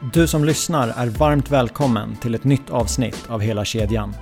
Du 0.00 0.26
som 0.26 0.44
lyssnar 0.44 0.88
är 0.88 1.06
varmt 1.06 1.50
välkommen 1.50 2.16
till 2.16 2.34
ett 2.34 2.44
nytt 2.44 2.70
avsnitt 2.70 3.24
av 3.28 3.40
Hela 3.40 3.64
kedjan. 3.64 4.14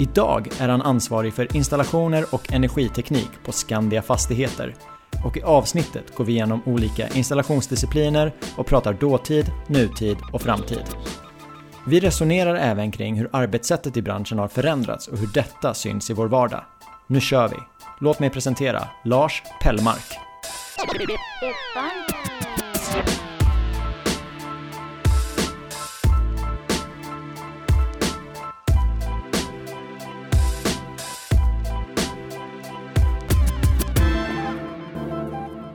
Idag 0.00 0.48
är 0.58 0.68
han 0.68 0.82
ansvarig 0.82 1.34
för 1.34 1.56
installationer 1.56 2.24
och 2.30 2.52
energiteknik 2.52 3.30
på 3.44 3.52
Skandia 3.52 4.02
Fastigheter 4.02 4.74
och 5.24 5.36
i 5.36 5.42
avsnittet 5.42 6.16
går 6.16 6.24
vi 6.24 6.32
igenom 6.32 6.62
olika 6.66 7.08
installationsdiscipliner 7.08 8.32
och 8.56 8.66
pratar 8.66 8.92
dåtid, 8.92 9.50
nutid 9.66 10.16
och 10.32 10.42
framtid. 10.42 10.84
Vi 11.86 12.00
resonerar 12.00 12.54
även 12.54 12.90
kring 12.90 13.14
hur 13.14 13.28
arbetssättet 13.32 13.96
i 13.96 14.02
branschen 14.02 14.38
har 14.38 14.48
förändrats 14.48 15.08
och 15.08 15.18
hur 15.18 15.28
detta 15.34 15.74
syns 15.74 16.10
i 16.10 16.12
vår 16.12 16.28
vardag. 16.28 16.64
Nu 17.06 17.20
kör 17.20 17.48
vi! 17.48 17.71
Låt 18.04 18.18
mig 18.18 18.30
presentera 18.30 18.88
Lars 19.04 19.42
Pellmark. 19.60 20.18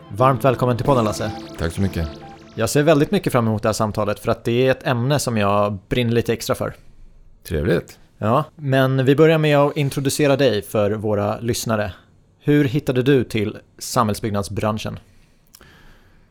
Varmt 0.10 0.46
välkommen 0.46 0.78
till 0.78 0.86
podden 0.86 1.06
Lasse. 1.06 1.32
Tack 1.58 1.72
så 1.74 1.82
mycket. 1.82 2.10
Jag 2.56 2.70
ser 2.70 2.84
väldigt 2.84 3.12
mycket 3.12 3.32
fram 3.32 3.48
emot 3.48 3.64
det 3.64 3.70
här 3.70 3.74
samtalet 3.74 4.20
för 4.20 4.32
att 4.32 4.44
det 4.44 4.68
är 4.68 4.72
ett 4.72 4.88
ämne 4.88 5.20
som 5.20 5.38
jag 5.38 5.78
brinner 5.90 6.12
lite 6.12 6.34
extra 6.34 6.56
för. 6.56 6.74
Trevligt. 7.44 8.00
Ja, 8.18 8.44
men 8.56 9.06
vi 9.06 9.16
börjar 9.16 9.38
med 9.38 9.58
att 9.58 9.78
introducera 9.78 10.36
dig 10.36 10.62
för 10.62 10.92
våra 10.92 11.40
lyssnare. 11.40 11.92
Hur 12.48 12.66
hittade 12.66 13.04
du 13.04 13.24
till 13.24 13.58
samhällsbyggnadsbranschen? 13.78 15.00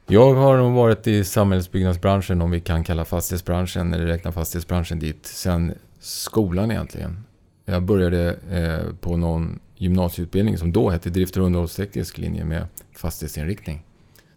Jag 0.06 0.34
har 0.34 0.56
nog 0.56 0.74
varit 0.74 1.06
i 1.06 1.24
samhällsbyggnadsbranschen, 1.24 2.42
om 2.42 2.50
vi 2.50 2.60
kan 2.60 2.84
kalla 2.84 3.04
fastighetsbranschen, 3.04 3.94
eller 3.94 4.06
räkna 4.06 4.32
fastighetsbranschen 4.32 4.98
dit, 4.98 5.26
sen 5.26 5.74
skolan 5.98 6.70
egentligen. 6.70 7.24
Jag 7.64 7.82
började 7.82 8.36
eh, 8.50 8.94
på 9.00 9.16
någon 9.16 9.58
gymnasieutbildning 9.76 10.58
som 10.58 10.72
då 10.72 10.90
hette 10.90 11.10
drift 11.10 11.36
och 11.36 11.44
underhållsteknisk 11.44 12.18
linje 12.18 12.44
med 12.44 12.66
fastighetsinriktning. 12.92 13.84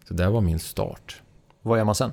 Så 0.08 0.14
där 0.14 0.30
var 0.30 0.40
min 0.40 0.58
start. 0.58 1.22
Vad 1.62 1.78
gör 1.78 1.84
man 1.84 1.94
sen? 1.94 2.12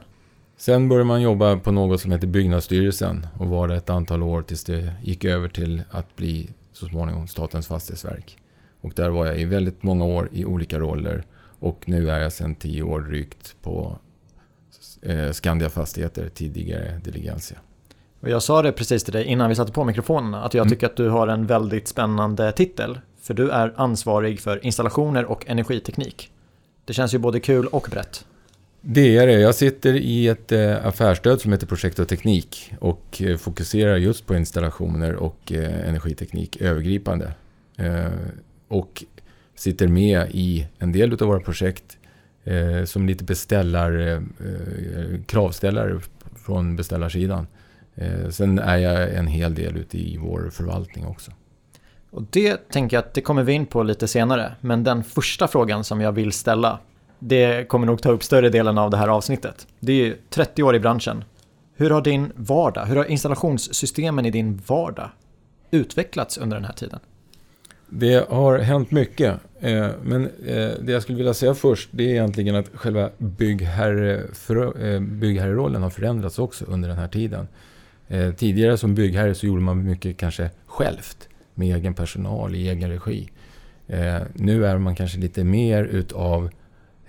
Sen 0.57 0.89
började 0.89 1.07
man 1.07 1.21
jobba 1.21 1.57
på 1.57 1.71
något 1.71 2.01
som 2.01 2.11
heter 2.11 2.27
Byggnadsstyrelsen 2.27 3.27
och 3.39 3.47
var 3.47 3.67
det 3.67 3.75
ett 3.75 3.89
antal 3.89 4.23
år 4.23 4.41
tills 4.41 4.63
det 4.63 4.93
gick 5.03 5.25
över 5.25 5.49
till 5.49 5.83
att 5.91 6.15
bli 6.15 6.49
så 6.73 6.85
småningom 6.85 7.27
Statens 7.27 7.67
fastighetsverk. 7.67 8.37
Och 8.81 8.93
där 8.95 9.09
var 9.09 9.25
jag 9.25 9.39
i 9.39 9.45
väldigt 9.45 9.83
många 9.83 10.05
år 10.05 10.29
i 10.31 10.45
olika 10.45 10.79
roller 10.79 11.23
och 11.59 11.83
nu 11.85 12.09
är 12.09 12.19
jag 12.19 12.33
sedan 12.33 12.55
tio 12.55 12.83
år 12.83 13.01
drygt 13.01 13.55
på 13.61 13.97
eh, 15.01 15.31
Skandia 15.31 15.69
Fastigheter, 15.69 16.29
tidigare 16.29 17.01
Diligensia. 17.03 17.57
Och 18.19 18.29
jag 18.29 18.43
sa 18.43 18.61
det 18.61 18.71
precis 18.71 19.03
till 19.03 19.13
dig 19.13 19.25
innan 19.25 19.49
vi 19.49 19.55
satte 19.55 19.71
på 19.71 19.83
mikrofonerna 19.83 20.43
att 20.43 20.53
jag 20.53 20.61
mm. 20.61 20.71
tycker 20.71 20.87
att 20.87 20.95
du 20.95 21.09
har 21.09 21.27
en 21.27 21.45
väldigt 21.45 21.87
spännande 21.87 22.51
titel. 22.51 22.99
För 23.21 23.33
du 23.33 23.49
är 23.49 23.73
ansvarig 23.75 24.39
för 24.39 24.65
installationer 24.65 25.25
och 25.25 25.47
energiteknik. 25.47 26.31
Det 26.85 26.93
känns 26.93 27.13
ju 27.13 27.17
både 27.17 27.39
kul 27.39 27.67
och 27.67 27.87
brett. 27.91 28.25
Det 28.81 29.17
är 29.17 29.27
det. 29.27 29.33
Jag 29.33 29.55
sitter 29.55 29.93
i 29.93 30.27
ett 30.27 30.51
eh, 30.51 30.85
affärsstöd 30.85 31.41
som 31.41 31.51
heter 31.51 31.67
Projekt 31.67 31.99
och 31.99 32.07
teknik 32.07 32.73
och 32.79 33.21
eh, 33.21 33.37
fokuserar 33.37 33.97
just 33.97 34.25
på 34.25 34.35
installationer 34.35 35.15
och 35.15 35.51
eh, 35.51 35.89
energiteknik 35.89 36.61
övergripande. 36.61 37.31
Och 38.67 39.03
sitter 39.55 39.87
med 39.87 40.27
i 40.31 40.67
en 40.79 40.91
del 40.91 41.13
av 41.13 41.19
våra 41.19 41.39
projekt 41.39 41.97
eh, 42.43 42.83
som 42.85 43.07
lite 43.07 43.23
beställare, 43.23 44.13
eh, 44.15 45.21
kravställare 45.25 45.99
från 46.45 46.75
beställarsidan. 46.75 47.47
Eh, 47.95 48.29
sen 48.29 48.59
är 48.59 48.77
jag 48.77 49.13
en 49.13 49.27
hel 49.27 49.55
del 49.55 49.77
ute 49.77 49.97
i 49.97 50.17
vår 50.17 50.49
förvaltning 50.53 51.05
också. 51.05 51.31
Och 52.09 52.23
det 52.29 52.69
tänker 52.69 52.97
jag 52.97 53.05
att 53.05 53.13
det 53.13 53.21
kommer 53.21 53.43
vi 53.43 53.53
in 53.53 53.65
på 53.65 53.83
lite 53.83 54.07
senare. 54.07 54.55
Men 54.61 54.83
den 54.83 55.03
första 55.03 55.47
frågan 55.47 55.83
som 55.83 56.01
jag 56.01 56.11
vill 56.11 56.31
ställa 56.31 56.79
det 57.19 57.67
kommer 57.67 57.87
nog 57.87 58.01
ta 58.01 58.11
upp 58.11 58.23
större 58.23 58.49
delen 58.49 58.77
av 58.77 58.91
det 58.91 58.97
här 58.97 59.07
avsnittet. 59.07 59.67
Det 59.79 59.93
är 59.93 60.15
30 60.29 60.63
år 60.63 60.75
i 60.75 60.79
branschen. 60.79 61.23
Hur 61.75 61.89
har 61.89 62.01
din 62.01 62.31
vardag, 62.35 62.85
hur 62.85 62.95
har 62.95 63.05
installationssystemen 63.05 64.25
i 64.25 64.31
din 64.31 64.61
vardag 64.67 65.09
utvecklats 65.71 66.37
under 66.37 66.57
den 66.57 66.65
här 66.65 66.73
tiden? 66.73 66.99
Det 67.89 68.29
har 68.29 68.59
hänt 68.59 68.91
mycket. 68.91 69.39
Eh, 69.59 69.89
men 70.03 70.25
eh, 70.25 70.71
det 70.81 70.91
jag 70.91 71.01
skulle 71.01 71.17
vilja 71.17 71.33
säga 71.33 71.53
först 71.53 71.89
det 71.91 72.03
är 72.03 72.09
egentligen 72.09 72.55
att 72.55 72.69
själva 72.73 73.09
byggherre, 73.17 74.23
eh, 74.79 74.99
byggherrerollen 75.01 75.83
har 75.83 75.89
förändrats 75.89 76.39
också 76.39 76.65
under 76.65 76.89
den 76.89 76.97
här 76.97 77.07
tiden. 77.07 77.47
Eh, 78.07 78.31
tidigare 78.33 78.77
som 78.77 78.95
byggherre 78.95 79.35
så 79.35 79.45
gjorde 79.45 79.61
man 79.61 79.83
mycket 79.83 80.17
kanske 80.17 80.49
självt 80.65 81.29
med 81.53 81.77
egen 81.77 81.93
personal 81.93 82.55
i 82.55 82.69
egen 82.69 82.89
regi. 82.89 83.29
Eh, 83.87 84.21
nu 84.33 84.65
är 84.65 84.77
man 84.77 84.95
kanske 84.95 85.19
lite 85.19 85.43
mer 85.43 85.83
utav 85.83 86.49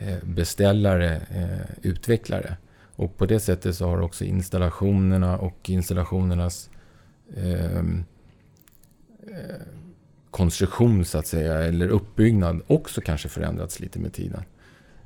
Eh, 0.00 0.18
beställare, 0.24 1.20
eh, 1.30 1.76
utvecklare. 1.82 2.56
Och 2.96 3.16
på 3.16 3.26
det 3.26 3.40
sättet 3.40 3.76
så 3.76 3.86
har 3.86 4.00
också 4.00 4.24
installationerna 4.24 5.38
och 5.38 5.70
installationernas 5.70 6.70
ehm, 7.36 8.04
eh, 9.26 9.60
konstruktion 10.38 11.04
så 11.04 11.18
att 11.18 11.26
säga, 11.26 11.54
eller 11.54 11.88
uppbyggnad 11.88 12.60
också 12.66 13.00
kanske 13.00 13.28
förändrats 13.28 13.80
lite 13.80 13.98
med 13.98 14.12
tiden. 14.12 14.42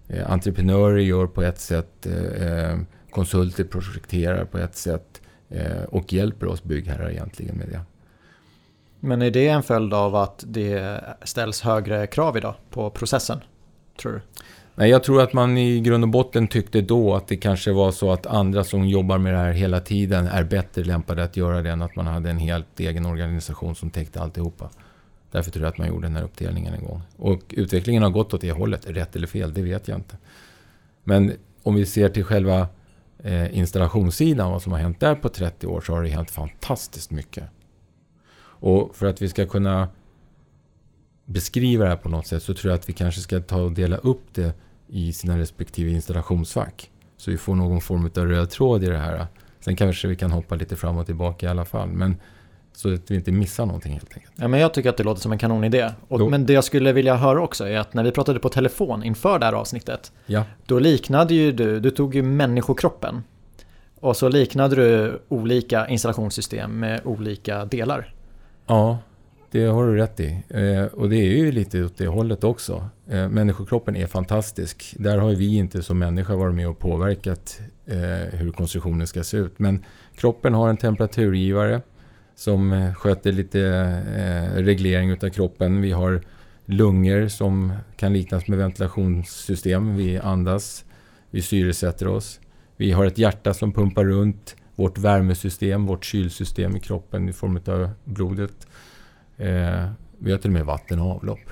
Eh, 0.09 0.31
entreprenörer 0.31 0.98
gör 0.98 1.26
på 1.26 1.43
ett 1.43 1.60
sätt, 1.60 2.06
eh, 2.06 2.78
konsulter 3.10 3.65
projekterar 3.65 4.44
på 4.44 4.59
ett 4.59 4.76
sätt 4.76 5.21
eh, 5.48 5.82
och 5.88 6.12
hjälper 6.12 6.47
oss 6.47 6.62
byggherrar 6.62 7.10
egentligen 7.10 7.56
med 7.56 7.69
det. 7.69 7.81
Men 9.00 9.22
är 9.22 9.31
det 9.31 9.48
en 9.48 9.62
följd 9.62 9.94
av 9.94 10.16
att 10.16 10.44
det 10.47 11.00
ställs 11.22 11.60
högre 11.60 12.06
krav 12.06 12.37
idag 12.37 12.54
på 12.71 12.91
processen? 12.91 13.41
Tror 14.00 14.12
du? 14.12 14.21
Nej, 14.75 14.91
jag 14.91 15.04
tror 15.04 15.22
att 15.22 15.32
man 15.32 15.59
i 15.59 15.81
grund 15.81 16.04
och 16.04 16.10
botten 16.10 16.48
tyckte 16.48 16.81
då 16.81 17.15
att 17.15 17.28
det 17.28 17.37
kanske 17.37 17.72
var 17.72 17.92
så 17.92 18.12
att 18.12 18.26
andra 18.26 18.65
som 18.65 18.88
jobbar 18.88 19.19
med 19.19 19.32
det 19.32 19.38
här 19.38 19.53
hela 19.53 19.81
tiden 19.81 20.26
är 20.26 20.44
bättre 20.44 20.84
lämpade 20.84 21.25
att 21.25 21.37
göra 21.37 21.62
det 21.62 21.71
än 21.71 21.82
att 21.82 21.97
man 21.97 22.06
hade 22.06 22.31
en 22.31 22.38
helt 22.38 22.81
egen 22.81 23.06
organisation 23.06 23.75
som 23.75 23.91
täckte 23.91 24.21
alltihopa. 24.21 24.71
Därför 25.32 25.50
tror 25.50 25.65
jag 25.65 25.72
att 25.72 25.78
man 25.78 25.88
gjorde 25.88 26.06
den 26.06 26.16
här 26.16 26.25
uppdelningen 26.25 26.75
en 26.75 26.84
gång. 26.84 27.03
Och 27.16 27.43
utvecklingen 27.48 28.03
har 28.03 28.10
gått 28.10 28.34
åt 28.34 28.41
det 28.41 28.53
hållet. 28.53 28.87
Rätt 28.87 29.16
eller 29.16 29.26
fel, 29.26 29.54
det 29.54 29.62
vet 29.62 29.88
jag 29.88 29.98
inte. 29.98 30.16
Men 31.04 31.32
om 31.62 31.75
vi 31.75 31.87
ser 31.87 32.09
till 32.09 32.25
själva 32.25 32.69
eh, 33.19 33.59
installationssidan, 33.59 34.50
vad 34.50 34.62
som 34.62 34.72
har 34.72 34.78
hänt 34.78 35.00
där 35.00 35.15
på 35.15 35.28
30 35.28 35.66
år, 35.66 35.81
så 35.81 35.92
har 35.92 36.03
det 36.03 36.09
hänt 36.09 36.31
fantastiskt 36.31 37.10
mycket. 37.10 37.44
Och 38.38 38.97
för 38.97 39.06
att 39.06 39.22
vi 39.22 39.28
ska 39.28 39.47
kunna 39.47 39.88
beskriva 41.25 41.84
det 41.84 41.91
här 41.91 41.97
på 41.97 42.09
något 42.09 42.26
sätt 42.26 42.42
så 42.42 42.54
tror 42.54 42.71
jag 42.71 42.78
att 42.78 42.88
vi 42.88 42.92
kanske 42.92 43.21
ska 43.21 43.41
ta 43.41 43.62
och 43.62 43.72
dela 43.72 43.97
upp 43.97 44.34
det 44.34 44.54
i 44.89 45.12
sina 45.12 45.39
respektive 45.39 45.91
installationsfack. 45.91 46.91
Så 47.16 47.30
vi 47.30 47.36
får 47.36 47.54
någon 47.54 47.80
form 47.80 48.10
av 48.16 48.27
röd 48.27 48.51
tråd 48.51 48.84
i 48.84 48.86
det 48.86 48.98
här. 48.98 49.27
Sen 49.60 49.77
kanske 49.77 50.09
vi 50.09 50.16
kan 50.16 50.33
hoppa 50.33 50.54
lite 50.54 50.77
fram 50.77 50.97
och 50.97 51.06
tillbaka 51.06 51.47
i 51.47 51.48
alla 51.48 51.65
fall. 51.65 51.89
Men 51.89 52.16
så 52.72 52.95
att 52.95 53.10
vi 53.10 53.15
inte 53.15 53.33
missar 53.33 53.66
någonting 53.66 53.92
helt 53.92 54.15
enkelt. 54.15 54.33
Ja, 54.36 54.48
men 54.48 54.60
jag 54.60 54.74
tycker 54.74 54.91
att 54.91 54.97
det 54.97 55.04
låter 55.04 55.21
som 55.21 55.33
en 55.33 55.39
kanonidé. 55.39 55.91
Och, 56.09 56.30
men 56.30 56.47
det 56.47 56.53
jag 56.53 56.65
skulle 56.65 56.92
vilja 56.92 57.16
höra 57.16 57.42
också 57.42 57.69
är 57.69 57.78
att 57.78 57.95
när 57.95 58.04
vi 58.04 58.10
pratade 58.10 58.39
på 58.39 58.48
telefon 58.48 59.04
inför 59.04 59.39
det 59.39 59.47
här 59.47 59.53
avsnittet. 59.53 60.13
Ja. 60.27 60.45
Då 60.66 60.78
liknade 60.78 61.34
ju 61.34 61.53
du, 61.53 61.80
du 61.80 61.91
tog 61.91 62.15
ju 62.15 62.22
människokroppen. 62.22 63.22
Och 64.01 64.16
så 64.16 64.28
liknade 64.28 64.77
du 64.77 65.21
olika 65.28 65.89
installationssystem 65.89 66.80
med 66.80 67.01
olika 67.04 67.65
delar. 67.65 68.15
Ja, 68.66 68.98
det 69.51 69.65
har 69.65 69.86
du 69.86 69.97
rätt 69.97 70.21
i. 70.21 70.42
Eh, 70.48 70.84
och 70.84 71.10
det 71.10 71.16
är 71.16 71.36
ju 71.36 71.53
lite 71.53 71.84
åt 71.84 71.98
det 71.98 72.07
hållet 72.07 72.45
också. 72.45 72.89
Eh, 73.09 73.28
människokroppen 73.28 73.97
är 73.97 74.07
fantastisk. 74.07 74.95
Där 74.98 75.18
har 75.18 75.30
vi 75.30 75.57
inte 75.57 75.83
som 75.83 75.98
människa 75.98 76.36
varit 76.36 76.54
med 76.54 76.68
och 76.68 76.78
påverkat 76.78 77.60
eh, 77.86 78.39
hur 78.39 78.53
konstruktionen 78.53 79.07
ska 79.07 79.25
se 79.25 79.36
ut. 79.36 79.59
Men 79.59 79.84
kroppen 80.16 80.54
har 80.54 80.68
en 80.68 80.77
temperaturgivare 80.77 81.80
som 82.42 82.72
eh, 82.72 82.94
sköter 82.94 83.33
lite 83.33 83.60
eh, 84.16 84.62
reglering 84.62 85.10
utav 85.10 85.30
kroppen. 85.30 85.80
Vi 85.80 85.92
har 85.92 86.22
lungor 86.65 87.28
som 87.28 87.72
kan 87.97 88.12
liknas 88.12 88.48
med 88.48 88.59
ventilationssystem. 88.59 89.97
Vi 89.97 90.18
andas, 90.18 90.84
vi 91.30 91.42
syresätter 91.42 92.09
oss. 92.09 92.41
Vi 92.77 92.92
har 92.92 93.04
ett 93.04 93.18
hjärta 93.18 93.54
som 93.54 93.72
pumpar 93.72 94.04
runt 94.04 94.56
vårt 94.74 94.98
värmesystem, 94.98 95.86
vårt 95.86 96.04
kylsystem 96.04 96.77
i 96.77 96.80
kroppen 96.80 97.28
i 97.28 97.33
form 97.33 97.60
av 97.66 97.91
blodet. 98.04 98.66
Eh, 99.36 99.91
vi 100.18 100.30
har 100.33 100.39
till 100.39 100.50
och 100.50 100.54
med 100.54 100.66
vatten 100.66 101.00
och 101.00 101.10
avlopp. 101.10 101.50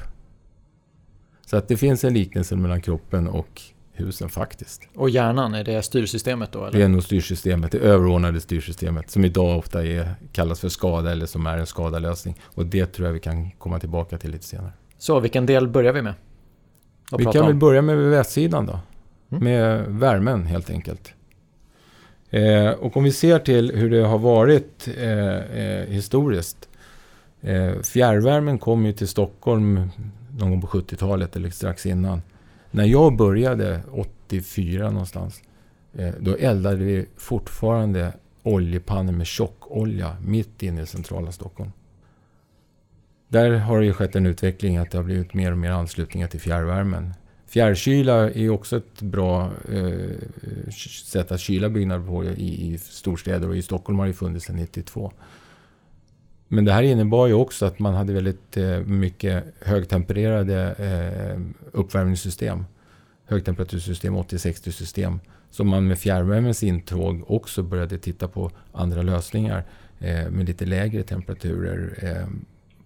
Så 1.46 1.56
att 1.56 1.69
det 1.69 1.76
finns 1.76 2.04
en 2.04 2.14
liknelse 2.14 2.56
mellan 2.56 2.81
kroppen 2.81 3.28
och 3.28 3.62
husen 4.00 4.29
faktiskt. 4.29 4.88
Och 4.94 5.11
hjärnan, 5.11 5.55
är 5.55 5.64
det 5.64 5.82
styrsystemet 5.82 6.52
då? 6.52 6.64
Eller? 6.64 6.79
Det 6.79 6.85
är 6.85 6.88
nog 6.88 7.02
styrsystemet, 7.02 7.73
det 7.73 7.79
överordnade 7.79 8.41
styrsystemet 8.41 9.11
som 9.11 9.25
idag 9.25 9.58
ofta 9.58 9.87
är, 9.87 10.14
kallas 10.32 10.61
för 10.61 10.69
skada 10.69 11.12
eller 11.12 11.26
som 11.26 11.47
är 11.47 11.58
en 11.58 11.67
skadelösning. 11.67 12.41
Och 12.43 12.67
det 12.67 12.87
tror 12.87 13.06
jag 13.08 13.12
vi 13.12 13.20
kan 13.20 13.50
komma 13.50 13.79
tillbaka 13.79 14.19
till 14.19 14.31
lite 14.31 14.44
senare. 14.44 14.73
Så 14.99 15.20
vilken 15.20 15.47
del 15.47 15.69
börjar 15.69 15.93
vi 15.93 16.02
med? 16.02 16.14
vi 17.19 17.25
kan 17.25 17.47
väl 17.47 17.55
börja 17.55 17.82
med 17.82 17.97
västsidan 17.97 18.67
då. 18.67 18.81
Mm. 19.31 19.44
Med 19.44 19.87
värmen 19.88 20.47
helt 20.47 20.70
enkelt. 20.70 21.12
Eh, 22.31 22.70
och 22.70 22.97
om 22.97 23.05
vi 23.05 23.12
ser 23.12 23.38
till 23.38 23.73
hur 23.75 23.91
det 23.91 24.06
har 24.06 24.19
varit 24.19 24.88
eh, 24.99 25.37
eh, 25.37 25.88
historiskt. 25.88 26.69
Eh, 27.41 27.81
fjärrvärmen 27.82 28.58
kom 28.58 28.87
ju 28.87 28.93
till 28.93 29.08
Stockholm 29.08 29.91
någon 30.38 30.50
gång 30.50 30.61
på 30.61 30.67
70-talet 30.67 31.37
eller 31.37 31.50
strax 31.50 31.87
innan. 31.87 32.23
När 32.70 32.84
jag 32.84 33.17
började 33.17 33.81
84 33.93 34.90
någonstans. 34.90 35.43
Eh, 35.94 36.14
då 36.20 36.37
eldade 36.37 36.76
vi 36.76 37.06
fortfarande 37.17 38.12
oljepannor 38.43 39.12
med 39.12 39.26
tjockolja 39.26 40.17
mitt 40.26 40.62
inne 40.62 40.82
i 40.82 40.87
centrala 40.87 41.32
Stockholm. 41.32 41.72
Där 43.28 43.50
har 43.50 43.78
det 43.78 43.84
ju 43.84 43.93
skett 43.93 44.17
en 44.17 44.26
utveckling 44.26 44.76
att 44.76 44.90
det 44.90 44.99
har 44.99 45.05
blivit 45.05 45.34
mer 45.34 45.52
och 45.52 45.58
mer 45.58 45.70
anslutningar 45.70 46.28
till 46.28 46.40
fjärrvärmen. 46.40 47.14
Fjärrkyla 47.46 48.31
är 48.31 48.50
också 48.50 48.76
ett 48.76 49.02
bra 49.02 49.50
eh, 49.73 50.70
sätt 51.05 51.32
att 51.32 51.40
kyla 51.40 51.69
byggnader 51.69 52.06
på 52.06 52.25
i, 52.25 52.73
i 52.73 52.78
storstäder 52.78 53.49
och 53.49 53.56
i 53.56 53.62
Stockholm 53.62 53.99
har 53.99 54.06
det 54.06 54.12
funnits 54.12 54.46
sedan 54.46 54.56
92. 54.56 55.12
Men 56.52 56.64
det 56.64 56.73
här 56.73 56.82
innebar 56.82 57.26
ju 57.26 57.35
också 57.35 57.67
att 57.67 57.79
man 57.79 57.94
hade 57.94 58.12
väldigt 58.12 58.56
eh, 58.56 58.79
mycket 58.79 59.44
högtempererade 59.61 60.75
eh, 60.79 61.41
uppvärmningssystem. 61.73 62.64
Högtemperatursystem, 63.26 64.17
80-60 64.17 64.70
system. 64.70 65.20
Som 65.50 65.69
man 65.69 65.87
med 65.87 65.99
fjärrvärmens 65.99 66.62
intåg 66.62 67.31
också 67.31 67.62
började 67.62 67.99
titta 67.99 68.29
på 68.29 68.50
andra 68.73 69.02
lösningar 69.02 69.64
eh, 69.99 70.31
med 70.31 70.47
lite 70.47 70.67
lägre 70.67 71.02
temperaturer 71.02 71.99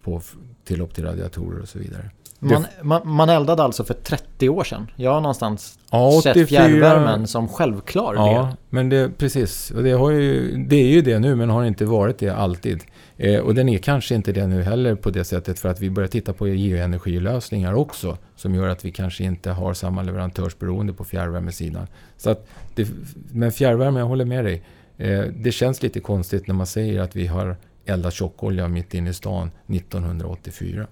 på 0.03 0.21
tillhopp 0.65 0.95
till 0.95 1.05
radiatorer 1.05 1.63
och 1.63 1.69
så 1.69 1.79
vidare. 1.79 2.11
Man, 2.39 2.67
man, 2.83 3.01
man, 3.05 3.29
eldade 3.29 3.63
alltså 3.63 3.85
för 3.85 3.95
30 3.95 4.49
år 4.49 4.65
sedan. 4.65 4.91
Jag 4.97 5.11
har 5.11 5.21
någonstans 5.21 5.79
ja, 5.91 6.09
84, 6.09 6.35
sett 6.35 6.49
fjärrvärmen 6.49 7.27
som 7.27 7.49
självklar 7.49 8.15
ja, 8.15 8.47
del. 8.47 8.57
men 8.71 8.89
det, 8.89 9.11
precis. 9.19 9.71
Och 9.71 9.83
det, 9.83 9.89
ju, 9.89 10.65
det 10.69 10.77
är 10.77 10.89
ju 10.89 11.03
det 11.03 11.19
nu, 11.19 11.35
men 11.35 11.51
har 11.51 11.65
inte 11.65 11.85
varit 11.85 12.19
det 12.19 12.31
alltid. 12.31 12.85
Eh, 13.17 13.41
och 13.41 13.55
den 13.55 13.69
är 13.69 13.79
kanske 13.79 14.15
inte 14.15 14.33
det 14.33 14.47
nu 14.47 14.63
heller 14.63 14.95
på 14.95 15.11
det 15.11 15.25
sättet 15.25 15.59
för 15.59 15.69
att 15.69 15.81
vi 15.81 15.91
börjar 15.91 16.09
titta 16.09 16.33
på 16.33 16.49
geoenergilösningar 16.49 17.75
också. 17.75 18.19
Som 18.37 18.55
gör 18.55 18.69
att 18.69 18.85
vi 18.85 18.91
kanske 18.91 19.25
inte 19.25 19.51
har 19.51 19.75
samma 19.75 20.03
leverantörsberoende 20.03 20.93
på 20.93 21.05
fjärrvärmesidan. 21.05 21.87
Så 22.17 22.31
att 22.31 22.47
det, 22.75 22.89
men 23.33 23.53
fjärrvärme, 23.53 24.01
jag 24.01 24.07
håller 24.07 24.25
med 24.25 24.45
dig. 24.45 24.63
Eh, 24.97 25.25
det 25.37 25.53
känns 25.53 25.83
lite 25.83 26.01
konstigt 26.01 26.47
när 26.47 26.55
man 26.55 26.67
säger 26.67 27.01
att 27.01 27.17
vi 27.17 27.27
har 27.27 27.57
eldat 27.85 28.15
tjockolja 28.15 28.69
mitt 28.69 28.95
inne 28.95 29.11
i 29.11 29.15
stan 29.15 29.51
1984. 29.67 30.87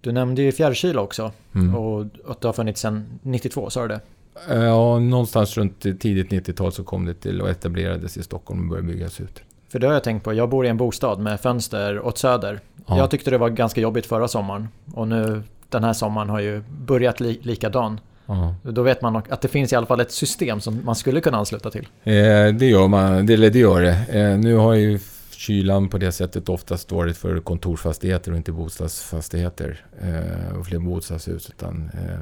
Du 0.00 0.12
nämnde 0.12 0.42
ju 0.42 0.52
fjärrkyla 0.52 1.00
också. 1.00 1.32
Mm. 1.54 1.74
Och 1.74 2.06
att 2.26 2.40
det 2.40 2.48
har 2.48 2.52
funnits 2.52 2.80
sedan 2.80 3.18
92, 3.22 3.70
sa 3.70 3.82
du 3.82 3.88
det? 3.88 4.00
Ja, 4.48 4.98
någonstans 4.98 5.56
runt 5.56 5.80
tidigt 5.80 6.30
90-tal 6.30 6.72
så 6.72 6.84
kom 6.84 7.04
det 7.04 7.14
till 7.14 7.40
och 7.40 7.50
etablerades 7.50 8.16
i 8.16 8.22
Stockholm 8.22 8.60
och 8.60 8.68
började 8.68 8.88
byggas 8.88 9.20
ut. 9.20 9.42
För 9.72 9.78
det 9.78 9.86
har 9.86 9.94
jag 9.94 10.04
tänkt 10.04 10.24
på. 10.24 10.34
Jag 10.34 10.48
bor 10.48 10.66
i 10.66 10.68
en 10.68 10.76
bostad 10.76 11.18
med 11.18 11.40
fönster 11.40 12.00
åt 12.06 12.18
söder. 12.18 12.60
Ja. 12.86 12.98
Jag 12.98 13.10
tyckte 13.10 13.30
det 13.30 13.38
var 13.38 13.48
ganska 13.48 13.80
jobbigt 13.80 14.06
förra 14.06 14.28
sommaren. 14.28 14.68
Och 14.94 15.08
nu 15.08 15.42
den 15.68 15.84
här 15.84 15.92
sommaren 15.92 16.28
har 16.28 16.40
ju 16.40 16.62
börjat 16.70 17.20
li 17.20 17.40
likadan. 17.42 18.00
Ja. 18.26 18.54
Då 18.62 18.82
vet 18.82 19.02
man 19.02 19.16
att 19.16 19.40
det 19.40 19.48
finns 19.48 19.72
i 19.72 19.76
alla 19.76 19.86
fall 19.86 20.00
ett 20.00 20.12
system 20.12 20.60
som 20.60 20.84
man 20.84 20.94
skulle 20.94 21.20
kunna 21.20 21.38
ansluta 21.38 21.70
till. 21.70 21.88
Eh, 22.02 22.14
det 22.54 22.66
gör 22.66 22.88
man, 22.88 23.26
det, 23.26 23.36
det 23.36 23.58
gör 23.58 23.82
det. 23.82 24.20
Eh, 24.20 24.38
nu 24.38 24.56
har 24.56 24.74
ju 24.74 24.98
kylan 25.30 25.88
på 25.88 25.98
det 25.98 26.12
sättet 26.12 26.48
oftast 26.48 26.92
varit 26.92 27.16
för 27.16 27.40
kontorsfastigheter 27.40 28.30
och 28.30 28.36
inte 28.36 28.52
bostadsfastigheter 28.52 29.84
eh, 30.00 30.58
och 30.58 30.66
flerbostadshus. 30.66 31.50
Utan, 31.50 31.90
eh, 31.94 32.18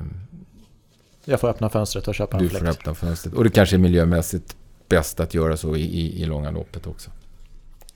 jag 1.25 1.41
får 1.41 1.49
öppna 1.49 1.69
fönstret 1.69 2.09
och 2.09 2.15
köpa 2.15 2.37
en 2.37 2.49
fläkt. 2.49 2.55
Du 2.55 2.59
får 2.61 2.73
öppna 2.73 2.95
fönstret. 2.95 3.35
Och 3.35 3.45
det 3.45 3.51
kanske 3.51 3.77
är 3.77 3.79
miljömässigt 3.79 4.57
bäst 4.89 5.21
att 5.21 5.35
göra 5.35 5.57
så 5.57 5.77
i, 5.77 5.83
i, 5.83 6.23
i 6.23 6.27
långa 6.27 6.51
loppet 6.51 6.87
också. 6.87 7.11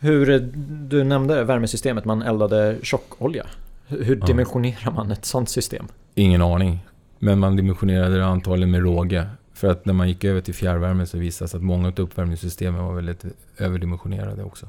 Hur, 0.03 0.51
du 0.89 1.05
nämnde 1.05 1.45
värmesystemet, 1.45 2.05
man 2.05 2.23
eldade 2.23 2.77
tjockolja. 2.83 3.47
Hur 3.87 4.17
dimensionerar 4.17 4.91
man 4.91 5.11
ett 5.11 5.25
sånt 5.25 5.49
system? 5.49 5.87
Ingen 6.15 6.43
aning. 6.43 6.87
Men 7.19 7.39
man 7.39 7.57
dimensionerade 7.57 8.17
det 8.17 8.25
antagligen 8.25 8.71
med 8.71 8.83
råge. 8.83 9.27
För 9.55 9.71
att 9.71 9.87
när 9.87 9.93
man 9.93 10.09
gick 10.09 10.25
över 10.25 10.41
till 10.41 10.55
fjärrvärme 10.55 11.07
så 11.07 11.19
visade 11.19 11.45
det 11.45 11.49
sig 11.51 11.59
att 11.59 11.65
många 11.65 11.89
av 11.89 12.01
uppvärmningssystemen 12.01 12.85
var 12.85 12.95
väldigt 12.95 13.25
överdimensionerade 13.59 14.45
också. 14.45 14.67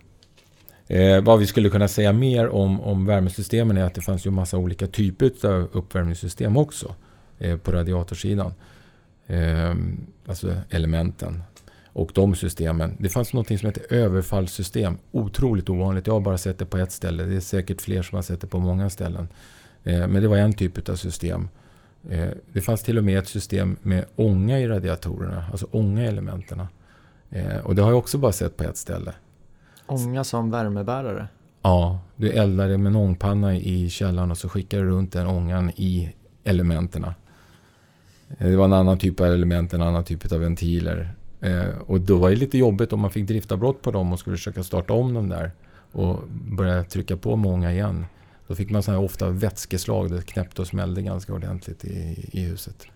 Eh, 0.87 1.21
vad 1.21 1.39
vi 1.39 1.47
skulle 1.47 1.69
kunna 1.69 1.87
säga 1.87 2.13
mer 2.13 2.49
om, 2.49 2.81
om 2.81 3.05
värmesystemen 3.05 3.77
är 3.77 3.83
att 3.83 3.93
det 3.93 4.01
fanns 4.01 4.25
ju 4.25 4.31
massa 4.31 4.57
olika 4.57 4.87
typer 4.87 5.47
av 5.47 5.69
uppvärmningssystem 5.71 6.57
också 6.57 6.95
eh, 7.39 7.57
på 7.57 7.71
radiatorsidan. 7.71 8.53
Eh, 9.27 9.75
alltså 10.27 10.55
elementen 10.69 11.43
och 11.93 12.11
de 12.13 12.35
systemen. 12.35 12.97
Det 12.99 13.09
fanns 13.09 13.33
något 13.33 13.47
som 13.47 13.57
heter 13.57 13.93
överfallssystem. 13.93 14.97
Otroligt 15.11 15.69
ovanligt. 15.69 16.07
Jag 16.07 16.13
har 16.13 16.21
bara 16.21 16.37
sett 16.37 16.59
det 16.59 16.65
på 16.65 16.77
ett 16.77 16.91
ställe. 16.91 17.23
Det 17.23 17.35
är 17.35 17.39
säkert 17.39 17.81
fler 17.81 18.01
som 18.01 18.15
har 18.15 18.23
sett 18.23 18.41
det 18.41 18.47
på 18.47 18.59
många 18.59 18.89
ställen. 18.89 19.27
Eh, 19.83 20.07
men 20.07 20.21
det 20.21 20.27
var 20.27 20.37
en 20.37 20.53
typ 20.53 20.89
av 20.89 20.95
system. 20.95 21.49
Eh, 22.09 22.29
det 22.53 22.61
fanns 22.61 22.83
till 22.83 22.97
och 22.97 23.03
med 23.03 23.19
ett 23.19 23.27
system 23.27 23.77
med 23.81 24.05
ånga 24.15 24.59
i 24.59 24.67
radiatorerna. 24.67 25.45
Alltså 25.51 25.67
ånga 25.71 26.03
i 26.03 26.07
elementen. 26.07 26.61
Eh, 27.29 27.57
och 27.57 27.75
det 27.75 27.81
har 27.81 27.89
jag 27.89 27.99
också 27.99 28.17
bara 28.17 28.31
sett 28.31 28.57
på 28.57 28.63
ett 28.63 28.77
ställe. 28.77 29.13
Ånga 29.85 30.23
som 30.23 30.51
värmebärare? 30.51 31.27
Ja, 31.61 31.99
du 32.15 32.31
eldar 32.31 32.67
det 32.67 32.77
med 32.77 32.89
en 32.89 32.95
ångpanna 32.95 33.55
i 33.55 33.89
källaren 33.89 34.31
och 34.31 34.37
så 34.37 34.49
skickar 34.49 34.77
du 34.77 34.85
runt 34.85 35.11
den 35.11 35.27
ångan 35.27 35.69
i 35.75 36.13
elementen. 36.43 37.05
Det 38.37 38.55
var 38.55 38.65
en 38.65 38.73
annan 38.73 38.97
typ 38.97 39.19
av 39.19 39.27
element, 39.27 39.73
en 39.73 39.81
annan 39.81 40.03
typ 40.03 40.31
av 40.31 40.39
ventiler. 40.39 41.15
Eh, 41.43 41.77
och 41.87 42.01
då 42.01 42.17
var 42.17 42.29
det 42.29 42.35
lite 42.35 42.57
jobbigt 42.57 42.93
om 42.93 42.99
man 42.99 43.11
fick 43.11 43.27
driftavbrott 43.27 43.81
på 43.81 43.91
dem 43.91 44.13
och 44.13 44.19
skulle 44.19 44.37
försöka 44.37 44.63
starta 44.63 44.93
om 44.93 45.13
dem 45.13 45.29
där 45.29 45.51
och 45.91 46.19
börja 46.29 46.83
trycka 46.83 47.17
på 47.17 47.35
många 47.35 47.71
igen. 47.71 48.05
Då 48.47 48.55
fick 48.55 48.69
man 48.69 48.83
så 48.83 48.91
här 48.91 48.99
ofta 48.99 49.29
vätskeslag, 49.29 50.11
det 50.11 50.21
knäppte 50.21 50.61
och 50.61 50.67
smällde 50.67 51.01
ganska 51.01 51.33
ordentligt 51.33 51.85
i, 51.85 52.29
i 52.31 52.41
huset. 52.41 52.87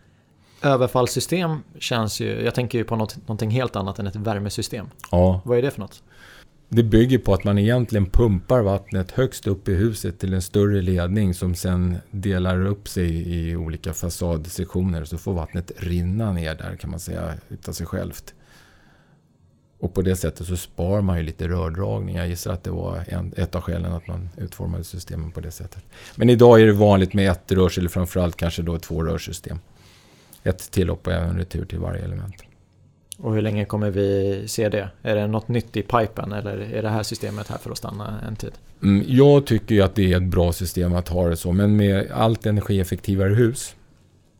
Överfallssystem 0.61 1.57
känns 1.79 2.19
ju, 2.19 2.43
jag 2.43 2.55
tänker 2.55 2.77
ju 2.77 2.83
på 2.83 2.95
något, 2.95 3.17
någonting 3.17 3.49
helt 3.49 3.75
annat 3.75 3.99
än 3.99 4.07
ett 4.07 4.15
värmesystem. 4.15 4.87
Ja. 5.11 5.41
Vad 5.45 5.57
är 5.57 5.61
det 5.61 5.71
för 5.71 5.79
något? 5.79 6.03
Det 6.69 6.83
bygger 6.83 7.17
på 7.17 7.33
att 7.33 7.43
man 7.43 7.57
egentligen 7.57 8.09
pumpar 8.09 8.61
vattnet 8.61 9.11
högst 9.11 9.47
upp 9.47 9.67
i 9.67 9.73
huset 9.73 10.19
till 10.19 10.33
en 10.33 10.41
större 10.41 10.81
ledning 10.81 11.33
som 11.33 11.55
sen 11.55 11.97
delar 12.11 12.65
upp 12.65 12.87
sig 12.87 13.33
i 13.37 13.55
olika 13.55 13.93
fasadsektioner. 13.93 15.05
Så 15.05 15.17
får 15.17 15.33
vattnet 15.33 15.71
rinna 15.77 16.31
ner 16.31 16.55
där 16.55 16.75
kan 16.75 16.89
man 16.89 16.99
säga 16.99 17.33
utav 17.49 17.71
sig 17.71 17.85
självt. 17.85 18.33
Och 19.79 19.93
på 19.93 20.01
det 20.01 20.15
sättet 20.15 20.47
så 20.47 20.57
spar 20.57 21.01
man 21.01 21.17
ju 21.17 21.23
lite 21.23 21.47
rördragning. 21.47 22.15
Jag 22.15 22.27
gissar 22.27 22.53
att 22.53 22.63
det 22.63 22.71
var 22.71 23.03
en, 23.07 23.33
ett 23.37 23.55
av 23.55 23.61
skälen 23.61 23.93
att 23.93 24.07
man 24.07 24.29
utformade 24.37 24.83
systemen 24.83 25.31
på 25.31 25.41
det 25.41 25.51
sättet. 25.51 25.83
Men 26.15 26.29
idag 26.29 26.61
är 26.61 26.65
det 26.65 26.73
vanligt 26.73 27.13
med 27.13 27.31
ett 27.31 27.51
rörs 27.51 27.77
eller 27.77 27.89
framförallt 27.89 28.35
kanske 28.35 28.61
då 28.61 28.75
ett 28.75 28.83
tvårörssystem. 28.83 29.59
Ett 30.43 30.71
tillhopp 30.71 31.07
och 31.07 31.13
en 31.13 31.37
retur 31.37 31.65
till 31.65 31.79
varje 31.79 32.03
element. 32.03 32.35
Och 33.17 33.33
hur 33.33 33.41
länge 33.41 33.65
kommer 33.65 33.91
vi 33.91 34.43
se 34.47 34.69
det? 34.69 34.89
Är 35.01 35.15
det 35.15 35.27
något 35.27 35.47
nytt 35.47 35.77
i 35.77 35.81
pipen 35.81 36.31
eller 36.31 36.57
är 36.57 36.81
det 36.81 36.89
här 36.89 37.03
systemet 37.03 37.47
här 37.47 37.57
för 37.57 37.71
att 37.71 37.77
stanna 37.77 38.21
en 38.27 38.35
tid? 38.35 38.51
Mm, 38.83 39.05
jag 39.07 39.45
tycker 39.45 39.75
ju 39.75 39.81
att 39.81 39.95
det 39.95 40.13
är 40.13 40.17
ett 40.17 40.23
bra 40.23 40.53
system 40.53 40.95
att 40.95 41.09
ha 41.09 41.29
det 41.29 41.37
så. 41.37 41.51
Men 41.51 41.75
med 41.75 42.11
allt 42.11 42.45
energieffektivare 42.45 43.33
hus 43.33 43.75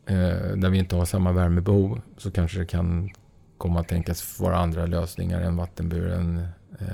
eh, 0.06 0.16
där 0.56 0.70
vi 0.70 0.78
inte 0.78 0.96
har 0.96 1.04
samma 1.04 1.32
värmebehov 1.32 2.00
så 2.16 2.30
kanske 2.30 2.58
det 2.58 2.66
kan 2.66 3.10
komma 3.58 3.80
att 3.80 3.88
tänkas 3.88 4.40
vara 4.40 4.58
andra 4.58 4.86
lösningar 4.86 5.40
än 5.40 5.56
vattenburen 5.56 6.46
eh, 6.80 6.86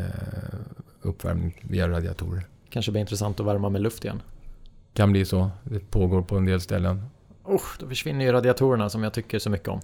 uppvärmning 1.02 1.60
via 1.62 1.88
radiatorer. 1.88 2.46
Kanske 2.70 2.92
blir 2.92 3.00
intressant 3.00 3.40
att 3.40 3.46
värma 3.46 3.68
med 3.68 3.80
luft 3.80 4.04
igen? 4.04 4.22
Kan 4.92 5.12
bli 5.12 5.24
så. 5.24 5.50
Det 5.62 5.90
pågår 5.90 6.22
på 6.22 6.36
en 6.36 6.44
del 6.44 6.60
ställen. 6.60 7.02
Usch, 7.48 7.76
då 7.80 7.88
försvinner 7.88 8.24
ju 8.24 8.32
radiatorerna 8.32 8.90
som 8.90 9.02
jag 9.02 9.12
tycker 9.12 9.38
så 9.38 9.50
mycket 9.50 9.68
om. 9.68 9.80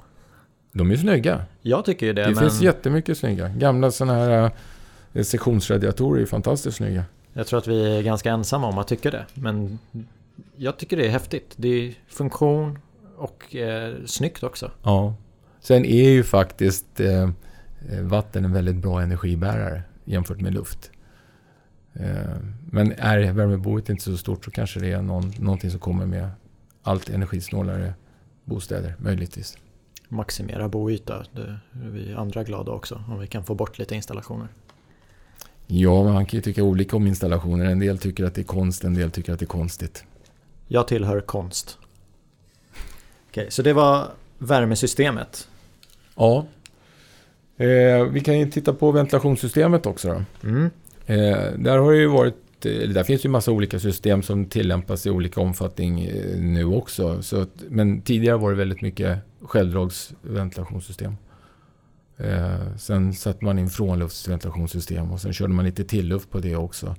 De 0.73 0.91
är 0.91 0.97
snygga. 0.97 1.45
Jag 1.63 1.85
tycker 1.85 2.07
ju 2.07 2.13
det. 2.13 2.23
Det 2.23 2.29
men... 2.29 2.37
finns 2.37 2.61
jättemycket 2.61 3.19
snygga. 3.19 3.49
Gamla 3.49 3.91
sådana 3.91 4.19
här 4.19 4.51
eh, 5.13 5.23
sektionsradiatorer 5.23 6.23
är 6.23 6.27
fantastiskt 6.27 6.77
snygga. 6.77 7.05
Jag 7.33 7.47
tror 7.47 7.59
att 7.59 7.67
vi 7.67 7.99
är 7.99 8.03
ganska 8.03 8.31
ensamma 8.31 8.67
om 8.67 8.79
att 8.79 8.89
tycka 8.89 9.11
det. 9.11 9.27
Men 9.35 9.79
Jag 10.57 10.77
tycker 10.77 10.97
det 10.97 11.07
är 11.07 11.11
häftigt. 11.11 11.53
Det 11.57 11.69
är 11.69 11.95
funktion 12.09 12.79
och 13.17 13.57
eh, 13.57 13.95
snyggt 14.07 14.43
också. 14.43 14.71
Ja. 14.83 15.15
Sen 15.61 15.85
är 15.85 16.11
ju 16.11 16.25
faktiskt 16.25 17.01
eh, 17.01 17.31
vatten 18.03 18.45
en 18.45 18.53
väldigt 18.53 18.77
bra 18.77 19.03
energibärare 19.03 19.83
jämfört 20.05 20.41
med 20.41 20.55
luft. 20.55 20.91
Eh, 21.95 22.37
men 22.71 22.93
är 22.93 23.33
värmeboet 23.33 23.89
inte 23.89 24.03
så 24.03 24.17
stort 24.17 24.45
så 24.45 24.51
kanske 24.51 24.81
det 24.81 24.93
är 24.93 25.03
någon, 25.03 25.33
någonting 25.39 25.71
som 25.71 25.81
kommer 25.81 26.07
med 26.07 26.31
allt 26.83 27.09
energisnålare 27.09 27.95
bostäder 28.45 28.95
möjligtvis. 28.99 29.59
Maximera 30.09 30.69
boyta, 30.69 31.25
det 31.33 31.43
är 31.43 31.61
vi 31.73 32.15
andra 32.15 32.45
glada 32.45 32.73
också 32.73 33.05
om 33.09 33.19
vi 33.19 33.27
kan 33.27 33.45
få 33.45 33.55
bort 33.55 33.79
lite 33.79 33.95
installationer. 33.95 34.49
Ja, 35.67 36.03
man 36.03 36.27
kan 36.27 36.37
ju 36.37 36.43
tycka 36.43 36.63
olika 36.63 36.97
om 36.97 37.07
installationer. 37.07 37.65
En 37.65 37.79
del 37.79 37.99
tycker 37.99 38.25
att 38.25 38.35
det 38.35 38.41
är 38.41 38.45
konst, 38.45 38.85
en 38.85 38.95
del 38.95 39.11
tycker 39.11 39.33
att 39.33 39.39
det 39.39 39.45
är 39.45 39.47
konstigt. 39.47 40.05
Jag 40.69 40.89
tillhör 40.89 41.21
konst. 41.21 41.79
Okej, 43.29 43.47
så 43.51 43.63
det 43.63 43.73
var 43.73 44.11
värmesystemet. 44.39 45.49
Ja. 46.17 46.47
Eh, 47.57 48.05
vi 48.05 48.21
kan 48.21 48.39
ju 48.39 48.51
titta 48.51 48.75
på 48.75 48.91
ventilationssystemet 48.91 49.87
också. 49.87 50.25
Mm. 50.45 50.71
Eh, 51.07 51.53
där 51.59 51.79
har 51.79 51.93
det 51.93 51.99
ju 51.99 52.07
varit 52.07 52.37
där 52.63 53.05
finns 53.05 53.25
ju 53.25 53.29
massa 53.29 53.53
olika 53.53 53.79
system 53.79 54.23
som 54.23 54.45
tillämpas 54.45 55.07
i 55.07 55.11
olika 55.11 55.41
omfattning 55.41 56.01
eh, 56.05 56.41
nu 56.41 56.65
också. 56.65 57.23
Så 57.23 57.41
att, 57.41 57.65
men 57.69 58.01
tidigare 58.03 58.37
var 58.37 58.51
det 58.51 58.57
väldigt 58.57 58.83
mycket 58.83 59.19
självdragsventilationssystem. 59.43 61.17
Eh, 62.17 62.77
sen 62.77 63.15
satte 63.15 63.45
man 63.45 63.59
in 63.59 63.71
frånluftsventilationssystem 63.71 65.11
och 65.11 65.21
sen 65.21 65.33
körde 65.33 65.53
man 65.53 65.65
lite 65.65 65.85
tilluft 65.85 66.31
på 66.31 66.39
det 66.39 66.57
också. 66.57 66.97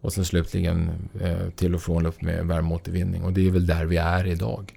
Och 0.00 0.12
sen 0.12 0.24
slutligen 0.24 0.90
eh, 1.20 1.48
till 1.56 1.74
och 1.74 1.82
frånluft 1.82 2.22
med 2.22 2.46
värmeåtervinning. 2.46 3.22
Och 3.22 3.32
det 3.32 3.46
är 3.46 3.50
väl 3.50 3.66
där 3.66 3.84
vi 3.84 3.96
är 3.96 4.26
idag. 4.26 4.72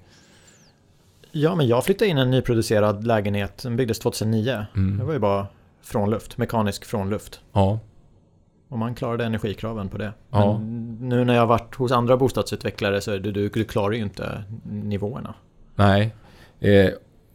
Ja, 1.41 1.55
men 1.55 1.67
jag 1.67 1.85
flyttade 1.85 2.09
in 2.09 2.17
en 2.17 2.31
nyproducerad 2.31 3.07
lägenhet. 3.07 3.63
Den 3.63 3.75
byggdes 3.75 3.99
2009. 3.99 4.65
Mm. 4.75 4.97
Det 4.97 5.03
var 5.03 5.13
ju 5.13 5.19
bara 5.19 5.47
frånluft, 5.81 6.37
mekanisk 6.37 6.85
frånluft. 6.85 7.39
Ja. 7.53 7.79
Och 8.69 8.79
man 8.79 8.95
klarade 8.95 9.25
energikraven 9.25 9.89
på 9.89 9.97
det. 9.97 10.13
Ja. 10.29 10.59
Men 10.59 10.97
nu 11.09 11.25
när 11.25 11.33
jag 11.33 11.41
har 11.41 11.47
varit 11.47 11.75
hos 11.75 11.91
andra 11.91 12.17
bostadsutvecklare 12.17 13.01
så 13.01 13.11
du, 13.11 13.31
du, 13.31 13.49
du 13.49 13.63
klarar 13.63 13.91
ju 13.91 14.01
inte 14.01 14.43
nivåerna. 14.63 15.33
Nej. 15.75 16.15
Eh, 16.59 16.89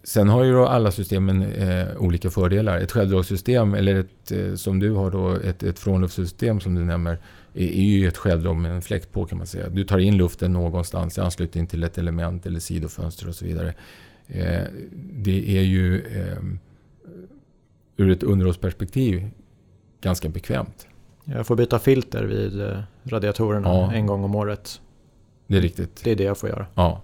sen 0.04 0.28
har 0.28 0.44
ju 0.44 0.52
då 0.52 0.66
alla 0.66 0.90
systemen 0.90 1.42
eh, 1.42 1.86
olika 1.98 2.30
fördelar. 2.30 2.78
Ett 2.78 2.92
självdragssystem 2.92 3.74
eller 3.74 4.00
ett, 4.00 4.32
eh, 4.32 4.54
som 4.54 4.78
du 4.78 4.92
har 4.92 5.10
då, 5.10 5.30
ett, 5.30 5.62
ett 5.62 5.78
frånluftssystem 5.78 6.60
som 6.60 6.74
du 6.74 6.84
nämner, 6.84 7.18
är, 7.54 7.82
ju 7.82 8.08
ett 8.08 8.16
självdrag 8.16 8.56
med 8.56 8.72
en 8.72 8.82
fläkt 8.82 9.12
på 9.12 9.24
kan 9.24 9.38
man 9.38 9.46
säga. 9.46 9.68
Du 9.68 9.84
tar 9.84 9.98
in 9.98 10.16
luften 10.16 10.52
någonstans 10.52 11.18
i 11.18 11.20
anslutning 11.20 11.66
till 11.66 11.84
ett 11.84 11.98
element 11.98 12.46
eller 12.46 12.60
sidofönster 12.60 13.28
och 13.28 13.34
så 13.34 13.44
vidare. 13.44 13.74
Eh, 14.26 14.62
det 15.12 15.58
är 15.58 15.62
ju 15.62 16.00
eh, 16.00 16.38
ur 17.96 18.10
ett 18.10 18.22
underhållsperspektiv 18.22 19.30
ganska 20.00 20.28
bekvämt. 20.28 20.86
Jag 21.24 21.46
får 21.46 21.56
byta 21.56 21.78
filter 21.78 22.24
vid 22.24 22.60
eh, 22.60 22.78
radiatorerna 23.04 23.68
ja. 23.68 23.92
en 23.92 24.06
gång 24.06 24.24
om 24.24 24.34
året. 24.34 24.80
Det 25.46 25.56
är 25.56 25.60
riktigt. 25.60 26.04
Det 26.04 26.10
är 26.10 26.16
det 26.16 26.24
jag 26.24 26.38
får 26.38 26.48
göra. 26.48 26.66
Ja. 26.74 27.02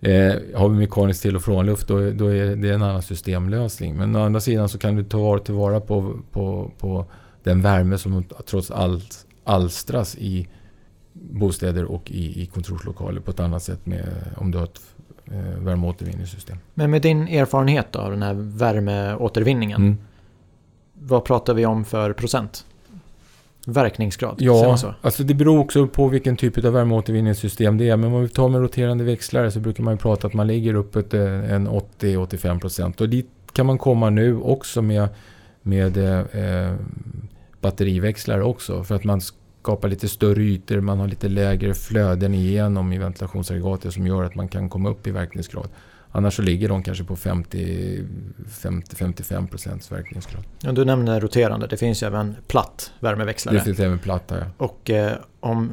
Eh, 0.00 0.34
har 0.54 0.68
vi 0.68 0.76
mekaniskt 0.76 1.22
till 1.22 1.36
och 1.36 1.42
frånluft 1.42 1.88
då, 1.88 2.10
då 2.10 2.26
är 2.26 2.56
det 2.56 2.70
en 2.70 2.82
annan 2.82 3.02
systemlösning. 3.02 3.96
Men 3.96 4.16
å 4.16 4.24
andra 4.24 4.40
sidan 4.40 4.68
så 4.68 4.78
kan 4.78 4.96
du 4.96 5.04
ta 5.04 5.38
tillvara 5.38 5.80
på, 5.80 6.14
på, 6.30 6.70
på 6.78 7.04
den 7.46 7.62
värme 7.62 7.98
som 7.98 8.24
trots 8.46 8.70
allt 8.70 9.26
alstras 9.44 10.16
i 10.16 10.48
bostäder 11.12 11.84
och 11.84 12.10
i, 12.10 12.42
i 12.42 12.46
kontorslokaler 12.46 13.20
på 13.20 13.30
ett 13.30 13.40
annat 13.40 13.62
sätt 13.62 13.86
med, 13.86 14.08
om 14.36 14.50
du 14.50 14.58
har 14.58 14.64
ett 14.64 14.80
eh, 15.24 15.58
värmeåtervinningssystem. 15.58 16.58
Men 16.74 16.90
med 16.90 17.02
din 17.02 17.28
erfarenhet 17.28 17.96
av 17.96 18.10
den 18.10 18.22
här 18.22 18.34
värmeåtervinningen. 18.34 19.82
Mm. 19.82 19.96
Vad 20.92 21.24
pratar 21.24 21.54
vi 21.54 21.66
om 21.66 21.84
för 21.84 22.12
procent? 22.12 22.64
verkningsgrad? 23.68 24.36
Ja, 24.38 24.78
alltså 25.00 25.22
det 25.22 25.34
beror 25.34 25.58
också 25.58 25.86
på 25.86 26.08
vilken 26.08 26.36
typ 26.36 26.64
av 26.64 26.72
värmeåtervinningssystem 26.72 27.78
det 27.78 27.88
är. 27.88 27.96
Men 27.96 28.12
om 28.12 28.22
vi 28.22 28.28
tar 28.28 28.48
med 28.48 28.60
roterande 28.60 29.04
växlare 29.04 29.50
så 29.50 29.60
brukar 29.60 29.82
man 29.82 29.94
ju 29.94 29.98
prata 29.98 30.26
att 30.26 30.34
man 30.34 30.46
ligger 30.46 30.74
uppåt 30.74 31.14
eh, 31.14 31.52
en 31.52 31.68
80-85%. 31.68 33.00
Och 33.00 33.08
dit 33.08 33.30
kan 33.52 33.66
man 33.66 33.78
komma 33.78 34.10
nu 34.10 34.38
också 34.38 34.82
med, 34.82 35.08
med 35.62 35.96
eh, 35.96 36.74
batteriväxlare 37.60 38.42
också. 38.42 38.84
För 38.84 38.94
att 38.94 39.04
man 39.04 39.20
skapar 39.20 39.88
lite 39.88 40.08
större 40.08 40.42
ytor, 40.42 40.80
man 40.80 40.98
har 40.98 41.08
lite 41.08 41.28
lägre 41.28 41.74
flöden 41.74 42.34
igenom 42.34 42.92
i 42.92 42.98
ventilationsaggregatet 42.98 43.94
som 43.94 44.06
gör 44.06 44.24
att 44.24 44.34
man 44.34 44.48
kan 44.48 44.68
komma 44.68 44.88
upp 44.88 45.06
i 45.06 45.10
verkningsgrad. 45.10 45.68
Annars 46.10 46.36
så 46.36 46.42
ligger 46.42 46.68
de 46.68 46.82
kanske 46.82 47.04
på 47.04 47.16
50-55 47.16 49.46
procents 49.46 49.92
verkningsgrad. 49.92 50.44
Ja, 50.60 50.72
du 50.72 50.84
nämnde 50.84 51.20
roterande, 51.20 51.66
det 51.66 51.76
finns 51.76 52.02
ju 52.02 52.06
även 52.06 52.36
platt 52.46 52.92
värmeväxlare. 53.00 53.56
Det 53.56 53.62
finns 53.62 53.80
även 53.80 53.98
platt, 53.98 54.24
ja. 54.28 54.36
Och 54.56 54.90
eh, 54.90 55.12
om 55.40 55.72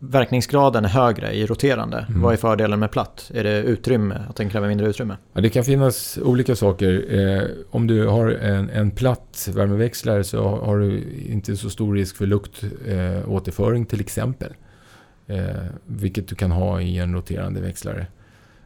verkningsgraden 0.00 0.84
är 0.84 0.88
högre 0.88 1.32
i 1.32 1.46
roterande, 1.46 2.06
mm. 2.08 2.22
vad 2.22 2.32
är 2.32 2.36
fördelen 2.36 2.80
med 2.80 2.90
platt? 2.90 3.30
Är 3.34 3.44
det 3.44 3.62
utrymme, 3.62 4.20
att 4.28 4.36
den 4.36 4.50
kräver 4.50 4.68
mindre 4.68 4.88
utrymme? 4.88 5.16
Ja, 5.32 5.40
det 5.40 5.50
kan 5.50 5.64
finnas 5.64 6.18
olika 6.22 6.56
saker. 6.56 7.04
Eh, 7.18 7.42
om 7.70 7.86
du 7.86 8.06
har 8.06 8.28
en, 8.28 8.70
en 8.70 8.90
platt 8.90 9.48
värmeväxlare 9.54 10.24
så 10.24 10.42
har 10.42 10.78
du 10.78 11.02
inte 11.28 11.56
så 11.56 11.70
stor 11.70 11.94
risk 11.94 12.16
för 12.16 12.26
luktåterföring 12.26 13.82
eh, 13.82 13.88
till 13.88 14.00
exempel. 14.00 14.52
Eh, 15.26 15.64
vilket 15.86 16.28
du 16.28 16.34
kan 16.34 16.50
ha 16.50 16.80
i 16.80 16.98
en 16.98 17.14
roterande 17.14 17.60
växlare. 17.60 18.06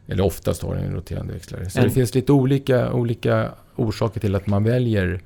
Eller 0.06 0.24
oftast 0.24 0.62
har 0.62 0.74
den 0.74 0.84
en 0.84 0.94
roterande 0.94 1.32
växlare. 1.32 1.70
Så 1.70 1.78
mm. 1.78 1.88
det 1.88 1.94
finns 1.94 2.14
lite 2.14 2.32
olika, 2.32 2.92
olika 2.92 3.50
orsaker 3.76 4.20
till 4.20 4.34
att 4.34 4.46
man 4.46 4.64
väljer 4.64 5.20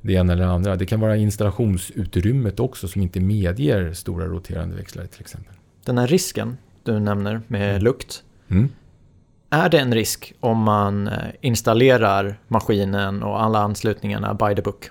det 0.00 0.12
ena 0.12 0.32
eller 0.32 0.44
det 0.44 0.50
andra. 0.50 0.76
Det 0.76 0.86
kan 0.86 1.00
vara 1.00 1.16
installationsutrymmet 1.16 2.60
också 2.60 2.88
som 2.88 3.02
inte 3.02 3.20
medger 3.20 3.92
stora 3.92 4.26
roterande 4.26 4.76
växlare 4.76 5.06
till 5.06 5.20
exempel. 5.20 5.54
Den 5.84 5.98
här 5.98 6.06
risken 6.06 6.56
du 6.82 7.00
nämner 7.00 7.40
med 7.46 7.70
mm. 7.70 7.82
lukt. 7.82 8.22
Mm. 8.48 8.68
Är 9.50 9.68
det 9.68 9.78
en 9.78 9.94
risk 9.94 10.34
om 10.40 10.58
man 10.58 11.08
eh, 11.08 11.14
installerar 11.40 12.40
maskinen 12.48 13.22
och 13.22 13.42
alla 13.42 13.58
anslutningarna 13.58 14.34
by 14.34 14.54
the 14.54 14.62
book? 14.62 14.90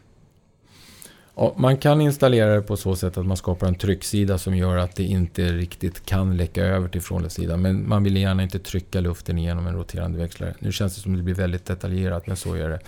Ja, 1.36 1.54
man 1.58 1.78
kan 1.78 2.02
installera 2.02 2.56
det 2.56 2.62
på 2.62 2.78
så 2.78 2.96
sätt 2.96 3.18
att 3.18 3.26
man 3.26 3.38
skapar 3.38 3.68
en 3.68 3.76
trycksida 3.76 4.38
som 4.38 4.58
gör 4.58 4.78
att 4.78 4.96
det 4.96 5.04
inte 5.04 5.52
riktigt 5.52 6.06
kan 6.06 6.38
läcka 6.38 6.64
över 6.64 6.88
till 6.88 7.02
frånluftsidan. 7.02 7.62
Men 7.62 7.90
man 7.90 8.04
vill 8.04 8.18
gärna 8.18 8.44
inte 8.44 8.60
trycka 8.60 9.00
luften 9.00 9.38
igenom 9.38 9.68
en 9.68 9.76
roterande 9.76 10.18
växlare. 10.18 10.54
Nu 10.60 10.72
känns 10.72 10.96
det 10.96 11.02
som 11.02 11.12
att 11.12 11.18
det 11.20 11.24
blir 11.24 11.36
väldigt 11.36 11.66
detaljerat, 11.66 12.28
men 12.28 12.38
så 12.38 12.54
är 12.54 12.70
det. 12.70 12.80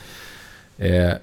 Eh, 0.87 1.13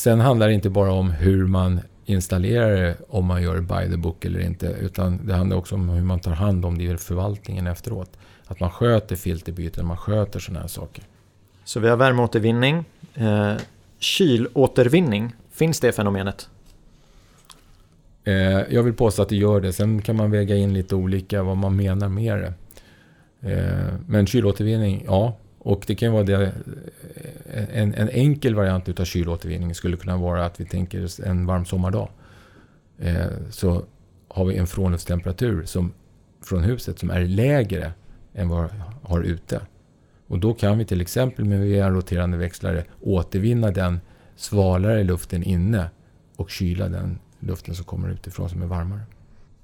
sen 0.00 0.20
handlar 0.20 0.48
det 0.48 0.54
inte 0.54 0.70
bara 0.70 0.92
om 0.92 1.10
hur 1.10 1.46
man 1.46 1.80
installerar 2.04 2.76
det, 2.76 2.96
om 3.08 3.26
man 3.26 3.42
gör 3.42 3.60
by 3.60 3.92
the 3.92 3.96
book 3.96 4.24
eller 4.24 4.40
inte. 4.40 4.66
Utan 4.66 5.26
det 5.26 5.34
handlar 5.34 5.56
också 5.56 5.74
om 5.74 5.88
hur 5.88 6.02
man 6.02 6.20
tar 6.20 6.32
hand 6.32 6.64
om 6.64 6.78
det 6.78 6.84
i 6.84 6.96
förvaltningen 6.96 7.66
efteråt. 7.66 8.18
Att 8.46 8.60
man 8.60 8.70
sköter 8.70 9.16
filterbyten, 9.16 9.86
man 9.86 9.96
sköter 9.96 10.40
sådana 10.40 10.60
här 10.60 10.68
saker. 10.68 11.04
Så 11.64 11.80
vi 11.80 11.88
har 11.88 11.96
värmeåtervinning. 11.96 12.84
Eh, 13.14 13.54
kylåtervinning, 13.98 15.32
finns 15.52 15.80
det 15.80 15.92
fenomenet? 15.92 16.48
Eh, 18.24 18.34
jag 18.74 18.82
vill 18.82 18.94
påstå 18.94 19.22
att 19.22 19.28
det 19.28 19.36
gör 19.36 19.60
det. 19.60 19.72
Sen 19.72 20.02
kan 20.02 20.16
man 20.16 20.30
väga 20.30 20.56
in 20.56 20.74
lite 20.74 20.94
olika 20.94 21.42
vad 21.42 21.56
man 21.56 21.76
menar 21.76 22.08
med 22.08 22.38
det. 22.38 22.54
Eh, 23.52 23.94
men 24.06 24.26
kylåtervinning, 24.26 25.04
ja. 25.06 25.36
Och 25.62 25.84
det 25.86 25.94
kan 25.94 26.12
vara 26.12 26.24
det. 26.24 26.52
En, 27.72 27.94
en 27.94 28.08
enkel 28.08 28.54
variant 28.54 28.88
utav 28.88 29.04
kylåtervinning 29.04 29.74
skulle 29.74 29.96
kunna 29.96 30.16
vara 30.16 30.44
att 30.44 30.60
vi 30.60 30.64
tänker 30.64 31.26
en 31.26 31.46
varm 31.46 31.64
sommardag. 31.64 32.08
Eh, 32.98 33.26
så 33.50 33.84
har 34.28 34.44
vi 34.44 34.56
en 34.56 34.66
frånluftstemperatur 34.66 35.64
som, 35.64 35.92
från 36.42 36.62
huset 36.62 36.98
som 36.98 37.10
är 37.10 37.20
lägre 37.20 37.92
än 38.34 38.48
vad 38.48 38.62
vi 38.62 38.78
har 39.02 39.22
ute. 39.22 39.60
Och 40.26 40.38
då 40.38 40.54
kan 40.54 40.78
vi 40.78 40.84
till 40.84 41.00
exempel 41.00 41.44
med 41.44 41.72
en 41.72 41.94
roterande 41.94 42.36
växlare 42.36 42.84
återvinna 43.00 43.70
den 43.70 44.00
svalare 44.36 45.04
luften 45.04 45.42
inne 45.42 45.90
och 46.36 46.50
kyla 46.50 46.88
den 46.88 47.18
luften 47.40 47.74
som 47.74 47.84
kommer 47.84 48.08
utifrån 48.08 48.48
som 48.48 48.62
är 48.62 48.66
varmare. 48.66 49.00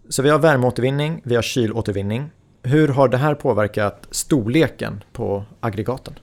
Så 0.09 0.23
vi 0.23 0.31
har 0.31 0.39
värmeåtervinning, 0.39 1.21
vi 1.25 1.35
har 1.35 1.43
kylåtervinning. 1.43 2.31
Hur 2.67 2.89
har 2.89 3.09
det 3.09 3.17
här 3.17 3.35
påverkat 3.35 4.09
storleken 4.11 5.05
på 5.13 5.45
aggregaten? 5.61 6.15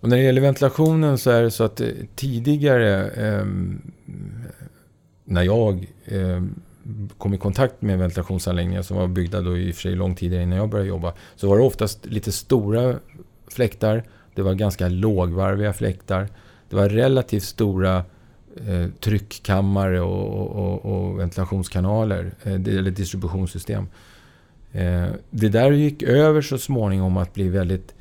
Och 0.00 0.08
när 0.08 0.16
det 0.16 0.22
gäller 0.22 0.40
ventilationen 0.40 1.18
så 1.18 1.30
är 1.30 1.42
det 1.42 1.50
så 1.50 1.64
att 1.64 1.80
eh, 1.80 1.88
tidigare 2.14 3.08
eh, 3.08 3.46
när 5.24 5.42
jag 5.42 5.86
eh, 6.04 6.42
kom 7.18 7.34
i 7.34 7.38
kontakt 7.38 7.82
med 7.82 7.98
ventilationsanläggningar 7.98 8.82
som 8.82 8.96
var 8.96 9.06
byggda 9.06 9.40
då 9.40 9.58
i 9.58 9.70
och 9.70 9.74
för 9.74 9.82
sig 9.82 9.94
långt 9.94 10.18
tidigare 10.18 10.42
innan 10.42 10.58
jag 10.58 10.68
började 10.70 10.88
jobba 10.88 11.14
så 11.36 11.48
var 11.48 11.56
det 11.56 11.62
oftast 11.62 12.06
lite 12.06 12.32
stora 12.32 12.94
fläktar. 13.48 14.04
Det 14.34 14.42
var 14.42 14.54
ganska 14.54 14.88
lågvarviga 14.88 15.72
fläktar. 15.72 16.28
Det 16.68 16.76
var 16.76 16.88
relativt 16.88 17.44
stora 17.44 17.96
eh, 18.66 18.86
tryckkammare 19.00 20.00
och, 20.00 20.50
och, 20.50 20.84
och, 20.84 21.18
ventilationskanaler, 21.18 22.34
eh, 22.42 22.52
eller 22.52 22.90
distributionssystem. 22.90 23.86
Eh, 24.74 25.06
det 25.30 25.48
där 25.48 25.72
gick 25.72 26.02
över 26.02 26.42
så 26.42 26.58
småningom 26.58 27.16
att 27.16 27.34
bli 27.34 27.48
väldigt 27.48 27.94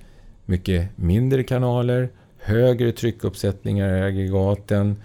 mycket 0.45 0.97
mindre 0.97 1.43
kanaler, 1.43 2.09
högre 2.37 2.91
tryckuppsättningar 2.91 3.97
i 3.97 4.01
aggregaten, 4.01 4.95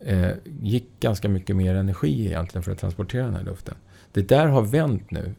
eh, 0.00 0.30
gick 0.62 0.84
ganska 1.00 1.28
mycket 1.28 1.56
mer 1.56 1.74
energi 1.74 2.26
egentligen 2.26 2.62
för 2.62 2.72
att 2.72 2.78
transportera 2.78 3.24
den 3.24 3.34
här 3.34 3.44
luften. 3.44 3.74
Det 4.12 4.28
där 4.28 4.46
har 4.46 4.62
vänt 4.62 5.10
nu. 5.10 5.34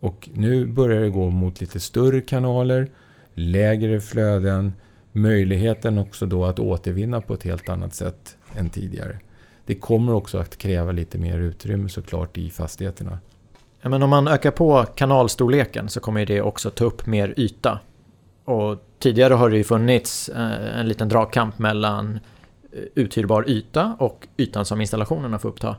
Och 0.00 0.28
nu 0.34 0.66
börjar 0.66 1.00
det 1.00 1.10
gå 1.10 1.30
mot 1.30 1.60
lite 1.60 1.80
större 1.80 2.20
kanaler, 2.20 2.88
lägre 3.34 4.00
flöden, 4.00 4.72
möjligheten 5.12 5.98
också 5.98 6.26
då 6.26 6.44
att 6.44 6.58
återvinna 6.58 7.20
på 7.20 7.34
ett 7.34 7.42
helt 7.42 7.68
annat 7.68 7.94
sätt 7.94 8.36
än 8.56 8.70
tidigare. 8.70 9.18
Det 9.66 9.74
kommer 9.74 10.12
också 10.14 10.38
att 10.38 10.56
kräva 10.56 10.92
lite 10.92 11.18
mer 11.18 11.38
utrymme 11.38 11.88
såklart 11.88 12.38
i 12.38 12.50
fastigheterna. 12.50 13.18
Ja, 13.86 13.90
men 13.90 14.02
om 14.02 14.10
man 14.10 14.28
ökar 14.28 14.50
på 14.50 14.84
kanalstorleken 14.94 15.88
så 15.88 16.00
kommer 16.00 16.26
det 16.26 16.42
också 16.42 16.70
ta 16.70 16.84
upp 16.84 17.06
mer 17.06 17.34
yta. 17.36 17.80
Och 18.44 18.78
tidigare 18.98 19.34
har 19.34 19.50
det 19.50 19.56
ju 19.56 19.64
funnits 19.64 20.28
eh, 20.28 20.78
en 20.80 20.88
liten 20.88 21.08
dragkamp 21.08 21.58
mellan 21.58 22.20
eh, 22.72 22.80
uthyrbar 22.94 23.48
yta 23.48 23.96
och 23.98 24.26
ytan 24.36 24.64
som 24.64 24.80
installationerna 24.80 25.38
får 25.38 25.48
uppta. 25.48 25.76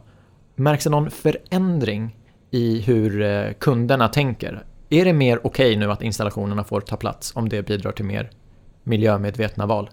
Märks 0.55 0.83
det 0.83 0.89
någon 0.89 1.11
förändring 1.11 2.15
i 2.51 2.79
hur 2.79 3.21
eh, 3.21 3.51
kunderna 3.53 4.07
tänker? 4.07 4.63
Är 4.89 5.05
det 5.05 5.13
mer 5.13 5.37
okej 5.37 5.71
okay 5.71 5.77
nu 5.77 5.91
att 5.91 6.01
installationerna 6.01 6.63
får 6.63 6.81
ta 6.81 6.95
plats 6.95 7.31
om 7.35 7.49
det 7.49 7.63
bidrar 7.63 7.91
till 7.91 8.05
mer 8.05 8.29
miljömedvetna 8.83 9.65
val? 9.65 9.89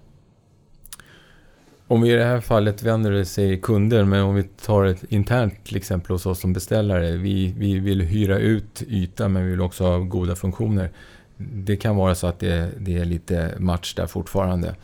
Om 1.87 2.03
vi 2.03 2.12
i 2.12 2.17
det 2.17 2.25
här 2.25 2.41
fallet 2.41 2.83
vänder 2.83 3.11
det 3.11 3.25
sig 3.25 3.61
kunder, 3.61 4.05
men 4.05 4.23
om 4.23 4.35
vi 4.35 4.43
tar 4.43 4.85
ett 4.85 5.05
internt 5.09 5.64
till 5.64 5.76
exempel 5.76 6.12
hos 6.12 6.26
oss 6.26 6.41
som 6.41 6.53
beställare. 6.53 7.17
Vi, 7.17 7.55
vi 7.59 7.79
vill 7.79 8.00
hyra 8.00 8.38
ut 8.38 8.83
yta 8.88 9.29
men 9.29 9.45
vi 9.45 9.50
vill 9.50 9.61
också 9.61 9.85
ha 9.85 9.99
goda 9.99 10.37
funktioner. 10.37 10.91
Det 11.37 11.76
kan 11.76 11.97
vara 11.97 12.14
så 12.14 12.26
att 12.26 12.38
det, 12.38 12.71
det 12.79 12.99
är 12.99 13.05
lite 13.05 13.55
match 13.59 13.95
där 13.95 14.07
fortfarande. 14.07 14.75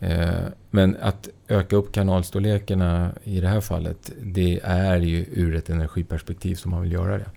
Eh, 0.00 0.44
men 0.70 0.96
att 1.00 1.28
öka 1.48 1.76
upp 1.76 1.92
kanalstorlekarna 1.92 3.10
i 3.24 3.40
det 3.40 3.48
här 3.48 3.60
fallet, 3.60 4.12
det 4.22 4.60
är 4.64 4.96
ju 4.96 5.26
ur 5.32 5.54
ett 5.54 5.70
energiperspektiv 5.70 6.54
som 6.54 6.70
man 6.70 6.82
vill 6.82 6.92
göra 6.92 7.18
det. 7.18 7.30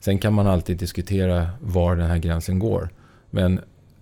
Sen 0.00 0.18
kan 0.18 0.34
man 0.34 0.46
alltid 0.46 0.76
diskutera 0.76 1.48
var 1.60 1.96
den 1.96 2.06
här 2.06 2.18
gränsen 2.18 2.58
går. 2.58 2.88
Men 3.30 3.60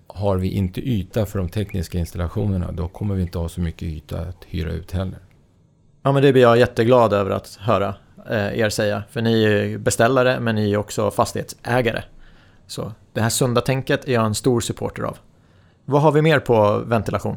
har 0.08 0.36
vi 0.36 0.50
inte 0.50 0.80
yta 0.80 1.26
för 1.26 1.38
de 1.38 1.48
tekniska 1.48 1.98
installationerna, 1.98 2.72
då 2.72 2.88
kommer 2.88 3.14
vi 3.14 3.22
inte 3.22 3.38
ha 3.38 3.48
så 3.48 3.60
mycket 3.60 3.82
yta 3.82 4.20
att 4.20 4.44
hyra 4.46 4.72
ut 4.72 4.92
heller. 4.92 5.18
Ja, 6.02 6.12
men 6.12 6.22
det 6.22 6.32
blir 6.32 6.42
jag 6.42 6.58
jätteglad 6.58 7.12
över 7.12 7.30
att 7.30 7.58
höra 7.60 7.94
eh, 8.30 8.58
er 8.58 8.68
säga. 8.68 9.02
För 9.10 9.22
ni 9.22 9.44
är 9.44 9.78
beställare, 9.78 10.40
men 10.40 10.54
ni 10.54 10.72
är 10.72 10.76
också 10.76 11.10
fastighetsägare. 11.10 12.02
Så 12.66 12.92
det 13.12 13.20
här 13.20 13.28
sunda 13.28 13.60
tänket 13.60 14.08
är 14.08 14.12
jag 14.12 14.26
en 14.26 14.34
stor 14.34 14.60
supporter 14.60 15.02
av. 15.02 15.18
Vad 15.84 16.02
har 16.02 16.12
vi 16.12 16.22
mer 16.22 16.40
på 16.40 16.82
ventilation? 16.86 17.36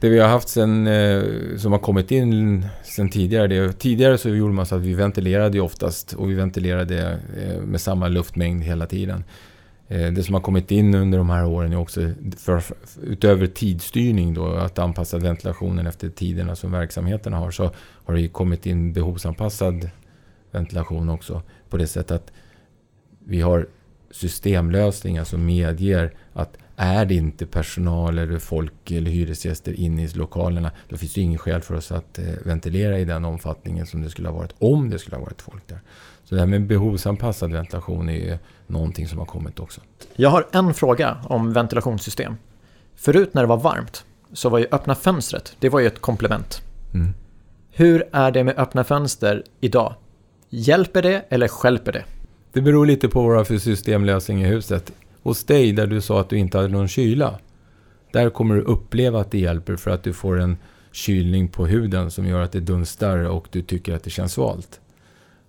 Det 0.00 0.08
vi 0.08 0.18
har 0.18 0.28
haft 0.28 0.48
sen, 0.48 0.86
eh, 0.86 1.22
som 1.56 1.72
har 1.72 1.78
kommit 1.78 2.10
in 2.10 2.66
sen 2.84 3.10
tidigare. 3.10 3.46
Det, 3.46 3.72
tidigare 3.72 4.18
så 4.18 4.28
gjorde 4.28 4.54
man 4.54 4.66
så 4.66 4.74
att 4.74 4.80
vi 4.80 4.94
ventilerade 4.94 5.60
oftast 5.60 6.12
och 6.12 6.30
vi 6.30 6.34
ventilerade 6.34 7.18
eh, 7.36 7.60
med 7.60 7.80
samma 7.80 8.08
luftmängd 8.08 8.64
hela 8.64 8.86
tiden. 8.86 9.24
Eh, 9.88 10.12
det 10.12 10.22
som 10.22 10.34
har 10.34 10.40
kommit 10.40 10.70
in 10.70 10.94
under 10.94 11.18
de 11.18 11.30
här 11.30 11.46
åren 11.46 11.72
är 11.72 11.76
också, 11.76 12.12
för, 12.36 12.62
utöver 13.02 13.46
tidsstyrning 13.46 14.34
då, 14.34 14.46
att 14.46 14.78
anpassa 14.78 15.18
ventilationen 15.18 15.86
efter 15.86 16.08
tiderna 16.08 16.56
som 16.56 16.72
verksamheterna 16.72 17.36
har, 17.36 17.50
så 17.50 17.70
har 17.78 18.14
det 18.14 18.28
kommit 18.28 18.66
in 18.66 18.92
behovsanpassad 18.92 19.90
ventilation 20.50 21.08
också. 21.08 21.42
På 21.68 21.76
det 21.76 21.86
sättet 21.86 22.10
att 22.10 22.32
vi 23.24 23.40
har 23.40 23.68
systemlösningar 24.10 25.24
som 25.24 25.46
medger 25.46 26.14
att 26.32 26.56
är 26.76 27.04
det 27.04 27.14
inte 27.14 27.46
personal 27.46 28.18
eller 28.18 28.38
folk 28.38 28.90
eller 28.90 29.10
hyresgäster 29.10 29.72
inne 29.72 30.04
i 30.04 30.08
lokalerna, 30.08 30.70
då 30.88 30.96
finns 30.96 31.14
det 31.14 31.20
ingen 31.20 31.38
skäl 31.38 31.60
för 31.60 31.74
oss 31.74 31.92
att 31.92 32.18
eh, 32.18 32.24
ventilera 32.44 32.98
i 32.98 33.04
den 33.04 33.24
omfattningen 33.24 33.86
som 33.86 34.02
det 34.02 34.10
skulle 34.10 34.28
ha 34.28 34.36
varit 34.36 34.54
om 34.58 34.90
det 34.90 34.98
skulle 34.98 35.16
ha 35.16 35.24
varit 35.24 35.42
folk 35.42 35.68
där. 35.68 35.80
Så 36.24 36.34
det 36.34 36.40
här 36.40 36.46
med 36.46 36.66
behovsanpassad 36.66 37.52
ventilation 37.52 38.08
är 38.08 38.38
någonting 38.66 39.08
som 39.08 39.18
har 39.18 39.26
kommit 39.26 39.60
också. 39.60 39.80
Jag 40.16 40.30
har 40.30 40.46
en 40.52 40.74
fråga 40.74 41.16
om 41.24 41.52
ventilationssystem. 41.52 42.36
Förut 42.96 43.34
när 43.34 43.42
det 43.42 43.48
var 43.48 43.56
varmt 43.56 44.04
så 44.32 44.48
var 44.48 44.58
ju 44.58 44.66
öppna 44.70 44.94
fönstret, 44.94 45.56
det 45.58 45.68
var 45.68 45.80
ju 45.80 45.86
ett 45.86 46.00
komplement. 46.00 46.62
Mm. 46.94 47.14
Hur 47.70 48.04
är 48.12 48.30
det 48.30 48.44
med 48.44 48.58
öppna 48.58 48.84
fönster 48.84 49.44
idag? 49.60 49.94
Hjälper 50.50 51.02
det 51.02 51.24
eller 51.28 51.48
skälper 51.48 51.92
det? 51.92 52.04
Det 52.52 52.60
beror 52.60 52.86
lite 52.86 53.08
på 53.08 53.22
vad 53.22 53.32
du 53.32 53.36
har 53.36 53.44
för 53.44 53.58
systemlösning 53.58 54.42
i 54.42 54.46
huset. 54.46 54.92
Hos 55.22 55.44
dig, 55.44 55.72
där 55.72 55.86
du 55.86 56.00
sa 56.00 56.20
att 56.20 56.28
du 56.28 56.38
inte 56.38 56.58
hade 56.58 56.68
någon 56.68 56.88
kyla, 56.88 57.38
där 58.12 58.30
kommer 58.30 58.54
du 58.54 58.60
uppleva 58.60 59.20
att 59.20 59.30
det 59.30 59.38
hjälper 59.38 59.76
för 59.76 59.90
att 59.90 60.02
du 60.02 60.12
får 60.12 60.40
en 60.40 60.56
kylning 60.92 61.48
på 61.48 61.66
huden 61.66 62.10
som 62.10 62.26
gör 62.26 62.40
att 62.40 62.52
det 62.52 62.60
dunstar 62.60 63.18
och 63.18 63.48
du 63.50 63.62
tycker 63.62 63.94
att 63.94 64.04
det 64.04 64.10
känns 64.10 64.32
svalt. 64.32 64.80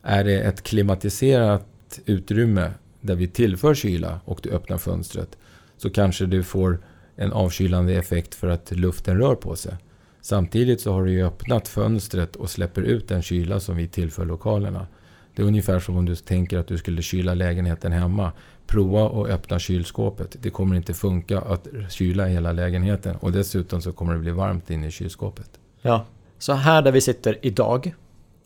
Är 0.08 0.24
det 0.24 0.42
ett 0.42 0.64
klimatiserat 0.64 2.00
utrymme 2.06 2.72
där 3.02 3.16
vi 3.16 3.28
tillför 3.28 3.74
kyla 3.76 4.20
och 4.26 4.40
du 4.44 4.50
öppnar 4.50 4.78
fönstret 4.78 5.38
så 5.78 5.90
kanske 5.90 6.26
du 6.26 6.44
får 6.44 6.80
en 7.16 7.32
avkylande 7.32 7.94
effekt 7.94 8.36
för 8.36 8.48
att 8.48 8.72
luften 8.72 9.18
rör 9.18 9.36
på 9.36 9.56
sig. 9.56 9.76
Samtidigt 10.22 10.82
så 10.82 10.94
har 10.94 11.06
du 11.06 11.12
ju 11.12 11.26
öppnat 11.26 11.68
fönstret 11.68 12.36
och 12.36 12.50
släpper 12.50 12.82
ut 12.82 13.08
den 13.08 13.22
kyla 13.22 13.60
som 13.60 13.78
vi 13.78 13.88
tillför 13.88 14.26
lokalerna. 14.26 14.88
Det 15.36 15.42
är 15.42 15.46
ungefär 15.46 15.80
som 15.80 15.98
om 15.98 16.06
du 16.06 16.16
tänker 16.16 16.58
att 16.58 16.68
du 16.68 16.78
skulle 16.78 17.02
kyla 17.02 17.34
lägenheten 17.34 17.92
hemma. 17.92 18.32
Prova 18.68 19.22
att 19.22 19.30
öppna 19.30 19.60
kylskåpet. 19.60 20.36
Det 20.42 20.50
kommer 20.50 20.76
inte 20.76 20.94
funka 20.94 21.40
att 21.40 21.68
kyla 21.90 22.26
hela 22.26 22.52
lägenheten 22.52 23.16
och 23.16 23.32
dessutom 23.32 23.82
så 23.82 23.92
kommer 23.92 24.14
det 24.14 24.20
bli 24.20 24.32
varmt 24.32 24.70
inne 24.70 24.88
i 24.88 24.92
kylskåpet. 24.92 25.50
Ja, 25.82 26.06
så 26.40 26.54
här 26.54 26.82
där 26.82 26.92
vi 26.92 27.02
sitter 27.02 27.38
idag 27.42 27.94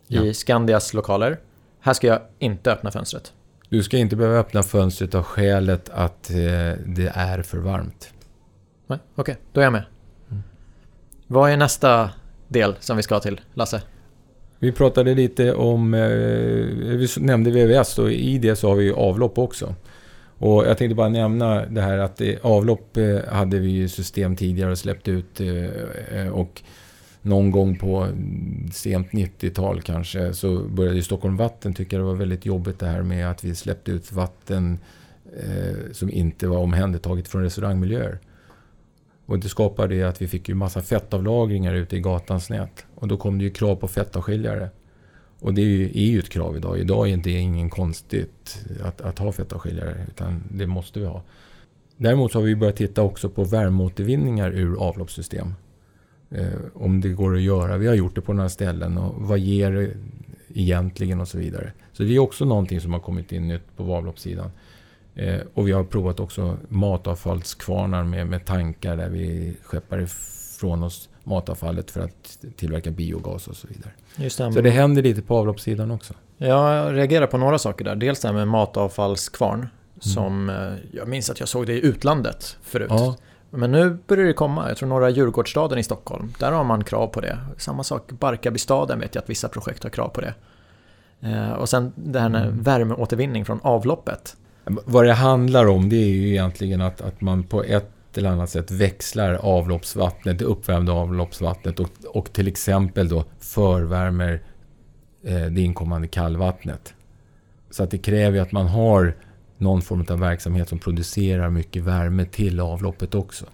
i 0.08 0.16
ja. 0.16 0.32
Skandias 0.34 0.94
lokaler 0.94 1.38
här 1.80 1.92
ska 1.92 2.06
jag 2.06 2.20
inte 2.38 2.72
öppna 2.72 2.90
fönstret. 2.90 3.32
Du 3.68 3.82
ska 3.82 3.96
inte 3.96 4.16
behöva 4.16 4.38
öppna 4.38 4.62
fönstret 4.62 5.14
av 5.14 5.22
skälet 5.22 5.88
att 5.88 6.30
eh, 6.30 6.36
det 6.86 7.12
är 7.14 7.42
för 7.42 7.58
varmt. 7.58 8.12
Nej, 8.86 8.98
okej, 9.14 9.32
okay, 9.32 9.34
då 9.52 9.60
är 9.60 9.64
jag 9.64 9.72
med. 9.72 9.84
Mm. 10.30 10.42
Vad 11.26 11.50
är 11.50 11.56
nästa 11.56 12.10
del 12.48 12.74
som 12.80 12.96
vi 12.96 13.02
ska 13.02 13.20
till, 13.20 13.40
Lasse? 13.54 13.82
Vi 14.58 14.72
pratade 14.72 15.14
lite 15.14 15.54
om, 15.54 15.94
eh, 15.94 16.00
vi 16.00 17.08
nämnde 17.18 17.50
VVS 17.50 17.98
och 17.98 18.12
i 18.12 18.38
det 18.38 18.56
så 18.56 18.68
har 18.68 18.76
vi 18.76 18.92
avlopp 18.92 19.38
också. 19.38 19.74
Och 20.38 20.66
jag 20.66 20.78
tänkte 20.78 20.94
bara 20.94 21.08
nämna 21.08 21.66
det 21.66 21.80
här 21.80 21.98
att 21.98 22.20
avlopp 22.42 22.96
eh, 22.96 23.18
hade 23.28 23.58
vi 23.58 23.88
system 23.88 24.36
tidigare 24.36 24.70
och 24.70 24.78
släppte 24.78 25.10
ut 25.10 25.40
eh, 25.40 26.28
och 26.28 26.62
någon 27.22 27.50
gång 27.50 27.78
på 27.78 27.96
mm, 27.96 28.70
sent 28.72 29.10
90-tal 29.10 29.82
kanske 29.82 30.34
så 30.34 30.58
började 30.58 30.96
ju 30.96 31.02
Stockholm 31.02 31.36
Vatten 31.36 31.74
tycka 31.74 31.96
det 31.96 32.02
var 32.02 32.14
väldigt 32.14 32.46
jobbigt 32.46 32.78
det 32.78 32.86
här 32.86 33.02
med 33.02 33.30
att 33.30 33.44
vi 33.44 33.54
släppte 33.54 33.90
ut 33.90 34.12
vatten 34.12 34.78
eh, 35.36 35.92
som 35.92 36.10
inte 36.10 36.46
var 36.46 36.58
omhändertaget 36.58 37.28
från 37.28 37.42
restaurangmiljöer. 37.42 38.18
Och 39.26 39.38
det 39.38 39.48
skapade 39.48 39.94
det 39.94 40.02
att 40.02 40.22
vi 40.22 40.28
fick 40.28 40.48
ju 40.48 40.54
massa 40.54 40.82
fettavlagringar 40.82 41.74
ute 41.74 41.96
i 41.96 42.00
gatans 42.00 42.50
nät. 42.50 42.86
Och 42.94 43.08
då 43.08 43.16
kom 43.16 43.38
det 43.38 43.44
ju 43.44 43.50
krav 43.50 43.76
på 43.76 43.88
fettavskiljare. 43.88 44.70
Och 45.40 45.54
det 45.54 45.62
är 45.62 45.66
ju, 45.66 45.84
är 45.84 46.10
ju 46.10 46.18
ett 46.18 46.28
krav 46.28 46.56
idag. 46.56 46.78
Idag 46.78 47.10
är 47.10 47.16
det 47.16 47.30
ingen 47.30 47.70
konstigt 47.70 48.66
att, 48.82 49.00
att 49.00 49.18
ha 49.18 49.32
fettavskiljare, 49.32 50.06
utan 50.08 50.42
det 50.50 50.66
måste 50.66 51.00
vi 51.00 51.06
ha. 51.06 51.22
Däremot 51.96 52.32
så 52.32 52.38
har 52.38 52.44
vi 52.44 52.56
börjat 52.56 52.76
titta 52.76 53.02
också 53.02 53.28
på 53.28 53.44
värmeåtervinningar 53.44 54.50
ur 54.50 54.82
avloppssystem. 54.82 55.54
Eh, 56.30 56.46
om 56.74 57.00
det 57.00 57.08
går 57.08 57.34
att 57.34 57.42
göra. 57.42 57.76
Vi 57.76 57.86
har 57.86 57.94
gjort 57.94 58.14
det 58.14 58.20
på 58.20 58.32
några 58.32 58.48
ställen 58.48 58.98
och 58.98 59.14
vad 59.16 59.38
ger 59.38 59.72
det 59.72 59.90
egentligen 60.54 61.20
och 61.20 61.28
så 61.28 61.38
vidare. 61.38 61.72
Så 61.92 62.02
det 62.02 62.14
är 62.14 62.18
också 62.18 62.44
någonting 62.44 62.80
som 62.80 62.92
har 62.92 63.00
kommit 63.00 63.32
in 63.32 63.48
nytt 63.48 63.76
på 63.76 63.94
avloppssidan. 63.94 64.50
Eh, 65.14 65.40
och 65.54 65.68
vi 65.68 65.72
har 65.72 65.84
provat 65.84 66.20
också 66.20 66.56
matavfallskvarnar 66.68 68.04
med, 68.04 68.26
med 68.26 68.44
tankar 68.44 68.96
där 68.96 69.08
vi 69.08 69.56
skeppar 69.62 70.00
ifrån 70.00 70.82
oss 70.82 71.08
matavfallet 71.24 71.90
för 71.90 72.00
att 72.00 72.38
tillverka 72.56 72.90
biogas 72.90 73.48
och 73.48 73.56
så 73.56 73.68
vidare. 73.68 73.90
Just 74.16 74.38
det. 74.38 74.52
Så 74.52 74.60
det 74.60 74.70
händer 74.70 75.02
lite 75.02 75.22
på 75.22 75.36
avloppssidan 75.36 75.90
också. 75.90 76.14
Jag 76.36 76.96
reagerar 76.96 77.26
på 77.26 77.38
några 77.38 77.58
saker 77.58 77.84
där. 77.84 77.96
Dels 77.96 78.20
det 78.20 78.28
här 78.28 78.34
med 78.34 78.48
matavfallskvarn. 78.48 79.58
Mm. 79.58 79.70
Som 80.00 80.48
eh, 80.48 80.72
jag 80.92 81.08
minns 81.08 81.30
att 81.30 81.40
jag 81.40 81.48
såg 81.48 81.66
det 81.66 81.72
i 81.72 81.86
utlandet 81.86 82.56
förut. 82.62 82.88
Ja. 82.90 83.16
Men 83.50 83.72
nu 83.72 83.98
börjar 84.06 84.26
det 84.26 84.32
komma. 84.32 84.68
Jag 84.68 84.76
tror 84.76 84.88
några 84.88 85.10
Djurgårdsstaden 85.10 85.78
i 85.78 85.82
Stockholm. 85.82 86.32
Där 86.38 86.52
har 86.52 86.64
man 86.64 86.84
krav 86.84 87.06
på 87.06 87.20
det. 87.20 87.38
Samma 87.56 87.84
sak 87.84 88.12
Barkarbystaden 88.12 89.00
vet 89.00 89.14
jag 89.14 89.22
att 89.22 89.30
vissa 89.30 89.48
projekt 89.48 89.82
har 89.82 89.90
krav 89.90 90.08
på 90.08 90.20
det. 90.20 90.34
Eh, 91.20 91.52
och 91.52 91.68
sen 91.68 91.92
det 91.96 92.20
här 92.20 92.28
med 92.28 92.42
mm. 92.42 92.62
värmeåtervinning 92.62 93.44
från 93.44 93.60
avloppet. 93.62 94.36
Vad 94.64 95.04
det 95.04 95.12
handlar 95.12 95.66
om 95.66 95.88
det 95.88 95.96
är 95.96 96.08
ju 96.08 96.28
egentligen 96.28 96.80
att, 96.80 97.00
att 97.00 97.20
man 97.20 97.42
på 97.44 97.62
ett 97.62 98.18
eller 98.18 98.30
annat 98.30 98.50
sätt 98.50 98.70
växlar 98.70 99.34
avloppsvattnet, 99.34 100.38
det 100.38 100.44
uppvärmda 100.44 100.92
avloppsvattnet 100.92 101.80
och, 101.80 101.88
och 102.08 102.32
till 102.32 102.48
exempel 102.48 103.08
då 103.08 103.24
förvärmer 103.40 104.42
eh, 105.24 105.42
det 105.42 105.60
inkommande 105.60 106.08
kallvattnet. 106.08 106.94
Så 107.70 107.82
att 107.82 107.90
det 107.90 107.98
kräver 107.98 108.40
att 108.40 108.52
man 108.52 108.66
har 108.66 109.14
någon 109.60 109.82
form 109.82 110.04
av 110.10 110.18
verksamhet 110.20 110.68
som 110.68 110.78
producerar 110.78 111.50
mycket 111.50 111.82
värme 111.82 112.24
till 112.24 112.60
avloppet 112.60 113.14
också. 113.14 113.46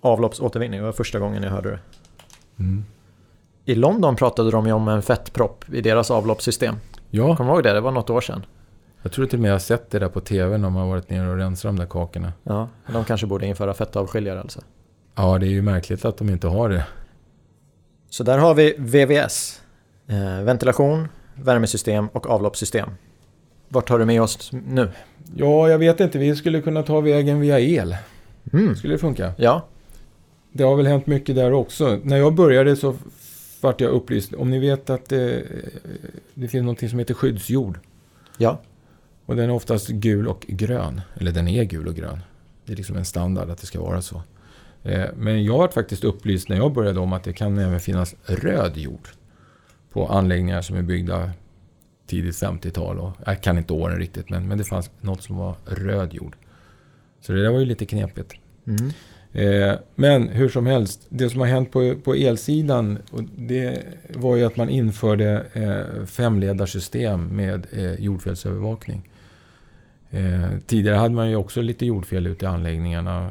Avloppsåtervinning 0.00 0.82
var 0.82 0.92
första 0.92 1.18
gången 1.18 1.42
jag 1.42 1.50
hörde 1.50 1.70
det. 1.70 1.78
Mm. 2.58 2.84
I 3.64 3.74
London 3.74 4.16
pratade 4.16 4.50
de 4.50 4.66
ju 4.66 4.72
om 4.72 4.88
en 4.88 5.02
fettpropp 5.02 5.64
i 5.72 5.80
deras 5.80 6.10
avloppssystem. 6.10 6.74
Ja, 7.10 7.36
Kommer 7.36 7.50
du 7.50 7.54
ihåg 7.56 7.64
det? 7.64 7.72
Det 7.72 7.80
var 7.80 7.90
något 7.92 8.10
år 8.10 8.20
sedan. 8.20 8.46
jag 9.02 9.12
tror 9.12 9.26
till 9.26 9.38
och 9.38 9.42
med 9.42 9.48
jag 9.48 9.54
har 9.54 9.58
sett 9.58 9.90
det 9.90 9.98
där 9.98 10.08
på 10.08 10.20
TV 10.20 10.58
när 10.58 10.70
man 10.70 10.82
har 10.82 10.88
varit 10.88 11.10
nere 11.10 11.30
och 11.30 11.36
rensat 11.36 11.68
de 11.68 11.78
där 11.78 11.86
kakorna. 11.86 12.32
Ja, 12.42 12.68
de 12.92 13.04
kanske 13.04 13.26
borde 13.26 13.46
införa 13.46 13.74
fettavskiljare 13.74 14.40
alltså. 14.40 14.60
Ja, 15.14 15.38
det 15.38 15.46
är 15.46 15.50
ju 15.50 15.62
märkligt 15.62 16.04
att 16.04 16.16
de 16.16 16.30
inte 16.30 16.46
har 16.48 16.68
det. 16.68 16.86
Så 18.10 18.24
där 18.24 18.38
har 18.38 18.54
vi 18.54 18.74
VVS. 18.78 19.62
Eh, 20.06 20.42
ventilation, 20.42 21.08
värmesystem 21.34 22.08
och 22.08 22.30
avloppssystem. 22.30 22.90
Vart 23.68 23.88
tar 23.88 23.98
du 23.98 24.04
med 24.04 24.22
oss 24.22 24.50
nu? 24.52 24.90
Ja, 25.36 25.68
jag 25.68 25.78
vet 25.78 26.00
inte. 26.00 26.18
Vi 26.18 26.36
skulle 26.36 26.60
kunna 26.60 26.82
ta 26.82 27.00
vägen 27.00 27.40
via 27.40 27.60
el. 27.60 27.96
Mm. 28.52 28.76
Skulle 28.76 28.94
det 28.94 28.98
funka? 28.98 29.32
Ja, 29.36 29.66
Det 30.52 30.64
har 30.64 30.76
väl 30.76 30.86
hänt 30.86 31.06
mycket 31.06 31.34
där 31.36 31.52
också. 31.52 31.98
När 32.02 32.16
jag 32.16 32.34
började 32.34 32.76
så 32.76 32.94
vart 33.60 33.80
jag 33.80 33.90
upplyst. 33.90 34.34
Om 34.34 34.50
ni 34.50 34.58
vet 34.58 34.90
att 34.90 35.08
det, 35.08 35.42
det 36.34 36.48
finns 36.48 36.64
något 36.64 36.90
som 36.90 36.98
heter 36.98 37.14
skyddsjord. 37.14 37.78
ja, 38.38 38.60
Och 39.26 39.36
den 39.36 39.50
är 39.50 39.54
oftast 39.54 39.88
gul 39.88 40.28
och 40.28 40.44
grön. 40.48 41.00
Eller 41.14 41.32
den 41.32 41.48
är 41.48 41.64
gul 41.64 41.88
och 41.88 41.94
grön. 41.94 42.18
Det 42.64 42.72
är 42.72 42.76
liksom 42.76 42.96
en 42.96 43.04
standard 43.04 43.50
att 43.50 43.58
det 43.58 43.66
ska 43.66 43.80
vara 43.80 44.02
så. 44.02 44.22
Eh, 44.82 45.04
Men 45.16 45.44
jag 45.44 45.58
var 45.58 45.68
faktiskt 45.68 46.04
upplyst 46.04 46.48
när 46.48 46.56
jag 46.56 46.72
började 46.72 47.00
om 47.00 47.12
att 47.12 47.24
det 47.24 47.32
kan 47.32 47.58
även 47.58 47.80
finnas 47.80 48.14
röd 48.24 48.76
jord. 48.76 49.08
På 49.92 50.06
anläggningar 50.06 50.62
som 50.62 50.76
är 50.76 50.82
byggda 50.82 51.30
tidigt 52.10 52.36
50-tal. 52.36 52.98
Och 52.98 53.12
jag 53.26 53.42
kan 53.42 53.58
inte 53.58 53.72
åren 53.72 53.98
riktigt 53.98 54.30
men, 54.30 54.48
men 54.48 54.58
det 54.58 54.64
fanns 54.64 54.90
något 55.00 55.22
som 55.22 55.36
var 55.36 55.54
röd 55.66 56.14
jord. 56.14 56.36
Så 57.20 57.32
det 57.32 57.42
där 57.42 57.50
var 57.50 57.58
ju 57.58 57.64
lite 57.64 57.86
knepigt. 57.86 58.32
mm. 58.66 58.90
Eh, 59.32 59.78
Men 59.94 60.28
hur 60.28 60.48
som 60.48 60.66
helst, 60.66 61.06
det 61.08 61.30
som 61.30 61.40
har 61.40 61.46
hänt 61.46 61.72
på, 61.72 61.94
på 62.04 62.14
elsidan 62.14 62.98
det 63.36 63.82
var 64.14 64.36
ju 64.36 64.44
att 64.44 64.56
man 64.56 64.68
införde 64.68 65.46
eh, 65.52 66.06
femledarsystem 66.06 67.36
med 67.36 67.66
eh, 67.72 67.94
jordfelsövervakning. 67.94 69.10
Eh, 70.10 70.50
tidigare 70.66 70.96
hade 70.96 71.14
man 71.14 71.30
ju 71.30 71.36
också 71.36 71.62
lite 71.62 71.86
jordfel 71.86 72.26
ute 72.26 72.44
i 72.44 72.48
anläggningarna 72.48 73.30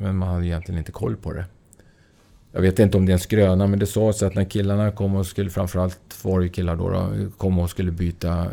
men 0.00 0.16
man 0.16 0.28
hade 0.28 0.46
egentligen 0.46 0.78
inte 0.78 0.92
koll 0.92 1.16
på 1.16 1.32
det. 1.32 1.44
Jag 2.56 2.62
vet 2.62 2.78
inte 2.78 2.96
om 2.96 3.06
det 3.06 3.12
är 3.12 3.14
en 3.14 3.18
skröna 3.18 3.66
men 3.66 3.78
det 3.78 3.86
sades 3.86 4.22
att 4.22 4.34
när 4.34 4.44
killarna 4.44 4.90
kom 4.90 5.16
och 5.16 5.26
skulle, 5.26 5.50
framförallt 5.50 6.24
var 6.24 6.38
det 6.38 6.44
ju 6.44 6.52
killar 6.52 6.76
då, 6.76 6.90
då, 6.90 7.30
kom 7.36 7.58
och 7.58 7.70
skulle 7.70 7.90
byta 7.90 8.46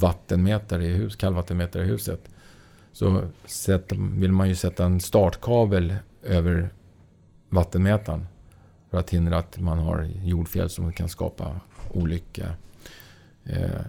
vattenmätare 0.00 0.84
i 0.84 0.94
hus, 0.94 1.16
kallvattenmätare 1.16 1.82
i 1.82 1.86
huset. 1.86 2.20
Så 2.92 3.22
sätt, 3.44 3.92
vill 4.16 4.32
man 4.32 4.48
ju 4.48 4.54
sätta 4.54 4.84
en 4.84 5.00
startkabel 5.00 5.94
över 6.22 6.70
vattenmätaren. 7.48 8.26
För 8.90 8.98
att 8.98 9.10
hindra 9.10 9.38
att 9.38 9.58
man 9.60 9.78
har 9.78 10.08
jordfel 10.24 10.70
som 10.70 10.92
kan 10.92 11.08
skapa 11.08 11.60
olycka. 11.92 12.46
Eh, 13.44 13.80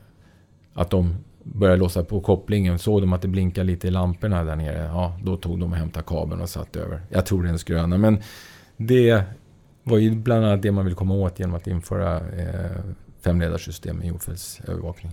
att 0.73 0.89
de 0.89 1.15
började 1.43 1.79
låsa 1.79 2.03
på 2.03 2.21
kopplingen. 2.21 2.79
Såg 2.79 3.01
de 3.01 3.13
att 3.13 3.21
det 3.21 3.27
blinkade 3.27 3.67
lite 3.67 3.87
i 3.87 3.91
lamporna 3.91 4.43
där 4.43 4.55
nere. 4.55 4.83
Ja, 4.83 5.19
då 5.23 5.37
tog 5.37 5.59
de 5.59 5.71
och 5.71 5.77
hämtade 5.77 6.05
kabeln 6.07 6.41
och 6.41 6.49
satte 6.49 6.79
över. 6.79 7.01
Jag 7.09 7.25
tror 7.25 7.43
det 7.43 7.49
är 7.49 7.53
en 7.53 7.59
skröna. 7.59 7.97
Men 7.97 8.21
det 8.77 9.23
var 9.89 9.97
ju 9.97 10.11
bland 10.15 10.45
annat 10.45 10.61
det 10.61 10.71
man 10.71 10.85
vill 10.85 10.95
komma 10.95 11.13
åt 11.13 11.39
genom 11.39 11.55
att 11.55 11.67
införa 11.67 12.17
eh, 12.17 12.81
femledarsystem 13.21 14.03
i 14.03 14.07
jordfelsövervakning. 14.07 15.11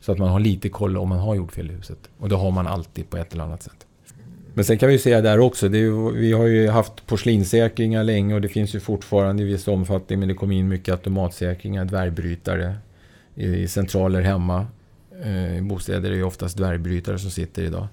Så 0.00 0.12
att 0.12 0.18
man 0.18 0.28
har 0.28 0.40
lite 0.40 0.68
koll 0.68 0.96
om 0.96 1.08
man 1.08 1.18
har 1.18 1.34
jordfel 1.34 1.70
i 1.70 1.74
huset. 1.74 1.98
Och 2.18 2.28
det 2.28 2.34
har 2.36 2.50
man 2.50 2.66
alltid 2.66 3.10
på 3.10 3.16
ett 3.16 3.32
eller 3.32 3.44
annat 3.44 3.62
sätt. 3.62 3.86
Men 4.54 4.64
sen 4.64 4.78
kan 4.78 4.86
vi 4.86 4.92
ju 4.92 4.98
säga 4.98 5.20
där 5.20 5.38
också, 5.40 5.68
det 5.68 5.78
är, 5.78 5.82
ju- 5.82 6.12
vi 6.12 6.32
har 6.32 6.46
ju 6.46 6.68
haft 6.68 7.06
porslinssäkringar 7.06 8.04
länge 8.04 8.34
och 8.34 8.40
det 8.40 8.48
finns 8.48 8.74
ju 8.74 8.80
fortfarande 8.80 9.42
i 9.42 9.46
viss 9.46 9.68
omfattning 9.68 10.18
men 10.18 10.28
det 10.28 10.34
kom 10.34 10.52
in 10.52 10.68
mycket 10.68 10.92
automatsäkringar, 10.92 11.84
dvärgbrytare 11.84 12.74
i, 13.34 13.46
i 13.46 13.68
centraler 13.68 14.20
hemma. 14.22 14.66
Eh, 15.24 15.56
I 15.58 15.60
bostäder 15.60 16.06
är 16.06 16.10
det 16.10 16.16
ju 16.16 16.22
oftast 16.24 16.56
dvärgbrytare 16.56 17.18
som 17.18 17.30
sitter 17.30 17.62
idag. 17.62 17.86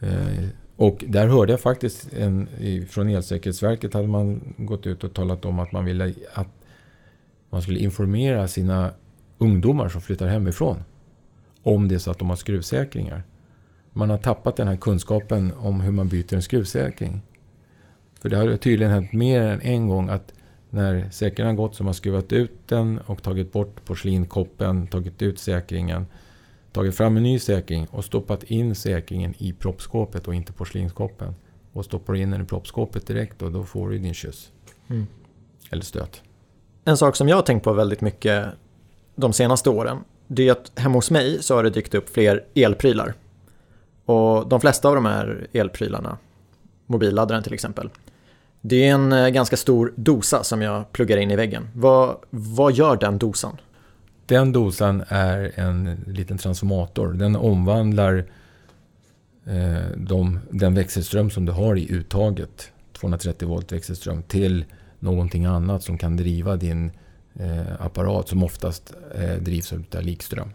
Eh, 0.00 0.44
och 0.76 1.04
där 1.08 1.28
hörde 1.28 1.52
jag 1.52 1.60
faktiskt 1.60 2.12
en, 2.12 2.48
från 2.88 3.08
Elsäkerhetsverket 3.08 3.94
hade 3.94 4.08
man 4.08 4.54
gått 4.56 4.86
ut 4.86 5.04
och 5.04 5.14
talat 5.14 5.44
om 5.44 5.58
att 5.58 5.72
man 5.72 5.84
ville 5.84 6.14
att 6.34 6.48
man 7.50 7.62
skulle 7.62 7.78
informera 7.78 8.48
sina 8.48 8.90
ungdomar 9.38 9.88
som 9.88 10.00
flyttar 10.00 10.26
hemifrån 10.26 10.84
om 11.62 11.88
det 11.88 11.94
är 11.94 11.98
så 11.98 12.10
att 12.10 12.18
de 12.18 12.28
har 12.28 12.36
skruvsäkringar. 12.36 13.22
Man 13.92 14.10
har 14.10 14.18
tappat 14.18 14.56
den 14.56 14.68
här 14.68 14.76
kunskapen 14.76 15.52
om 15.58 15.80
hur 15.80 15.92
man 15.92 16.08
byter 16.08 16.34
en 16.34 16.42
skruvsäkring. 16.42 17.22
För 18.20 18.28
det 18.28 18.36
har 18.36 18.56
tydligen 18.56 18.92
hänt 18.92 19.12
mer 19.12 19.40
än 19.40 19.60
en 19.60 19.88
gång 19.88 20.08
att 20.08 20.32
när 20.70 21.10
säkringen 21.10 21.56
har 21.56 21.64
gått 21.64 21.74
så 21.74 21.82
har 21.82 21.84
man 21.84 21.94
skruvat 21.94 22.32
ut 22.32 22.68
den 22.68 22.98
och 22.98 23.22
tagit 23.22 23.52
bort 23.52 23.84
porslinkoppen, 23.84 24.86
tagit 24.86 25.22
ut 25.22 25.38
säkringen, 25.38 26.06
tagit 26.74 26.94
fram 26.94 27.16
en 27.16 27.22
ny 27.22 27.38
säkring 27.38 27.86
och 27.90 28.04
stoppat 28.04 28.42
in 28.42 28.74
säkringen 28.74 29.34
i 29.38 29.52
proppskåpet 29.52 30.28
och 30.28 30.34
inte 30.34 30.52
porslinskoppen. 30.52 31.34
Och 31.72 31.84
stoppar 31.84 32.12
du 32.12 32.20
in 32.20 32.30
den 32.30 32.42
i 32.42 32.44
proppskåpet 32.44 33.06
direkt 33.06 33.42
och 33.42 33.52
då 33.52 33.64
får 33.64 33.90
du 33.90 33.98
din 33.98 34.14
kyss. 34.14 34.52
Mm. 34.88 35.06
Eller 35.70 35.82
stöt. 35.82 36.22
En 36.84 36.96
sak 36.96 37.16
som 37.16 37.28
jag 37.28 37.36
har 37.36 37.42
tänkt 37.42 37.64
på 37.64 37.72
väldigt 37.72 38.00
mycket 38.00 38.46
de 39.14 39.32
senaste 39.32 39.70
åren, 39.70 39.98
det 40.26 40.48
är 40.48 40.52
att 40.52 40.72
hemma 40.78 40.94
hos 40.94 41.10
mig 41.10 41.42
så 41.42 41.54
har 41.54 41.62
det 41.62 41.70
dykt 41.70 41.94
upp 41.94 42.08
fler 42.08 42.44
elprylar. 42.54 43.14
Och 44.04 44.48
de 44.48 44.60
flesta 44.60 44.88
av 44.88 44.94
de 44.94 45.04
här 45.04 45.46
elprylarna, 45.52 46.18
mobilladdaren 46.86 47.42
till 47.42 47.54
exempel, 47.54 47.90
det 48.60 48.88
är 48.88 48.94
en 48.94 49.12
eh, 49.12 49.28
ganska 49.28 49.56
stor 49.56 49.92
dosa 49.96 50.44
som 50.44 50.62
jag 50.62 50.92
pluggar 50.92 51.16
in 51.16 51.30
i 51.30 51.36
väggen. 51.36 51.68
Vad, 51.74 52.16
vad 52.30 52.72
gör 52.72 52.96
den 52.96 53.18
dosan? 53.18 53.56
Den 54.26 54.52
dosan 54.52 55.04
är 55.08 55.52
en 55.54 56.04
liten 56.06 56.38
transformator. 56.38 57.12
Den 57.12 57.36
omvandlar 57.36 58.24
eh, 59.46 59.96
de, 59.96 60.38
den 60.50 60.74
växelström 60.74 61.30
som 61.30 61.44
du 61.44 61.52
har 61.52 61.76
i 61.76 61.92
uttaget, 61.92 62.72
230 62.92 63.48
volt 63.48 63.72
växelström, 63.72 64.22
till 64.22 64.64
någonting 64.98 65.44
annat 65.44 65.82
som 65.82 65.98
kan 65.98 66.16
driva 66.16 66.56
din 66.56 66.90
eh, 67.34 67.82
apparat 67.84 68.28
som 68.28 68.42
oftast 68.42 68.94
eh, 69.14 69.34
drivs 69.34 69.72
av 69.72 70.02
likström. 70.02 70.50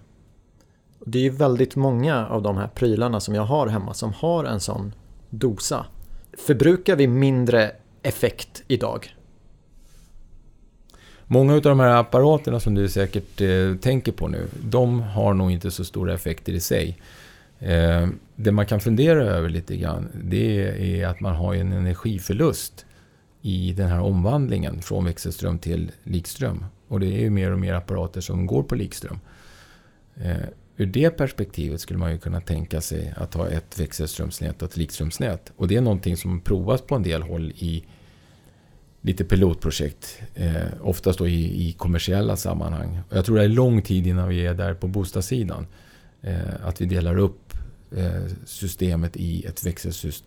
Det 1.05 1.17
är 1.17 1.23
ju 1.23 1.29
väldigt 1.29 1.75
många 1.75 2.27
av 2.27 2.41
de 2.41 2.57
här 2.57 2.67
prylarna 2.67 3.19
som 3.19 3.35
jag 3.35 3.43
har 3.43 3.67
hemma 3.67 3.93
som 3.93 4.13
har 4.13 4.43
en 4.43 4.59
sån 4.59 4.93
dosa. 5.29 5.85
Förbrukar 6.37 6.95
vi 6.95 7.07
mindre 7.07 7.71
effekt 8.03 8.63
idag? 8.67 9.15
Många 11.31 11.53
av 11.53 11.61
de 11.61 11.79
här 11.79 11.95
apparaterna 11.95 12.59
som 12.59 12.75
du 12.75 12.89
säkert 12.89 13.41
eh, 13.41 13.75
tänker 13.75 14.11
på 14.11 14.27
nu, 14.27 14.47
de 14.63 15.01
har 15.01 15.33
nog 15.33 15.51
inte 15.51 15.71
så 15.71 15.85
stora 15.85 16.13
effekter 16.13 16.53
i 16.53 16.59
sig. 16.59 16.97
Eh, 17.59 18.07
det 18.35 18.51
man 18.51 18.65
kan 18.65 18.79
fundera 18.79 19.23
över 19.23 19.49
lite 19.49 19.77
grann, 19.77 20.09
det 20.23 20.61
är 20.99 21.07
att 21.07 21.19
man 21.19 21.35
har 21.35 21.55
en 21.55 21.71
energiförlust 21.71 22.85
i 23.41 23.73
den 23.73 23.89
här 23.89 24.01
omvandlingen 24.01 24.81
från 24.81 25.05
växelström 25.05 25.59
till 25.59 25.91
likström. 26.03 26.65
Och 26.87 26.99
det 26.99 27.07
är 27.07 27.19
ju 27.19 27.29
mer 27.29 27.51
och 27.51 27.59
mer 27.59 27.73
apparater 27.73 28.21
som 28.21 28.45
går 28.45 28.63
på 28.63 28.75
likström. 28.75 29.19
Eh, 30.15 30.37
ur 30.77 30.85
det 30.85 31.09
perspektivet 31.09 31.81
skulle 31.81 31.99
man 31.99 32.11
ju 32.11 32.17
kunna 32.17 32.41
tänka 32.41 32.81
sig 32.81 33.13
att 33.17 33.33
ha 33.33 33.47
ett 33.47 33.79
växelströmsnät 33.79 34.61
och 34.61 34.69
ett 34.69 34.77
likströmsnät. 34.77 35.51
Och 35.55 35.67
det 35.67 35.75
är 35.75 35.81
någonting 35.81 36.17
som 36.17 36.41
provas 36.41 36.81
på 36.81 36.95
en 36.95 37.03
del 37.03 37.21
håll 37.21 37.51
i 37.55 37.83
lite 39.01 39.23
pilotprojekt. 39.23 40.21
Eh, 40.35 40.53
oftast 40.81 41.19
då 41.19 41.27
i, 41.27 41.67
i 41.67 41.71
kommersiella 41.71 42.35
sammanhang. 42.35 42.99
Och 43.09 43.17
jag 43.17 43.25
tror 43.25 43.37
det 43.37 43.43
är 43.43 43.47
lång 43.47 43.81
tid 43.81 44.07
innan 44.07 44.29
vi 44.29 44.45
är 44.45 44.53
där 44.53 44.73
på 44.73 44.87
bostadssidan. 44.87 45.67
Eh, 46.21 46.37
att 46.63 46.81
vi 46.81 46.85
delar 46.85 47.17
upp 47.17 47.53
eh, 47.95 48.33
systemet 48.45 49.17
i 49.17 49.45
ett 49.45 49.65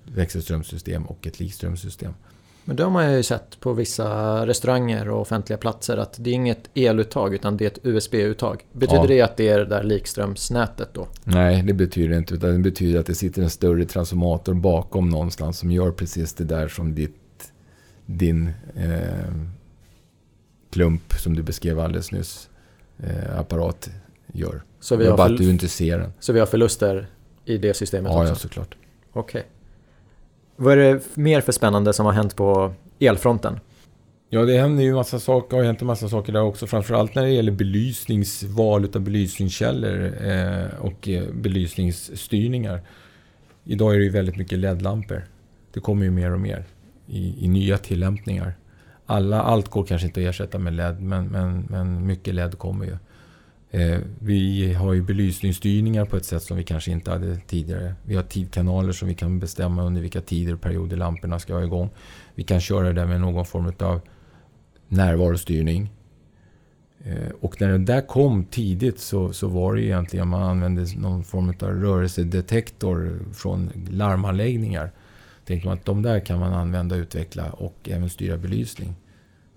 växelströmssystem 0.05 1.07
och 1.07 1.27
ett 1.27 1.41
likströmssystem. 1.41 2.15
Men 2.65 2.77
det 2.77 2.83
har 2.83 2.91
man 2.91 3.13
ju 3.13 3.23
sett 3.23 3.61
på 3.61 3.73
vissa 3.73 4.07
restauranger 4.47 5.09
och 5.09 5.21
offentliga 5.21 5.57
platser 5.59 5.97
att 5.97 6.17
det 6.19 6.31
är 6.31 6.35
inget 6.35 6.71
eluttag 6.75 7.35
utan 7.35 7.57
det 7.57 7.65
är 7.65 7.71
ett 7.71 7.79
USB-uttag. 7.83 8.65
Betyder 8.73 9.01
Ja. 9.03 9.07
det 9.07 9.21
att 9.21 9.37
det 9.37 9.49
är 9.49 9.59
det 9.59 9.65
där 9.65 9.83
likströmsnätet 9.83 10.89
då? 10.93 11.09
Nej, 11.25 11.63
det 11.63 11.73
betyder 11.73 12.09
det 12.09 12.17
inte. 12.17 12.35
Utan 12.35 12.53
det 12.53 12.59
betyder 12.59 13.01
att 13.01 13.07
det 13.07 13.15
sitter 13.15 13.43
en 13.43 13.51
större 13.51 13.85
transformator 13.85 14.55
bakom 14.55 15.09
någonstans 15.09 15.59
som 15.59 15.71
gör 15.71 15.91
precis 15.91 16.35
det 16.35 16.45
där 16.45 16.69
som 16.69 16.95
ditt, 16.95 17.17
din 18.07 18.51
eh, 18.77 19.33
klump 20.71 21.13
som 21.13 21.37
du 21.37 21.43
beskrev 21.43 21.81
alldeles 21.81 22.13
nyss, 22.13 22.49
eh, 22.99 23.39
apparat 23.39 23.91
gör. 24.33 24.63
Så 24.81 24.97
vi, 24.97 25.07
har 25.07 25.17
bara 25.17 25.33
att 25.33 25.39
du 25.39 25.51
inte 25.51 25.69
ser 25.69 25.99
den. 25.99 26.13
så 26.21 26.33
vi 26.33 26.39
har 26.41 26.47
förluster 26.47 27.07
i 27.45 27.59
det 27.59 27.75
systemet 27.75 28.13
Ja, 28.13 28.21
också? 28.21 28.33
ja, 28.33 28.35
såklart. 28.35 28.77
Okej. 29.13 29.47
Vad 30.57 30.73
är 30.73 30.77
det 30.77 31.17
mer 31.17 31.41
för 31.41 31.53
spännande 31.53 31.93
som 31.93 32.07
har 32.07 32.13
hänt 32.13 32.37
på 32.37 32.75
elfronten? 32.99 33.61
Ja, 34.29 34.43
det 34.45 34.59
händer 34.59 34.83
ju 34.85 34.95
massa 34.95 35.21
saker, 35.21 35.57
har 35.57 35.65
hänt 35.65 35.81
en 35.81 35.87
massa 35.87 36.09
saker 36.09 36.33
där 36.33 36.43
också. 36.43 36.67
Framförallt 36.67 37.15
när 37.15 37.23
det 37.23 37.31
gäller 37.31 37.53
belysnings, 37.53 38.43
val 38.43 38.89
av 38.95 39.01
belysningskällor 39.01 40.15
eh, 40.27 40.67
och 40.81 41.09
eh, 41.09 41.33
belysningsstyrningar. 41.33 42.81
Idag 43.65 43.95
är 43.95 43.99
det 43.99 44.05
ju 44.05 44.11
väldigt 44.11 44.37
mycket 44.37 44.59
LED-lampor. 44.59 45.25
Det 45.73 45.81
kommer 45.81 46.05
ju 46.05 46.11
mer 46.11 46.33
och 46.33 46.41
mer 46.41 46.65
i, 47.07 47.45
i 47.45 47.49
nya 47.49 47.79
tillämpningar. 47.79 48.55
Alla, 49.07 49.43
allt 49.43 49.69
går 49.69 49.85
kanske 49.85 50.07
inte 50.07 50.21
att 50.21 50.27
ersätta 50.27 50.59
med 50.59 50.73
LED, 50.73 51.03
men, 51.03 51.27
men, 51.27 51.67
men 51.71 52.07
mycket 52.07 52.35
LED 52.35 52.59
kommer 52.59 52.85
ju. 52.85 52.97
Eh, 53.75 54.01
vi 54.19 54.73
har 54.73 54.93
ju 54.93 55.03
belysningsstyrningar 55.03 56.05
på 56.05 56.17
ett 56.17 56.25
sätt 56.25 56.43
som 56.43 56.57
vi 56.57 56.65
kanske 56.65 56.91
inte 56.91 57.11
hade 57.11 57.37
tidigare. 57.37 57.95
Vi 58.05 58.17
har 58.17 58.23
tidkanaler 58.23 58.93
som 58.93 59.09
vi 59.09 59.15
kan 59.15 59.39
bestämma 59.39 59.83
under 59.83 60.01
vilka 60.01 60.21
tider 60.21 60.55
och 60.55 60.61
perioder 60.61 60.97
lamporna 60.97 61.39
ska 61.39 61.55
vara 61.55 61.65
igång. 61.65 61.91
Vi 62.35 62.43
kan 62.43 62.61
köra 62.61 62.93
det 62.93 63.07
med 63.07 63.21
någon 63.21 63.45
form 63.45 63.73
av 63.79 64.01
närvarostyrning. 64.89 65.91
Eh, 67.05 67.31
och 67.41 67.61
när 67.61 67.69
det 67.69 67.79
där 67.79 68.01
kom 68.01 68.45
tidigt 68.45 69.01
så, 69.01 69.33
så 69.33 69.49
var 69.49 69.75
det 69.75 69.81
ju 69.81 69.87
egentligen 69.87 70.29
man 70.29 70.43
använde 70.43 70.87
någon 70.97 71.25
form 71.25 71.49
av 71.49 71.69
rörelsedetektor 71.69 73.19
från 73.33 73.71
larmanläggningar. 73.91 74.93
Tänker 75.45 75.67
man 75.67 75.79
att 75.79 75.85
de 75.85 76.03
där 76.03 76.21
kan 76.21 76.39
man 76.39 76.53
använda, 76.53 76.97
utveckla 76.97 77.51
och 77.51 77.75
även 77.85 78.11
styra 78.11 78.37
belysning. 78.37 78.95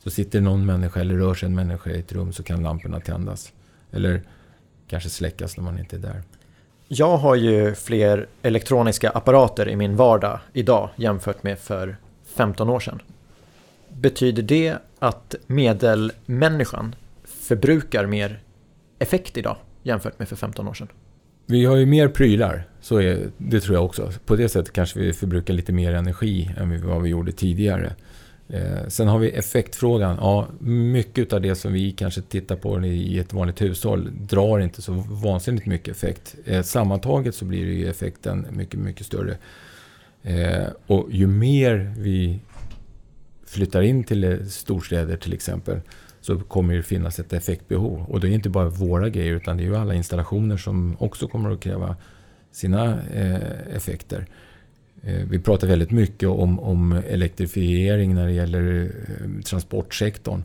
Så 0.04 0.10
sitter 0.10 0.42
någon 0.42 0.66
människa 0.66 1.00
eller 1.00 1.16
rör 1.16 1.34
sig 1.34 1.48
en 1.48 1.56
människa 1.56 1.90
i 1.90 2.00
ett 2.00 2.12
rum 2.12 2.34
så 2.34 2.44
kan 2.44 2.64
lamporna 2.64 3.00
tändas. 3.00 3.54
Eller 3.92 4.22
kanske 4.88 5.10
släckas 5.10 5.58
när 5.58 5.64
man 5.64 5.80
inte 5.80 5.96
är 5.96 6.00
där. 6.00 6.24
Jag 6.88 7.18
har 7.18 7.36
ju 7.36 7.76
fler 7.76 8.28
elektroniska 8.42 9.10
apparater 9.10 9.70
i 9.70 9.76
min 9.76 9.96
vardag 9.96 10.40
idag 10.54 10.90
jämfört 10.96 11.44
med 11.44 11.60
för 11.60 11.98
15 12.26 12.70
år 12.70 12.80
sedan. 12.80 13.02
Betyder 13.90 14.44
det 14.44 14.78
att 15.00 15.36
medelmänniskan 15.48 16.96
förbrukar 17.24 18.06
mer 18.06 18.40
effekt 19.00 19.38
idag 19.38 19.58
jämfört 19.84 20.20
med 20.20 20.30
för 20.30 20.36
15 20.36 20.68
år 20.68 20.74
sedan? 20.74 20.88
Vi 21.46 21.66
har 21.66 21.76
ju 21.76 21.86
mer 21.86 22.08
prylar, 22.08 22.68
så 22.82 22.98
är, 22.98 23.30
det 23.38 23.60
tror 23.60 23.76
jag 23.76 23.86
också. 23.86 24.12
På 24.26 24.36
det 24.36 24.50
sättet 24.50 24.74
kanske 24.74 25.00
vi 25.00 25.14
förbrukar 25.14 25.54
lite 25.54 25.74
mer 25.74 25.94
energi 25.94 26.52
än 26.58 26.88
vad 26.88 27.02
vi 27.02 27.10
gjorde 27.10 27.32
tidigare. 27.32 27.94
Eh, 28.50 28.88
sen 28.88 29.08
har 29.08 29.20
vi 29.20 29.30
effektfrågan. 29.30 30.18
Ja, 30.22 30.48
mycket 30.60 31.34
av 31.34 31.42
det 31.42 31.56
som 31.56 31.74
vi 31.74 31.92
kanske 31.92 32.22
tittar 32.22 32.56
på 32.56 32.86
i 32.86 33.20
ett 33.20 33.34
vanligt 33.34 33.62
hushåll 33.62 34.10
drar 34.20 34.60
inte 34.60 34.82
så 34.82 34.94
vansinnigt 35.10 35.66
mycket 35.66 35.96
effekt. 35.96 36.36
Eh, 36.46 36.62
sammantaget 36.62 37.36
så 37.36 37.46
blir 37.46 37.66
ju 37.66 37.90
effekten 37.90 38.48
mycket, 38.52 38.80
mycket 38.80 39.06
större. 39.06 39.38
Eh, 40.24 40.68
och 40.88 41.08
ju 41.12 41.28
mer 41.28 41.94
vi 41.98 42.40
flyttar 43.46 43.82
in 43.82 44.04
till 44.04 44.24
eh, 44.24 44.38
storstäder 44.50 45.18
till 45.18 45.34
exempel 45.34 45.82
så 46.26 46.40
kommer 46.40 46.76
det 46.76 46.84
finnas 46.84 47.20
ett 47.20 47.34
effektbehov. 47.34 48.06
Och 48.10 48.20
det 48.20 48.28
är 48.28 48.32
inte 48.32 48.50
bara 48.50 48.70
våra 48.70 49.10
grejer 49.10 49.34
utan 49.34 49.58
det 49.58 49.64
är 49.64 49.66
ju 49.66 49.76
alla 49.76 49.94
installationer 49.94 50.58
som 50.58 50.96
också 51.00 51.28
kommer 51.28 51.52
att 51.52 51.60
kräva 51.60 51.96
sina 52.52 53.00
eh, 53.14 53.76
effekter. 53.76 54.26
Eh, 55.04 55.26
vi 55.30 55.40
pratar 55.40 55.68
väldigt 55.68 55.92
mycket 55.92 56.30
om, 56.30 56.60
om 56.60 56.92
elektrifiering 56.92 58.16
när 58.16 58.26
det 58.26 58.32
gäller 58.32 58.84
eh, 58.84 59.42
transportsektorn. 59.42 60.44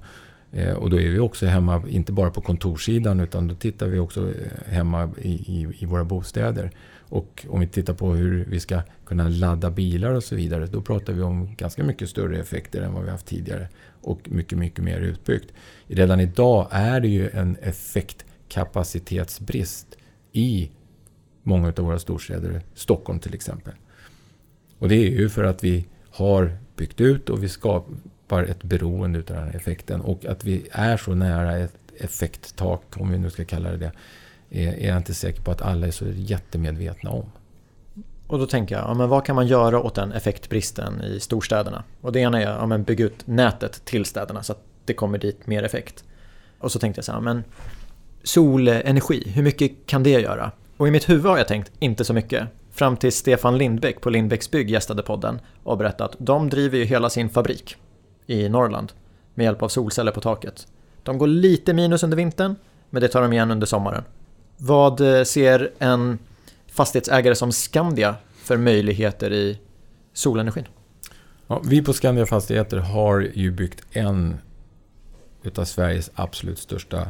Eh, 0.53 0.73
och 0.73 0.91
då 0.91 1.01
är 1.01 1.09
vi 1.09 1.19
också 1.19 1.47
hemma, 1.47 1.83
inte 1.89 2.13
bara 2.13 2.31
på 2.31 2.41
kontorssidan, 2.41 3.21
utan 3.21 3.49
då 3.49 3.55
tittar 3.55 3.87
vi 3.87 3.99
också 3.99 4.29
eh, 4.29 4.73
hemma 4.73 5.11
i, 5.23 5.31
i, 5.31 5.69
i, 5.79 5.87
våra 5.87 6.05
bostäder. 6.05 6.71
Och 6.99 7.47
om 7.49 7.61
vi 7.61 7.67
tittar 7.67 7.95
på 7.95 8.15
hur 8.15 8.45
vi 8.49 8.61
ska 8.61 8.83
kunna 9.07 9.29
ladda 9.29 9.71
bilar 9.71 10.11
och 10.11 10.25
så 10.25 10.35
vidare, 10.37 10.67
då 10.67 10.83
pratar 10.83 11.13
vi 11.13 11.23
om 11.23 11.55
ganska 11.55 11.85
mycket 11.85 12.09
större 12.11 12.41
effekter 12.41 12.83
än 12.83 12.95
vad 12.95 13.05
vi 13.05 13.11
haft 13.11 13.27
tidigare. 13.27 13.69
Och 14.03 14.31
mycket, 14.31 14.59
mycket 14.59 14.85
mer 14.85 15.01
utbyggt. 15.01 15.53
Redan 15.87 16.21
idag 16.21 16.69
är 16.71 17.01
det 17.01 17.09
ju 17.09 17.31
en 17.31 17.57
effektkapacitetsbrist 17.57 19.97
i 20.33 20.71
många 21.43 21.69
av 21.69 21.85
våra 21.85 21.99
storstäder, 21.99 22.63
Stockholm 22.75 23.19
till 23.19 23.35
exempel. 23.35 23.75
Och 24.79 24.89
det 24.89 24.95
är 24.95 25.11
ju 25.11 25.29
för 25.29 25.45
att 25.45 25.65
vi 25.65 25.87
har 26.11 26.57
byggt 26.77 27.01
ut 27.01 27.31
och 27.31 27.43
vi 27.43 27.49
skapar 27.49 28.45
ett 28.45 28.63
beroende 28.63 29.19
av 29.19 29.25
den 29.25 29.37
här 29.37 29.57
effekten. 29.57 30.01
Och 30.01 30.25
att 30.25 30.45
vi 30.45 30.67
är 30.71 30.97
så 30.97 31.15
nära 31.15 31.57
ett 31.57 31.77
effekttak, 31.99 32.97
om 32.97 33.11
vi 33.11 33.19
nu 33.19 33.31
ska 33.31 33.45
kalla 33.45 33.71
det 33.71 33.77
det, 33.77 33.93
är 34.51 34.89
jag 34.89 34.97
inte 34.97 35.15
säker 35.15 35.43
på 35.43 35.51
att 35.51 35.63
alla 35.63 35.87
är 35.87 35.91
så 35.91 36.07
jättemedvetna 36.07 37.11
om. 37.11 37.31
Och 38.31 38.39
då 38.39 38.47
tänker 38.47 38.75
jag, 38.75 38.85
ja, 38.85 38.95
men 38.95 39.09
vad 39.09 39.25
kan 39.25 39.37
man 39.37 39.47
göra 39.47 39.81
åt 39.81 39.95
den 39.95 40.13
effektbristen 40.13 41.03
i 41.03 41.21
storstäderna? 41.21 41.85
Och 42.01 42.13
det 42.13 42.21
ena 42.21 42.43
är 42.43 42.47
att 42.47 42.71
ja, 42.71 42.79
bygga 42.79 43.05
ut 43.05 43.27
nätet 43.27 43.85
till 43.85 44.05
städerna 44.05 44.43
så 44.43 44.53
att 44.53 44.63
det 44.85 44.95
kommer 44.95 45.19
dit 45.19 45.47
mer 45.47 45.63
effekt. 45.63 46.05
Och 46.59 46.73
så 46.73 46.79
tänkte 46.79 46.99
jag 46.99 47.05
så 47.05 47.13
här, 47.13 47.21
men 47.21 47.45
solenergi, 48.23 49.31
hur 49.31 49.43
mycket 49.43 49.73
kan 49.87 50.03
det 50.03 50.21
göra? 50.21 50.51
Och 50.77 50.89
i 50.89 50.91
mitt 50.91 51.09
huvud 51.09 51.27
har 51.27 51.39
jag 51.39 51.49
tänkt, 51.49 51.73
inte 51.79 52.05
så 52.05 52.13
mycket. 52.13 52.49
Fram 52.73 52.97
till 52.97 53.13
Stefan 53.13 53.59
Lindbäck 53.59 54.01
på 54.01 54.11
Lindbäcks 54.11 54.51
bygg 54.51 54.71
gästade 54.71 55.03
podden 55.03 55.41
och 55.63 55.79
berättade 55.79 56.11
att 56.11 56.17
de 56.19 56.49
driver 56.49 56.79
ju 56.79 56.85
hela 56.85 57.11
sin 57.11 57.29
fabrik 57.29 57.77
i 58.27 58.49
Norrland 58.49 58.93
med 59.35 59.45
hjälp 59.45 59.63
av 59.63 59.69
solceller 59.69 60.13
på 60.13 60.21
taket. 60.21 60.67
De 61.03 61.19
går 61.19 61.27
lite 61.27 61.75
minus 61.75 62.03
under 62.03 62.17
vintern, 62.17 62.57
men 62.91 63.03
det 63.03 63.09
tar 63.09 63.23
de 63.23 63.33
igen 63.33 63.51
under 63.51 63.67
sommaren. 63.67 64.05
Vad 64.57 65.01
eh, 65.01 65.25
ser 65.25 65.71
en 65.79 66.19
fastighetsägare 66.81 67.35
som 67.35 67.53
Skandia 67.53 68.17
för 68.43 68.57
möjligheter 68.57 69.33
i 69.33 69.59
solenergin? 70.13 70.65
Ja, 71.47 71.63
vi 71.65 71.83
på 71.83 71.93
Skandia 71.93 72.27
Fastigheter 72.27 72.77
har 72.77 73.21
ju 73.35 73.51
byggt 73.51 73.85
en 73.91 74.39
utav 75.43 75.65
Sveriges 75.65 76.11
absolut 76.15 76.59
största 76.59 77.07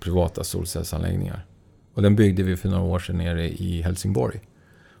privata 0.00 0.44
solcellsanläggningar. 0.44 1.46
Och 1.94 2.02
den 2.02 2.16
byggde 2.16 2.42
vi 2.42 2.56
för 2.56 2.68
några 2.68 2.82
år 2.82 2.98
sedan 2.98 3.18
nere 3.18 3.48
i 3.48 3.82
Helsingborg. 3.82 4.40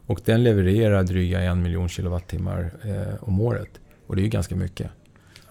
Och 0.06 0.20
den 0.24 0.44
levererar 0.44 1.02
dryga 1.02 1.40
en 1.40 1.62
miljon 1.62 1.88
kilowattimmar 1.88 2.70
eh, 2.82 3.28
om 3.28 3.40
året. 3.40 3.80
Och 4.06 4.16
det 4.16 4.22
är 4.22 4.24
ju 4.24 4.28
ganska 4.28 4.56
mycket. 4.56 4.90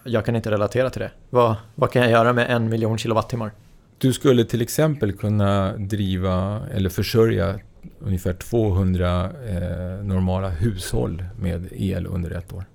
Jag 0.03 0.25
kan 0.25 0.35
inte 0.35 0.51
relatera 0.51 0.89
till 0.89 1.01
det. 1.01 1.11
Vad, 1.29 1.55
vad 1.75 1.91
kan 1.91 2.01
jag 2.01 2.11
göra 2.11 2.33
med 2.33 2.49
en 2.49 2.69
miljon 2.69 2.97
kilowattimmar? 2.97 3.51
Du 3.97 4.13
skulle 4.13 4.45
till 4.45 4.61
exempel 4.61 5.13
kunna 5.13 5.77
driva 5.77 6.61
eller 6.73 6.89
försörja 6.89 7.59
ungefär 7.99 8.33
200 8.33 9.31
eh, 9.47 10.05
normala 10.05 10.49
hushåll 10.49 11.23
med 11.39 11.67
el 11.71 12.07
under 12.07 12.31
ett 12.31 12.53
år. 12.53 12.65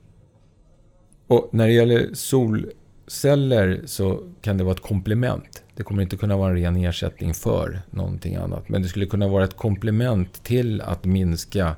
Och 1.27 1.49
när 1.53 1.67
det 1.67 1.73
gäller 1.73 2.15
solceller 2.15 3.83
så 3.85 4.23
kan 4.41 4.59
det 4.59 4.65
vara 4.65 4.75
ett 4.75 4.83
komplement. 4.83 5.63
Det 5.75 5.83
kommer 5.83 6.03
inte 6.03 6.17
kunna 6.17 6.37
vara 6.37 6.51
en 6.51 6.57
ren 6.57 6.77
ersättning 6.77 7.35
för 7.35 7.81
någonting 7.91 8.37
annat. 8.37 8.69
Men 8.69 8.83
det 8.83 8.89
skulle 8.89 9.07
kunna 9.07 9.29
vara 9.29 9.45
ett 9.45 9.57
komplement 9.57 10.45
till 10.45 10.81
att 10.81 11.05
minska 11.05 11.77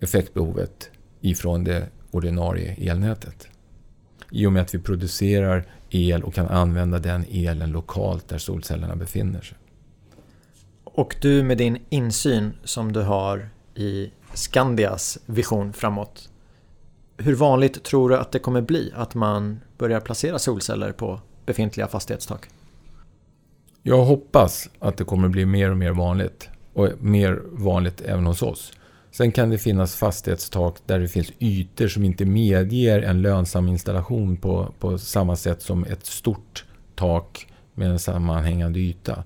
effektbehovet 0.00 0.90
ifrån 1.20 1.64
det 1.64 1.86
ordinarie 2.10 2.90
elnätet. 2.90 3.48
I 4.30 4.46
och 4.46 4.52
med 4.52 4.62
att 4.62 4.74
vi 4.74 4.78
producerar 4.78 5.64
el 5.90 6.22
och 6.22 6.34
kan 6.34 6.46
använda 6.46 6.98
den 6.98 7.24
elen 7.30 7.70
lokalt 7.70 8.28
där 8.28 8.38
solcellerna 8.38 8.96
befinner 8.96 9.40
sig. 9.40 9.58
Och 10.96 11.16
du 11.20 11.42
med 11.42 11.58
din 11.58 11.78
insyn 11.88 12.52
som 12.64 12.92
du 12.92 13.02
har 13.02 13.48
i 13.74 14.10
Skandias 14.34 15.18
vision 15.26 15.72
framåt. 15.72 16.28
Hur 17.16 17.34
vanligt 17.34 17.82
tror 17.82 18.08
du 18.08 18.16
att 18.16 18.32
det 18.32 18.38
kommer 18.38 18.60
bli 18.60 18.92
att 18.94 19.14
man 19.14 19.60
börjar 19.78 20.00
placera 20.00 20.38
solceller 20.38 20.92
på 20.92 21.20
befintliga 21.46 21.88
fastighetstak? 21.88 22.46
Jag 23.82 24.04
hoppas 24.04 24.68
att 24.78 24.96
det 24.96 25.04
kommer 25.04 25.28
bli 25.28 25.46
mer 25.46 25.70
och 25.70 25.76
mer 25.76 25.90
vanligt. 25.90 26.48
Och 26.72 26.88
mer 26.98 27.42
vanligt 27.44 28.00
även 28.00 28.26
hos 28.26 28.42
oss. 28.42 28.72
Sen 29.10 29.32
kan 29.32 29.50
det 29.50 29.58
finnas 29.58 29.96
fastighetstak 29.96 30.76
där 30.86 30.98
det 30.98 31.08
finns 31.08 31.32
ytor 31.38 31.88
som 31.88 32.04
inte 32.04 32.24
medger 32.24 33.02
en 33.02 33.22
lönsam 33.22 33.68
installation 33.68 34.36
på, 34.36 34.72
på 34.78 34.98
samma 34.98 35.36
sätt 35.36 35.62
som 35.62 35.84
ett 35.84 36.06
stort 36.06 36.64
tak 36.94 37.46
med 37.74 37.90
en 37.90 37.98
sammanhängande 37.98 38.78
yta. 38.78 39.24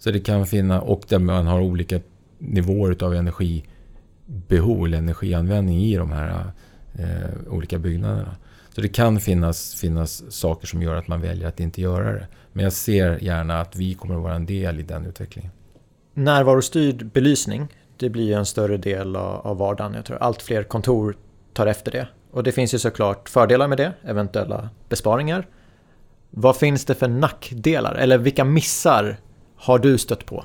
Så 0.00 0.10
det 0.10 0.20
kan 0.20 0.46
finnas, 0.46 0.82
och 0.82 1.02
där 1.08 1.18
man 1.18 1.46
har 1.46 1.60
olika 1.60 2.00
nivåer 2.38 3.04
av 3.04 3.14
energibehov 3.14 4.86
eller 4.86 4.98
energianvändning 4.98 5.80
i 5.80 5.96
de 5.96 6.12
här 6.12 6.52
eh, 6.98 7.52
olika 7.52 7.78
byggnaderna. 7.78 8.36
Så 8.74 8.80
det 8.80 8.88
kan 8.88 9.20
finnas, 9.20 9.74
finnas 9.74 10.32
saker 10.32 10.66
som 10.66 10.82
gör 10.82 10.94
att 10.94 11.08
man 11.08 11.20
väljer 11.20 11.48
att 11.48 11.60
inte 11.60 11.80
göra 11.80 12.12
det. 12.12 12.26
Men 12.52 12.64
jag 12.64 12.72
ser 12.72 13.24
gärna 13.24 13.60
att 13.60 13.76
vi 13.76 13.94
kommer 13.94 14.16
att 14.16 14.22
vara 14.22 14.34
en 14.34 14.46
del 14.46 14.80
i 14.80 14.82
den 14.82 15.06
utvecklingen. 15.06 15.50
Närvarostyrd 16.14 17.06
belysning, 17.06 17.68
det 17.96 18.10
blir 18.10 18.24
ju 18.24 18.34
en 18.34 18.46
större 18.46 18.76
del 18.76 19.16
av 19.16 19.56
vardagen. 19.56 19.94
Jag 19.94 20.04
tror 20.04 20.18
allt 20.18 20.42
fler 20.42 20.62
kontor 20.62 21.16
tar 21.52 21.66
efter 21.66 21.92
det. 21.92 22.08
Och 22.30 22.42
det 22.42 22.52
finns 22.52 22.74
ju 22.74 22.78
såklart 22.78 23.28
fördelar 23.28 23.68
med 23.68 23.78
det, 23.78 23.92
eventuella 24.04 24.68
besparingar. 24.88 25.46
Vad 26.30 26.56
finns 26.56 26.84
det 26.84 26.94
för 26.94 27.08
nackdelar? 27.08 27.94
Eller 27.94 28.18
vilka 28.18 28.44
missar 28.44 29.16
har 29.60 29.78
du 29.78 29.98
stött 29.98 30.26
på? 30.26 30.44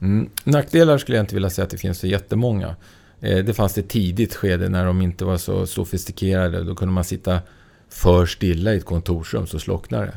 Mm. 0.00 0.30
Nackdelar 0.44 0.98
skulle 0.98 1.16
jag 1.16 1.22
inte 1.22 1.34
vilja 1.34 1.50
säga 1.50 1.64
att 1.64 1.70
det 1.70 1.78
finns 1.78 1.98
så 1.98 2.06
jättemånga. 2.06 2.76
Eh, 3.20 3.44
det 3.44 3.54
fanns 3.54 3.78
ett 3.78 3.88
tidigt 3.88 4.34
skede 4.34 4.68
när 4.68 4.86
de 4.86 5.02
inte 5.02 5.24
var 5.24 5.36
så 5.36 5.66
sofistikerade. 5.66 6.64
Då 6.64 6.74
kunde 6.74 6.94
man 6.94 7.04
sitta 7.04 7.40
för 7.88 8.26
stilla 8.26 8.74
i 8.74 8.76
ett 8.76 8.84
kontorsrum 8.84 9.46
så 9.46 9.58
slocknade 9.58 10.06
det. 10.06 10.16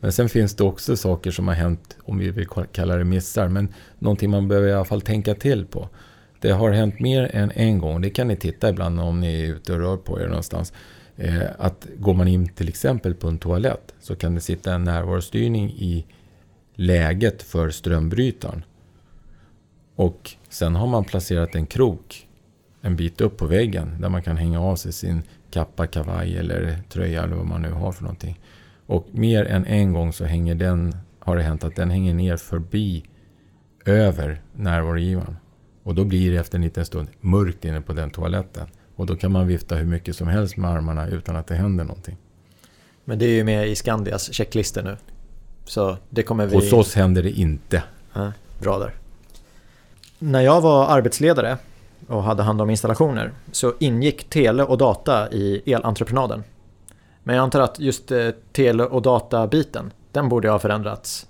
Men 0.00 0.12
sen 0.12 0.28
finns 0.28 0.54
det 0.54 0.64
också 0.64 0.96
saker 0.96 1.30
som 1.30 1.48
har 1.48 1.54
hänt, 1.54 1.96
om 2.02 2.18
vi 2.18 2.30
vill 2.30 2.46
kalla 2.72 2.96
det 2.96 3.04
missar, 3.04 3.48
men 3.48 3.68
någonting 3.98 4.30
man 4.30 4.48
behöver 4.48 4.68
i 4.68 4.72
alla 4.72 4.84
fall 4.84 5.00
tänka 5.00 5.34
till 5.34 5.66
på. 5.66 5.88
Det 6.40 6.50
har 6.50 6.70
hänt 6.70 7.00
mer 7.00 7.30
än 7.32 7.50
en 7.54 7.78
gång. 7.78 8.00
Det 8.00 8.10
kan 8.10 8.28
ni 8.28 8.36
titta 8.36 8.68
ibland 8.68 9.00
om 9.00 9.20
ni 9.20 9.42
är 9.42 9.46
ute 9.46 9.72
och 9.72 9.78
rör 9.78 9.96
på 9.96 10.20
er 10.20 10.26
någonstans. 10.26 10.72
Eh, 11.16 11.42
att 11.58 11.86
går 11.96 12.14
man 12.14 12.28
in 12.28 12.48
till 12.48 12.68
exempel 12.68 13.14
på 13.14 13.28
en 13.28 13.38
toalett 13.38 13.94
så 14.00 14.16
kan 14.16 14.34
det 14.34 14.40
sitta 14.40 14.74
en 14.74 14.84
närvarostyrning 14.84 15.70
i 15.70 16.06
läget 16.78 17.42
för 17.42 17.70
strömbrytaren. 17.70 18.64
Och 19.96 20.30
sen 20.48 20.74
har 20.74 20.86
man 20.86 21.04
placerat 21.04 21.54
en 21.54 21.66
krok 21.66 22.28
en 22.80 22.96
bit 22.96 23.20
upp 23.20 23.36
på 23.36 23.46
väggen 23.46 23.96
där 24.00 24.08
man 24.08 24.22
kan 24.22 24.36
hänga 24.36 24.60
av 24.60 24.76
sig 24.76 24.92
sin 24.92 25.22
kappa, 25.50 25.86
kavaj 25.86 26.36
eller 26.36 26.78
tröja 26.88 27.22
eller 27.22 27.36
vad 27.36 27.46
man 27.46 27.62
nu 27.62 27.70
har 27.70 27.92
för 27.92 28.02
någonting. 28.02 28.40
Och 28.86 29.06
mer 29.12 29.44
än 29.44 29.66
en 29.66 29.92
gång 29.92 30.12
så 30.12 30.24
hänger 30.24 30.54
den, 30.54 30.96
har 31.18 31.36
det 31.36 31.42
hänt 31.42 31.64
att 31.64 31.76
den 31.76 31.90
hänger 31.90 32.14
ner 32.14 32.36
förbi 32.36 33.04
över 33.84 34.42
närvarogivaren. 34.52 35.36
Och 35.82 35.94
då 35.94 36.04
blir 36.04 36.32
det 36.32 36.38
efter 36.38 36.58
en 36.58 36.64
liten 36.64 36.86
stund 36.86 37.08
mörkt 37.20 37.64
inne 37.64 37.80
på 37.80 37.92
den 37.92 38.10
toaletten. 38.10 38.66
Och 38.96 39.06
då 39.06 39.16
kan 39.16 39.32
man 39.32 39.46
vifta 39.46 39.74
hur 39.74 39.86
mycket 39.86 40.16
som 40.16 40.28
helst 40.28 40.56
med 40.56 40.70
armarna 40.70 41.08
utan 41.08 41.36
att 41.36 41.46
det 41.46 41.54
händer 41.54 41.84
någonting. 41.84 42.16
Men 43.04 43.18
det 43.18 43.26
är 43.26 43.34
ju 43.34 43.44
med 43.44 43.68
i 43.68 43.74
Skandias 43.74 44.32
checklistor 44.32 44.82
nu. 44.82 44.96
Så 45.68 45.96
det 46.10 46.22
kommer 46.22 46.46
vi... 46.46 46.54
Hos 46.54 46.72
oss 46.72 46.94
händer 46.94 47.22
det 47.22 47.30
inte. 47.30 47.82
Ja, 48.12 48.32
bra 48.58 48.78
där. 48.78 48.94
När 50.18 50.40
jag 50.40 50.60
var 50.60 50.86
arbetsledare 50.86 51.56
och 52.06 52.22
hade 52.22 52.42
hand 52.42 52.60
om 52.60 52.70
installationer 52.70 53.32
så 53.52 53.74
ingick 53.78 54.30
tele 54.30 54.64
och 54.64 54.78
data 54.78 55.30
i 55.30 55.72
elentreprenaden. 55.72 56.44
Men 57.22 57.36
jag 57.36 57.42
antar 57.42 57.60
att 57.60 57.80
just 57.80 58.10
eh, 58.10 58.28
tele 58.52 58.84
och 58.84 59.02
data-biten, 59.02 59.92
den 60.12 60.28
borde 60.28 60.50
ha 60.50 60.58
förändrats. 60.58 61.26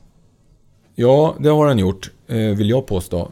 Ja, 0.95 1.35
det 1.39 1.49
har 1.49 1.69
den 1.69 1.79
gjort, 1.79 2.11
eh, 2.27 2.37
vill 2.37 2.71
jag 2.71 2.87
påstå. 2.87 3.31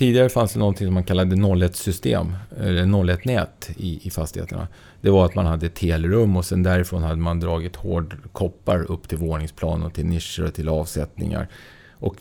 Tidigare 0.00 0.28
fanns 0.28 0.52
det 0.52 0.58
någonting 0.58 0.86
som 0.86 0.94
man 0.94 1.04
kallade 1.04 1.36
01-system, 1.36 2.32
eller 2.60 2.82
01-nät 2.82 3.70
i, 3.76 4.06
i 4.06 4.10
fastigheterna. 4.10 4.68
Det 5.00 5.10
var 5.10 5.24
att 5.24 5.34
man 5.34 5.46
hade 5.46 5.68
telrum 5.68 6.02
telerum 6.02 6.36
och 6.36 6.44
sen 6.44 6.62
därifrån 6.62 7.02
hade 7.02 7.16
man 7.16 7.40
dragit 7.40 7.76
hård 7.76 8.16
koppar 8.32 8.90
upp 8.90 9.08
till 9.08 9.18
våningsplan 9.18 9.82
och 9.82 9.94
till 9.94 10.06
nischer 10.06 10.44
och 10.44 10.54
till 10.54 10.68
avsättningar. 10.68 11.48
Och 11.90 12.16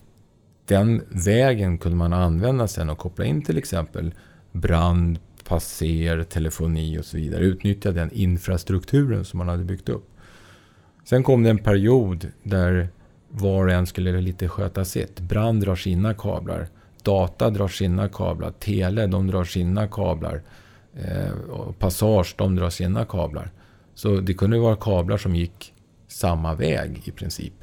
den 0.65 1.03
vägen 1.09 1.77
kunde 1.77 1.97
man 1.97 2.13
använda 2.13 2.67
sen 2.67 2.89
och 2.89 2.97
koppla 2.97 3.25
in 3.25 3.41
till 3.41 3.57
exempel 3.57 4.13
brand, 4.51 5.19
passer, 5.43 6.23
telefoni 6.23 6.99
och 6.99 7.05
så 7.05 7.17
vidare. 7.17 7.43
Utnyttja 7.43 7.91
den 7.91 8.11
infrastrukturen 8.13 9.25
som 9.25 9.37
man 9.37 9.47
hade 9.47 9.63
byggt 9.63 9.89
upp. 9.89 10.09
Sen 11.03 11.23
kom 11.23 11.43
det 11.43 11.49
en 11.49 11.63
period 11.63 12.27
där 12.43 12.89
var 13.29 13.65
och 13.65 13.73
en 13.73 13.87
skulle 13.87 14.21
lite 14.21 14.47
sköta 14.47 14.85
sitt. 14.85 15.19
Brand 15.19 15.61
drar 15.61 15.75
sina 15.75 16.13
kablar. 16.13 16.67
Data 17.03 17.49
drar 17.49 17.67
sina 17.67 18.09
kablar. 18.09 18.51
Tele, 18.51 19.07
de 19.07 19.27
drar 19.27 19.43
sina 19.43 19.87
kablar. 19.87 20.41
Eh, 20.95 21.31
passage, 21.79 22.35
de 22.37 22.55
drar 22.55 22.69
sina 22.69 23.05
kablar. 23.05 23.51
Så 23.93 24.15
det 24.15 24.33
kunde 24.33 24.59
vara 24.59 24.75
kablar 24.75 25.17
som 25.17 25.35
gick 25.35 25.73
samma 26.07 26.55
väg 26.55 27.01
i 27.05 27.11
princip. 27.11 27.53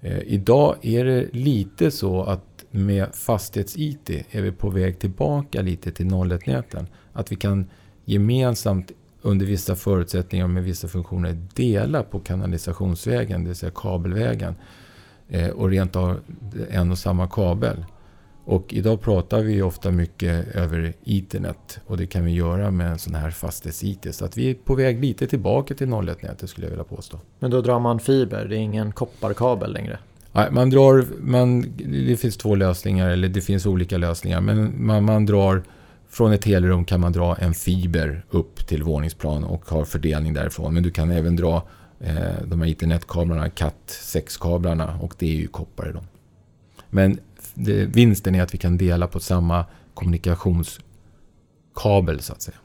Eh, 0.00 0.18
idag 0.18 0.76
är 0.82 1.04
det 1.04 1.28
lite 1.32 1.90
så 1.90 2.22
att 2.22 2.64
med 2.70 3.08
fastighets-IT 3.14 4.24
är 4.30 4.42
vi 4.42 4.52
på 4.52 4.70
väg 4.70 4.98
tillbaka 4.98 5.62
lite 5.62 5.92
till 5.92 6.06
01-näten. 6.06 6.86
Att 7.12 7.32
vi 7.32 7.36
kan 7.36 7.66
gemensamt 8.04 8.92
under 9.22 9.46
vissa 9.46 9.76
förutsättningar 9.76 10.44
och 10.44 10.50
med 10.50 10.64
vissa 10.64 10.88
funktioner 10.88 11.38
dela 11.54 12.02
på 12.02 12.20
kanalisationsvägen, 12.20 13.42
det 13.42 13.48
vill 13.48 13.56
säga 13.56 13.72
kabelvägen. 13.74 14.54
Eh, 15.28 15.48
och 15.48 15.70
rent 15.70 15.96
av 15.96 16.20
en 16.70 16.90
och 16.90 16.98
samma 16.98 17.28
kabel. 17.28 17.84
Och 18.48 18.74
idag 18.74 19.00
pratar 19.00 19.42
vi 19.42 19.62
ofta 19.62 19.90
mycket 19.90 20.56
över 20.56 20.92
internet 21.04 21.80
och 21.86 21.96
det 21.96 22.06
kan 22.06 22.24
vi 22.24 22.32
göra 22.32 22.70
med 22.70 22.90
en 22.90 22.98
sån 22.98 23.14
här 23.14 23.30
fastighets-IT. 23.30 24.12
Så 24.12 24.24
att 24.24 24.36
vi 24.36 24.50
är 24.50 24.54
på 24.54 24.74
väg 24.74 25.00
lite 25.00 25.26
tillbaka 25.26 25.74
till 25.74 25.86
01-nätet 25.86 26.50
skulle 26.50 26.66
jag 26.66 26.70
vilja 26.70 26.84
påstå. 26.84 27.20
Men 27.38 27.50
då 27.50 27.60
drar 27.60 27.78
man 27.78 28.00
fiber, 28.00 28.44
det 28.44 28.56
är 28.56 28.58
ingen 28.58 28.92
kopparkabel 28.92 29.72
längre? 29.72 29.98
Nej, 30.32 30.48
man 30.50 30.70
drar, 30.70 31.06
man, 31.20 31.64
det 32.06 32.16
finns 32.16 32.36
två 32.36 32.54
lösningar, 32.54 33.08
eller 33.08 33.28
det 33.28 33.40
finns 33.40 33.66
olika 33.66 33.98
lösningar. 33.98 34.40
Men 34.40 34.86
man, 34.86 35.04
man 35.04 35.26
drar, 35.26 35.62
från 36.08 36.32
ett 36.32 36.44
helrum 36.44 36.84
kan 36.84 37.00
man 37.00 37.12
dra 37.12 37.36
en 37.36 37.54
fiber 37.54 38.24
upp 38.30 38.66
till 38.66 38.82
våningsplan 38.82 39.44
och 39.44 39.68
har 39.68 39.84
fördelning 39.84 40.34
därifrån. 40.34 40.74
Men 40.74 40.82
du 40.82 40.90
kan 40.90 41.10
även 41.10 41.36
dra 41.36 41.62
eh, 42.00 42.14
de 42.44 42.60
här 42.60 42.68
internetkablarna, 42.68 43.48
CAT6-kablarna 43.48 45.00
och 45.00 45.14
det 45.18 45.26
är 45.26 45.36
ju 45.36 45.46
koppar 45.46 45.88
i 45.88 45.92
dem. 45.92 46.04
Men 46.90 47.18
det, 47.54 47.84
vinsten 47.84 48.34
är 48.34 48.42
att 48.42 48.54
vi 48.54 48.58
kan 48.58 48.78
dela 48.78 49.06
på 49.06 49.20
samma 49.20 49.64
kommunikationskabel 49.94 52.20
så 52.20 52.32
att 52.32 52.42
säga. 52.42 52.56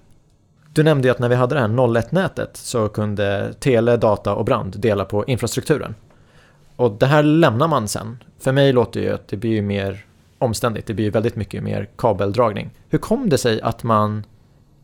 Du 0.74 0.84
nämnde 0.84 1.08
ju 1.08 1.12
att 1.12 1.20
när 1.20 1.30
vi 1.30 1.36
hade 1.36 1.56
det 1.56 1.62
här 1.62 1.68
01-nätet 1.68 2.58
så 2.58 2.90
kunde 2.90 3.54
tele, 3.60 3.98
data 3.98 4.36
och 4.36 4.46
brand 4.46 4.80
dela 4.80 5.06
på 5.06 5.26
infrastrukturen. 5.26 5.96
Och 6.76 6.92
det 6.92 7.06
här 7.06 7.24
lämnar 7.24 7.68
man 7.68 7.88
sen. 7.88 8.24
För 8.40 8.52
mig 8.52 8.74
låter 8.74 9.00
det 9.00 9.06
ju 9.06 9.14
att 9.14 9.28
det 9.28 9.38
blir 9.38 9.62
mer 9.62 10.06
omständigt. 10.38 10.88
Det 10.88 10.94
blir 10.94 11.12
väldigt 11.12 11.36
mycket 11.36 11.64
mer 11.64 11.90
kabeldragning. 11.96 12.70
Hur 12.90 13.00
kom 13.00 13.30
det 13.30 13.38
sig 13.38 13.62
att 13.62 13.84
man 13.84 14.24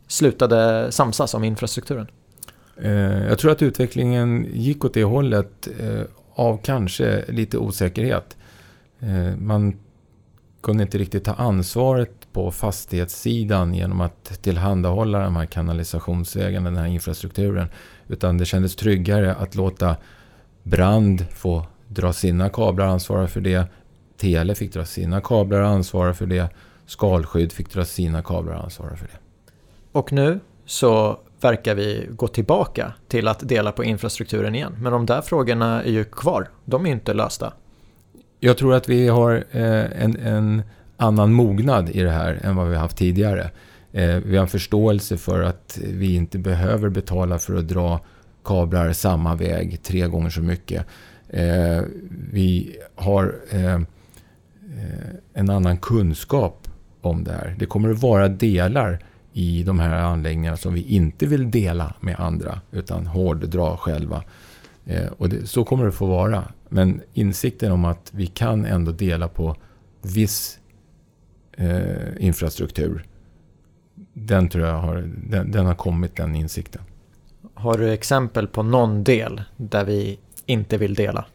slutade 0.08 0.91
samsas 0.91 1.34
om 1.34 1.43
infrastrukturen? 1.43 2.08
Eh, 2.82 3.28
jag 3.28 3.39
tror 3.39 3.52
att 3.52 3.62
utvecklingen 3.62 4.47
gick 4.54 4.86
åt 4.86 4.93
det 4.93 5.04
hållet 5.04 5.67
eh, 5.80 6.02
av 6.36 6.60
kanske 6.63 7.25
lite 7.28 7.58
osäkerhet. 7.58 8.38
Eh, 8.99 9.35
man 9.38 9.79
kunde 10.62 10.83
inte 10.83 10.97
riktigt 10.97 11.23
ta 11.23 11.33
ansvaret 11.33 12.12
på 12.33 12.51
fastighetssidan 12.51 13.73
genom 13.73 14.01
att 14.01 14.41
tillhandahålla 14.41 15.19
de 15.19 15.35
här 15.35 15.45
kanalisationsvägarna, 15.45 16.69
den 16.69 16.79
här 16.79 16.88
infrastrukturen. 16.88 17.67
Utan 18.07 18.38
det 18.38 18.45
kändes 18.45 18.75
tryggare 18.75 19.35
att 19.35 19.55
låta 19.55 19.95
brand 20.63 21.25
få 21.31 21.65
dra 21.88 22.13
sina 22.13 22.49
kablar 22.49 22.85
och 22.85 22.91
ansvara 22.91 23.27
för 23.27 23.41
det. 23.41 23.67
Tele 24.17 24.55
fick 24.55 24.73
dra 24.73 24.85
sina 24.85 25.21
kablar 25.21 25.62
och 25.62 25.67
ansvara 25.67 26.13
för 26.13 26.25
det. 26.25 26.49
Skalskydd 26.85 27.51
fick 27.51 27.73
dra 27.73 27.85
sina 27.85 28.21
kablar 28.21 28.53
och 28.55 28.63
ansvara 28.63 28.95
för 28.95 29.05
det. 29.05 29.19
Och 29.91 30.13
nu 30.13 30.39
så 30.65 31.19
verkar 31.41 31.75
vi 31.75 32.07
gå 32.09 32.27
tillbaka 32.27 32.93
till 33.07 33.27
att 33.27 33.47
dela 33.47 33.71
på 33.71 33.83
infrastrukturen 33.83 34.55
igen. 34.55 34.75
Men 34.79 34.91
de 34.91 35.05
där 35.05 35.21
frågorna 35.21 35.83
är 35.83 35.91
ju 35.91 36.03
kvar. 36.03 36.49
De 36.65 36.85
är 36.85 36.91
inte 36.91 37.13
lösta. 37.13 37.53
Jag 38.39 38.58
tror 38.58 38.73
att 38.73 38.89
vi 38.89 39.08
har 39.08 39.43
eh, 39.52 40.04
en, 40.04 40.15
en 40.17 40.62
annan 40.97 41.34
mognad 41.34 41.89
i 41.89 42.02
det 42.02 42.12
här 42.12 42.39
än 42.43 42.56
vad 42.56 42.67
vi 42.67 42.75
har 42.75 42.82
haft 42.82 42.97
tidigare. 42.97 43.52
Eh, 43.91 44.15
vi 44.15 44.36
har 44.36 44.43
en 44.43 44.49
förståelse 44.49 45.17
för 45.17 45.41
att 45.41 45.80
vi 45.84 46.15
inte 46.15 46.38
behöver 46.38 46.89
betala 46.89 47.39
för 47.39 47.56
att 47.56 47.67
dra 47.67 47.99
kablar 48.43 48.93
samma 48.93 49.36
väg 49.36 49.84
tre 49.84 50.08
gånger 50.08 50.30
så 50.30 50.41
mycket. 50.41 50.86
Eh, 51.30 51.82
vi 52.32 52.75
har 52.95 53.36
en 55.34 55.49
annan 55.49 55.78
kunskap 55.78 56.67
om 57.02 57.23
det 57.23 57.32
här. 57.32 57.56
Det 57.60 57.65
kommer 57.65 57.89
att 57.89 58.02
vara 58.02 58.28
delar 58.28 58.99
i 59.34 59.63
de 59.63 59.80
här 59.80 59.95
anläggningarna 59.95 60.58
som 60.58 60.73
vi 60.73 60.82
inte 60.82 61.25
vill 61.25 61.52
dela 61.52 61.93
med 61.99 62.15
andra 62.19 62.62
utan 62.71 63.08
hårddra 63.08 63.78
själva. 63.78 64.23
Eh, 64.89 65.08
och 65.17 65.30
det, 65.30 65.47
så 65.47 65.63
kommer 65.63 65.86
det 65.86 65.91
få 65.91 66.06
vara. 66.06 66.43
Men 66.69 67.02
insikten 67.13 67.71
om 67.71 67.86
att 67.86 68.12
vi 68.13 68.28
kan 68.28 68.65
ändå 68.65 68.91
dela 68.91 69.28
på 69.28 69.56
viss 70.02 70.60
eh, 71.58 72.25
infrastruktur. 72.25 73.06
Den 74.13 74.49
tror 74.49 74.67
jag 74.67 74.78
har, 74.78 75.10
den, 75.30 75.52
den 75.52 75.65
har 75.65 75.75
kommit, 75.75 76.15
den 76.15 76.36
insikten. 76.36 76.82
Har 77.54 77.78
du 77.78 77.91
exempel 77.91 78.47
på 78.47 78.63
någon 78.63 79.04
del 79.04 79.41
där 79.58 79.86
vi 79.86 80.19
inte 80.45 80.78
vill 80.78 80.93
dela? 80.93 81.25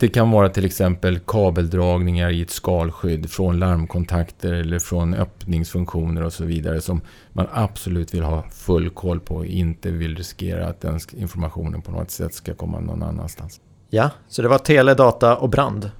Det 0.00 0.08
kan 0.08 0.30
vara 0.30 0.48
till 0.48 0.64
exempel 0.64 1.18
kabeldragningar 1.18 2.30
i 2.30 2.42
ett 2.42 2.50
skalskydd 2.50 3.30
från 3.30 3.58
larmkontakter 3.58 4.52
eller 4.52 4.78
från 4.78 5.14
öppningsfunktioner 5.14 6.24
och 6.24 6.32
så 6.32 6.44
vidare 6.44 6.80
som 6.80 7.00
man 7.32 7.46
absolut 7.52 8.14
vill 8.14 8.22
ha 8.22 8.42
full 8.50 8.90
koll 8.90 9.20
på 9.20 9.34
och 9.34 9.46
inte 9.46 9.90
vill 9.90 10.16
riskera 10.16 10.66
att 10.66 10.80
den 10.80 11.00
informationen 11.16 11.82
på 11.82 11.92
något 11.92 12.10
sätt 12.10 12.34
ska 12.34 12.54
komma 12.54 12.80
någon 12.80 13.02
annanstans. 13.02 13.60
Ja, 13.90 14.10
så 14.28 14.42
det 14.42 14.48
var 14.48 14.58
tele, 14.58 14.94
data 14.94 15.36
och 15.36 15.48
brand. 15.48 15.90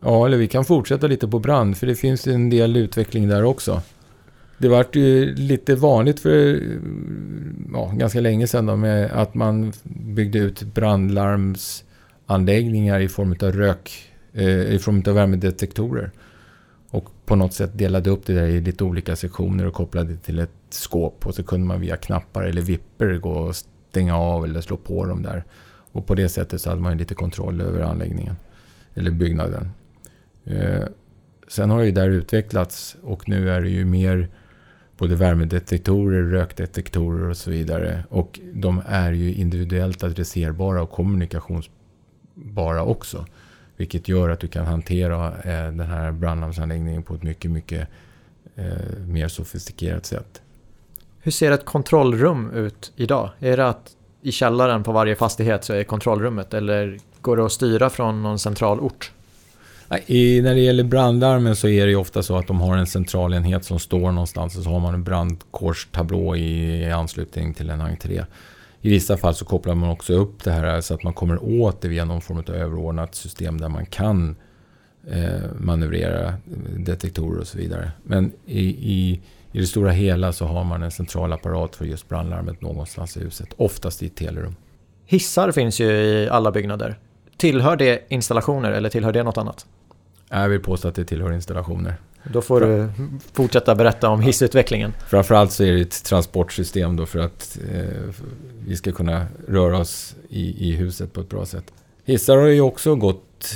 Ja, 0.00 0.26
eller 0.26 0.36
vi 0.36 0.48
kan 0.48 0.64
fortsätta 0.64 1.06
lite 1.06 1.28
på 1.28 1.38
brand, 1.38 1.76
för 1.76 1.86
det 1.86 1.94
finns 1.94 2.26
en 2.26 2.50
del 2.50 2.76
utveckling 2.76 3.28
där 3.28 3.44
också. 3.44 3.82
Det 4.58 4.68
vart 4.68 4.96
ju 4.96 5.34
lite 5.34 5.74
vanligt 5.74 6.20
för 6.20 6.62
ja, 7.72 7.92
ganska 7.94 8.20
länge 8.20 8.46
sedan 8.46 8.66
då, 8.66 8.76
med 8.76 9.10
att 9.12 9.34
man 9.34 9.72
byggde 9.84 10.38
ut 10.38 10.62
anläggningar 12.28 13.00
i 13.00 13.08
form 13.08 13.36
av 13.42 13.52
rök, 13.52 14.12
eh, 14.32 14.74
i 14.74 14.78
form 14.78 15.02
av 15.06 15.14
värmedetektorer. 15.14 16.10
Och 16.90 17.08
på 17.26 17.36
något 17.36 17.52
sätt 17.52 17.78
delade 17.78 18.10
upp 18.10 18.26
det 18.26 18.32
där 18.32 18.46
i 18.46 18.60
lite 18.60 18.84
olika 18.84 19.16
sektioner 19.16 19.66
och 19.66 19.74
kopplade 19.74 20.16
till 20.16 20.38
ett 20.38 20.50
skåp. 20.70 21.26
Och 21.26 21.34
så 21.34 21.42
kunde 21.42 21.66
man 21.66 21.80
via 21.80 21.96
knappar 21.96 22.42
eller 22.42 22.62
vipper 22.62 23.18
gå 23.18 23.30
och 23.30 23.56
stänga 23.56 24.16
av 24.16 24.44
eller 24.44 24.60
slå 24.60 24.76
på 24.76 25.06
dem 25.06 25.22
där. 25.22 25.44
Och 25.92 26.06
på 26.06 26.14
det 26.14 26.28
sättet 26.28 26.60
så 26.60 26.70
hade 26.70 26.82
man 26.82 26.98
lite 26.98 27.14
kontroll 27.14 27.60
över 27.60 27.80
anläggningen. 27.80 28.36
Eller 28.94 29.10
byggnaden. 29.10 29.70
Eh, 30.44 30.84
sen 31.48 31.70
har 31.70 31.82
ju 31.82 31.90
där 31.90 32.10
utvecklats 32.10 32.96
och 33.02 33.28
nu 33.28 33.50
är 33.50 33.60
det 33.60 33.70
ju 33.70 33.84
mer 33.84 34.28
både 34.98 35.14
värmedetektorer, 35.14 36.22
rökdetektorer 36.22 37.28
och 37.28 37.36
så 37.36 37.50
vidare. 37.50 38.04
Och 38.08 38.40
de 38.52 38.82
är 38.86 39.12
ju 39.12 39.34
individuellt 39.34 40.04
adresserbara 40.04 40.82
och 40.82 40.90
kommunikationsbara 42.38 42.82
också. 42.82 43.26
Vilket 43.76 44.08
gör 44.08 44.28
att 44.28 44.40
du 44.40 44.48
kan 44.48 44.66
hantera 44.66 45.26
eh, 45.26 45.72
den 45.72 45.80
här 45.80 46.12
brandlarmsanläggningen 46.12 47.02
på 47.02 47.14
ett 47.14 47.22
mycket, 47.22 47.50
mycket 47.50 47.88
eh, 48.56 48.98
mer 49.06 49.28
sofistikerat 49.28 50.06
sätt. 50.06 50.42
Hur 51.20 51.32
ser 51.32 51.52
ett 51.52 51.64
kontrollrum 51.64 52.50
ut 52.50 52.92
idag? 52.96 53.30
Är 53.40 53.56
det 53.56 53.68
att 53.68 53.96
i 54.22 54.32
källaren 54.32 54.82
på 54.82 54.92
varje 54.92 55.16
fastighet 55.16 55.64
så 55.64 55.72
är 55.72 55.84
kontrollrummet 55.84 56.54
eller 56.54 56.98
går 57.20 57.36
det 57.36 57.44
att 57.44 57.52
styra 57.52 57.90
från 57.90 58.22
någon 58.22 58.38
central 58.38 58.80
ort? 58.80 59.12
I, 60.06 60.40
när 60.42 60.54
det 60.54 60.60
gäller 60.60 60.84
brandlarmen 60.84 61.56
så 61.56 61.68
är 61.68 61.86
det 61.86 61.90
ju 61.90 61.96
ofta 61.96 62.22
så 62.22 62.36
att 62.36 62.46
de 62.46 62.60
har 62.60 62.76
en 62.76 62.86
centralenhet 62.86 63.64
som 63.64 63.78
står 63.78 64.12
någonstans 64.12 64.56
och 64.56 64.62
så 64.62 64.70
har 64.70 64.80
man 64.80 64.94
en 64.94 65.04
brandkårstablå 65.04 66.36
i, 66.36 66.82
i 66.82 66.90
anslutning 66.90 67.54
till 67.54 67.70
en 67.70 67.80
entré. 67.80 68.24
I 68.80 68.90
vissa 68.90 69.16
fall 69.16 69.34
så 69.34 69.44
kopplar 69.44 69.74
man 69.74 69.90
också 69.90 70.12
upp 70.12 70.44
det 70.44 70.50
här 70.50 70.80
så 70.80 70.94
att 70.94 71.02
man 71.02 71.12
kommer 71.12 71.44
åt 71.44 71.80
det 71.80 71.88
via 71.88 72.04
någon 72.04 72.20
form 72.20 72.38
av 72.38 72.50
överordnat 72.50 73.14
system 73.14 73.60
där 73.60 73.68
man 73.68 73.86
kan 73.86 74.36
eh, 75.10 75.40
manövrera 75.58 76.34
detektorer 76.76 77.40
och 77.40 77.46
så 77.46 77.58
vidare. 77.58 77.90
Men 78.02 78.32
i, 78.46 78.68
i, 78.68 79.20
i 79.52 79.60
det 79.60 79.66
stora 79.66 79.90
hela 79.90 80.32
så 80.32 80.44
har 80.44 80.64
man 80.64 80.82
en 80.82 80.90
central 80.90 81.32
apparat 81.32 81.76
för 81.76 81.84
just 81.84 82.08
brandlarmet 82.08 82.60
någonstans 82.60 83.16
i 83.16 83.20
huset. 83.20 83.48
Oftast 83.56 84.02
i 84.02 84.06
ett 84.06 84.16
telerum. 84.16 84.54
Hissar 85.06 85.52
finns 85.52 85.80
ju 85.80 85.86
i 85.90 86.28
alla 86.28 86.52
byggnader. 86.52 86.98
Tillhör 87.36 87.76
det 87.76 88.06
installationer 88.08 88.72
eller 88.72 88.90
tillhör 88.90 89.12
det 89.12 89.22
något 89.22 89.38
annat? 89.38 89.66
Jag 90.30 90.48
vill 90.48 90.60
påstå 90.60 90.88
att 90.88 90.94
det 90.94 91.04
tillhör 91.04 91.32
installationer. 91.32 91.94
Då 92.22 92.40
får 92.40 92.60
du 92.60 92.88
fortsätta 93.32 93.74
berätta 93.74 94.08
om 94.08 94.20
hissutvecklingen. 94.20 94.92
Framförallt 95.08 95.52
så 95.52 95.64
är 95.64 95.72
det 95.72 95.80
ett 95.80 96.04
transportsystem 96.04 96.96
då 96.96 97.06
för 97.06 97.18
att 97.18 97.58
eh, 97.72 98.14
vi 98.66 98.76
ska 98.76 98.92
kunna 98.92 99.26
röra 99.48 99.78
oss 99.78 100.16
i, 100.28 100.68
i 100.68 100.72
huset 100.72 101.12
på 101.12 101.20
ett 101.20 101.28
bra 101.28 101.46
sätt. 101.46 101.72
Hissar 102.04 102.36
har 102.36 102.46
ju 102.46 102.60
också 102.60 102.94
gått, 102.94 103.54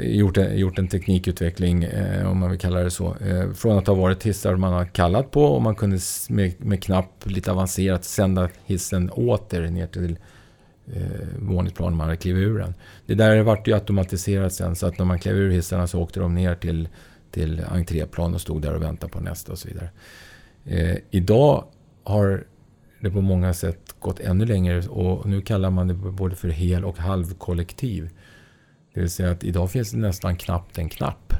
eh, 0.00 0.16
gjort, 0.16 0.36
en, 0.36 0.58
gjort 0.58 0.78
en 0.78 0.88
teknikutveckling, 0.88 1.84
eh, 1.84 2.30
om 2.30 2.38
man 2.38 2.50
vill 2.50 2.58
kalla 2.58 2.80
det 2.80 2.90
så. 2.90 3.16
Eh, 3.16 3.52
från 3.52 3.78
att 3.78 3.86
ha 3.86 3.94
varit 3.94 4.22
hissar 4.22 4.56
man 4.56 4.72
har 4.72 4.84
kallat 4.84 5.30
på 5.30 5.44
och 5.44 5.62
man 5.62 5.74
kunde 5.74 5.98
med, 6.28 6.52
med 6.58 6.82
knapp 6.82 7.10
lite 7.24 7.52
avancerat 7.52 8.04
sända 8.04 8.48
hissen 8.64 9.10
åter 9.10 9.60
ner 9.70 9.86
till 9.86 10.18
eh, 10.92 11.02
våningsplan 11.38 11.96
man 11.96 12.06
hade 12.06 12.16
klivit 12.16 12.42
ur 12.42 12.58
den. 12.58 12.74
Det 13.06 13.14
där 13.14 13.42
vart 13.42 13.68
ju 13.68 13.74
automatiserat 13.74 14.52
sen 14.52 14.76
så 14.76 14.86
att 14.86 14.98
när 14.98 15.04
man 15.04 15.18
klev 15.18 15.36
ur 15.36 15.50
hissarna 15.50 15.86
så 15.86 16.00
åkte 16.00 16.20
de 16.20 16.34
ner 16.34 16.54
till, 16.54 16.88
till 17.34 17.64
entréplan 17.70 18.34
och 18.34 18.40
stod 18.40 18.62
där 18.62 18.74
och 18.74 18.82
väntade 18.82 19.12
på 19.12 19.20
nästa 19.20 19.52
och 19.52 19.58
så 19.58 19.68
vidare. 19.68 19.90
Eh, 20.64 20.96
idag 21.10 21.64
har 22.04 22.46
det 23.00 23.10
på 23.10 23.20
många 23.20 23.54
sätt 23.54 23.94
gått 23.98 24.20
ännu 24.20 24.46
längre 24.46 24.88
och 24.88 25.26
nu 25.26 25.40
kallar 25.40 25.70
man 25.70 25.88
det 25.88 25.94
både 25.94 26.36
för 26.36 26.48
hel 26.48 26.84
och 26.84 26.98
halvkollektiv. 26.98 28.10
Det 28.94 29.00
vill 29.00 29.10
säga 29.10 29.30
att 29.30 29.44
idag 29.44 29.70
finns 29.70 29.90
det 29.90 29.98
nästan 29.98 30.36
knappt 30.36 30.78
en 30.78 30.88
knapp 30.88 31.32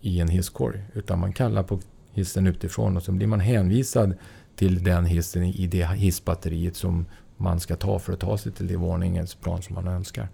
i 0.00 0.20
en 0.20 0.28
hisskorg. 0.28 0.82
Utan 0.94 1.18
man 1.18 1.32
kallar 1.32 1.62
på 1.62 1.80
hissen 2.12 2.46
utifrån 2.46 2.96
och 2.96 3.02
så 3.02 3.12
blir 3.12 3.26
man 3.26 3.40
hänvisad 3.40 4.14
till 4.56 4.84
den 4.84 5.04
hissen 5.04 5.44
i 5.44 5.66
det 5.66 5.86
hissbatteriet 5.86 6.76
som 6.76 7.06
man 7.36 7.60
ska 7.60 7.76
ta 7.76 7.98
för 7.98 8.12
att 8.12 8.20
ta 8.20 8.38
sig 8.38 8.52
till 8.52 8.66
det 8.66 8.76
våningens 8.76 9.34
plan 9.34 9.62
som 9.62 9.74
man 9.74 9.88
önskar. 9.88 10.28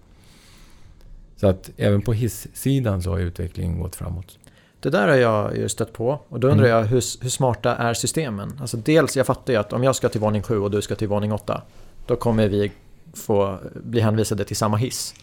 Så 1.35 1.47
att 1.47 1.71
även 1.77 2.01
på 2.01 2.13
hissidan 2.13 3.01
så 3.01 3.11
har 3.11 3.19
utvecklingen 3.19 3.79
gått 3.79 3.95
framåt. 3.95 4.39
Det 4.79 4.89
där 4.89 5.07
har 5.07 5.15
jag 5.15 5.57
ju 5.57 5.69
stött 5.69 5.93
på 5.93 6.19
och 6.29 6.39
då 6.39 6.47
undrar 6.47 6.65
mm. 6.65 6.77
jag 6.77 6.85
hur, 6.85 7.23
hur, 7.23 7.29
smarta 7.29 7.75
är 7.75 7.93
systemen? 7.93 8.57
Alltså 8.61 8.77
dels, 8.77 9.17
jag 9.17 9.25
fattar 9.25 9.53
ju 9.53 9.59
att 9.59 9.73
om 9.73 9.83
jag 9.83 9.95
ska 9.95 10.09
till 10.09 10.21
våning 10.21 10.41
7 10.41 10.59
och 10.59 10.71
du 10.71 10.81
ska 10.81 10.95
till 10.95 11.07
våning 11.07 11.33
8 11.33 11.61
då 12.05 12.15
kommer 12.15 12.47
vi 12.47 12.71
få 13.13 13.57
bli 13.83 14.01
hänvisade 14.01 14.43
till 14.43 14.55
samma 14.55 14.77
hiss. 14.77 15.13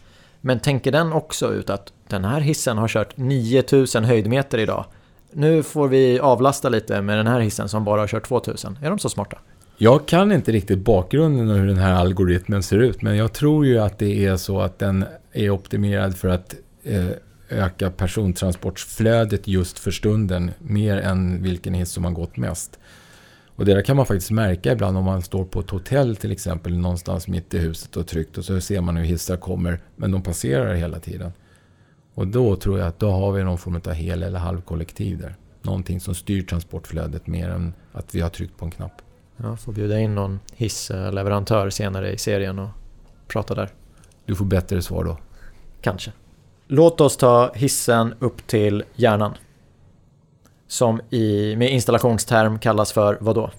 Men 0.41 0.61
tänker 0.61 0.93
den 0.93 1.13
också 1.13 1.55
ut 1.55 1.71
att 1.71 1.93
den 2.09 2.25
här 2.25 2.41
hissen 2.41 2.79
har 2.79 2.89
kört 2.89 3.17
9000 3.17 4.05
höjdmeter 4.05 4.59
idag. 4.59 4.85
Nu 5.33 5.63
får 5.63 5.89
vi 5.89 6.21
avlasta 6.21 6.69
lite 6.69 7.03
med 7.03 7.19
den 7.19 7.27
här 7.27 7.41
hissen 7.41 7.69
som 7.69 7.85
bara 7.85 8.01
har 8.01 8.09
kört 8.09 8.29
2000. 8.29 8.79
Är 8.83 8.91
de 8.91 8.99
så 8.99 9.09
smarta? 9.09 9.39
Jag 9.79 10.07
kan 10.07 10.33
inte 10.33 10.53
riktigt 10.53 10.79
bakgrunden 10.79 11.51
och 11.51 11.57
hur 11.57 11.67
den 11.67 11.77
här 11.77 11.95
algoritmen 11.95 12.63
ser 12.63 12.79
ut, 12.79 13.03
men 13.03 13.17
jag 13.17 13.33
tror 13.33 13.67
ju 13.67 13.79
att 13.79 13.99
det 13.99 14.27
är 14.27 14.37
så 14.37 14.61
att 14.61 14.79
den 14.79 15.05
är 15.33 15.51
optimerad 15.51 16.17
för 16.17 16.29
att 16.29 16.55
eh, 16.85 17.07
öka 17.49 17.91
persontransportflödet 17.91 19.49
just 19.49 19.79
för 19.79 19.91
stunden, 19.91 20.51
mer 20.59 20.97
än 20.97 21.43
vilken 21.43 21.75
hiss 21.75 21.91
som 21.91 22.05
har 22.05 22.13
gått 22.13 22.37
mest. 22.37 22.79
Och 23.57 23.65
det 23.65 23.75
där 23.75 23.83
kan 23.83 23.97
man 23.97 24.07
faktiskt 24.07 24.31
märka 24.31 24.73
ibland 24.73 24.97
om 24.97 25.05
man 25.05 25.23
står 25.23 25.45
på 25.45 25.61
ett 25.61 25.71
hotell 25.71 26.17
till 26.17 26.33
exempel 26.33 26.79
någonstans 26.79 27.29
mitt 27.29 27.55
i 27.55 27.59
huset 27.59 27.97
och 27.97 28.07
tryckt 28.07 28.39
och 28.39 28.45
så 28.45 28.61
ser 28.61 28.81
man 28.81 28.97
hur 28.97 29.05
hissar 29.05 29.37
kommer, 29.37 29.81
men 29.97 30.11
de 30.11 30.23
passerar 30.23 30.75
hela 30.75 31.01
tiden. 31.01 31.33
Och 32.15 32.27
då 32.27 32.57
tror 32.57 32.79
jag 32.79 32.89
att 32.89 32.99
då 32.99 33.11
har 33.11 33.33
vi 33.33 33.45
någon 33.45 33.59
form 33.59 33.81
av 33.87 33.93
hel 33.93 34.23
eller 34.23 34.39
halvkollektiv 34.39 35.19
där. 35.19 35.37
Någonting 35.63 36.01
som 36.01 36.15
styr 36.15 36.43
transportflödet 36.43 37.27
mer 37.27 37.49
än 37.49 37.75
att 37.93 38.15
vi 38.15 38.21
har 38.21 38.29
tryckt 38.29 38.59
på 38.59 38.65
en 38.65 38.71
knapp. 38.71 39.03
Ja, 39.37 39.57
får 39.57 39.73
bjuda 39.73 39.99
in 39.99 40.15
någon 40.15 40.41
hissleverantör 40.55 41.71
senare 41.71 42.13
i 42.13 42.19
serien 42.19 42.59
och 42.59 42.69
prata 43.29 43.55
där. 43.55 43.71
Du 44.25 44.35
får 44.35 44.45
bättre 44.45 44.83
svar 44.83 45.05
då. 45.05 45.19
Kanske. 45.81 46.13
Låt 46.69 47.01
oss 47.01 47.17
ta 47.17 47.53
hissen 47.55 48.15
upp 48.19 48.47
till 48.47 48.85
hjärnan. 48.95 49.35
Som 50.69 51.01
i, 51.11 51.57
med 51.57 51.71
installationsterm 51.71 52.59
kallas 52.59 52.93
för 52.93 53.19
vad 53.21 53.35
då? 53.35 53.51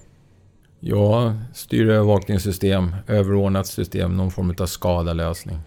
Ja, 0.80 1.34
styrövervakningssystem, 1.54 2.96
överordnat 3.06 3.66
system, 3.66 4.16
någon 4.16 4.30
form 4.30 4.54
av 4.60 4.66
skadalösning. 4.66 5.58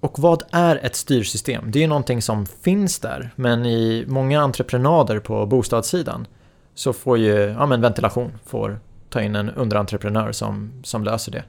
Och 0.00 0.18
vad 0.18 0.42
är 0.50 0.76
ett 0.76 0.96
styrsystem? 0.96 1.70
Det 1.70 1.78
är 1.78 1.80
ju 1.80 1.86
någonting 1.86 2.22
som 2.22 2.46
finns 2.46 2.98
där, 2.98 3.30
men 3.36 3.66
i 3.66 4.04
många 4.08 4.40
entreprenader 4.40 5.18
på 5.20 5.46
bostadssidan 5.46 6.26
så 6.74 6.92
får 6.92 7.18
ju 7.18 7.34
ja, 7.34 7.66
men 7.66 7.80
ventilation 7.80 8.32
får 8.46 8.80
ta 9.08 9.20
in 9.20 9.36
en 9.36 9.50
underentreprenör 9.50 10.32
som, 10.32 10.72
som 10.84 11.04
löser 11.04 11.32
det. 11.32 11.44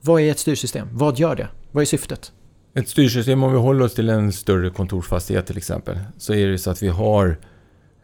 Vad 0.00 0.20
är 0.20 0.30
ett 0.30 0.38
styrsystem? 0.38 0.88
Vad 0.92 1.18
gör 1.18 1.36
det? 1.36 1.48
Vad 1.72 1.82
är 1.82 1.86
syftet? 1.86 2.32
Ett 2.78 2.88
styrsystem, 2.88 3.42
om 3.42 3.52
vi 3.52 3.58
håller 3.58 3.84
oss 3.84 3.94
till 3.94 4.08
en 4.08 4.32
större 4.32 4.70
kontorsfastighet 4.70 5.46
till 5.46 5.56
exempel, 5.56 5.98
så 6.18 6.34
är 6.34 6.46
det 6.46 6.58
så 6.58 6.70
att 6.70 6.82
vi 6.82 6.88
har 6.88 7.36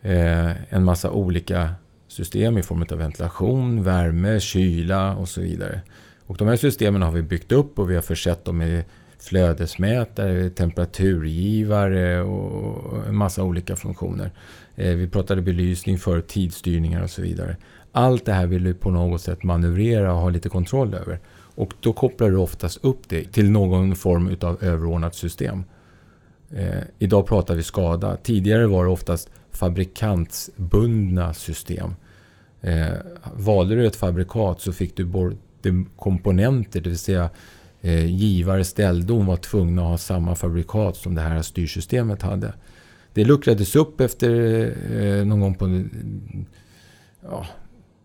eh, 0.03 0.73
en 0.75 0.85
massa 0.85 1.11
olika 1.11 1.75
system 2.09 2.59
i 2.59 2.63
form 2.63 2.87
av 2.91 2.99
ventilation, 2.99 3.83
värme, 3.83 4.41
kyla 4.41 5.17
och 5.17 5.29
så 5.29 5.41
vidare. 5.41 5.81
Och 6.27 6.37
de 6.37 6.49
här 6.49 6.57
systemen 6.57 7.03
har 7.03 7.11
vi 7.11 7.23
byggt 7.23 7.53
upp 7.53 7.79
och 7.79 7.91
vi 7.91 7.95
har 7.95 8.03
försett 8.03 8.45
dem 8.45 8.59
med 8.59 8.85
flödesmätare, 9.19 10.51
temperaturgivare 10.51 12.23
och 12.23 13.07
en 13.09 13.17
massa 13.17 13.43
olika 13.43 13.77
funktioner. 13.77 14.31
Eh, 14.77 14.95
vi 14.95 15.09
pratade 15.09 15.43
belysning 15.43 15.99
för 15.99 16.21
tidsstyrningar 16.21 17.03
och 17.03 17.11
så 17.11 17.23
vidare. 17.23 17.57
Allt 17.93 18.25
det 18.25 18.33
här 18.33 18.47
vill 18.47 18.65
vi 18.65 18.75
på 18.75 18.91
något 18.91 19.21
sätt 19.21 19.43
manövrera 19.43 20.13
och 20.13 20.21
ha 20.21 20.29
lite 20.31 20.49
kontroll 20.49 20.95
över. 20.95 21.19
Och 21.55 21.75
då 21.81 21.93
kopplar 21.93 22.31
du 22.31 22.37
oftast 22.37 22.85
upp 22.85 23.09
det 23.09 23.33
till 23.33 23.51
någon 23.51 23.97
form 23.97 24.37
av 24.41 24.65
överordnat 24.65 25.15
system. 25.15 25.65
Eh, 26.51 26.83
idag 26.99 27.27
pratar 27.27 27.55
vi 27.55 27.63
skada. 27.63 28.17
Tidigare 28.17 28.67
var 28.67 28.85
det 28.85 28.91
oftast 28.91 29.31
fabrikantsbundna 29.51 31.35
system. 31.35 31.95
Eh, 32.61 32.95
valde 33.35 33.75
du 33.75 33.87
ett 33.87 33.97
fabrikat 33.97 34.61
så 34.61 34.73
fick 34.73 34.97
du 34.97 35.05
både 35.05 35.37
komponenter, 35.97 36.81
det 36.81 36.89
vill 36.89 36.99
säga 36.99 37.31
eh, 37.81 38.07
givare, 38.07 38.65
ställdom 38.65 39.27
var 39.27 39.37
tvungna 39.37 39.83
att 39.83 39.89
ha 39.89 39.99
samma 39.99 40.35
fabrikat 40.35 40.97
som 40.97 41.15
det 41.15 41.21
här 41.21 41.43
styrsystemet 41.43 42.23
hade. 42.23 42.55
Det 43.15 43.25
luckrades 43.25 43.77
upp 43.77 44.01
efter 44.01 44.31
eh, 44.97 45.25
någon 45.25 45.41
gång 45.41 45.55
på 45.55 45.85
ja, 47.23 47.47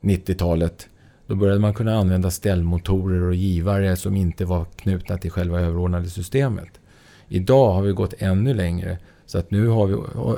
90-talet. 0.01 0.87
Då 1.29 1.35
började 1.35 1.59
man 1.59 1.73
kunna 1.73 1.95
använda 1.95 2.31
ställmotorer 2.31 3.21
och 3.21 3.35
givare 3.35 3.95
som 3.95 4.15
inte 4.15 4.45
var 4.45 4.65
knutna 4.65 5.17
till 5.17 5.31
själva 5.31 5.59
överordnade 5.59 6.09
systemet. 6.09 6.79
Idag 7.27 7.73
har 7.73 7.81
vi 7.81 7.91
gått 7.91 8.13
ännu 8.17 8.53
längre. 8.53 8.97
Så 9.25 9.37
att 9.37 9.51
nu 9.51 9.67
har 9.67 9.87
vi 9.87 9.93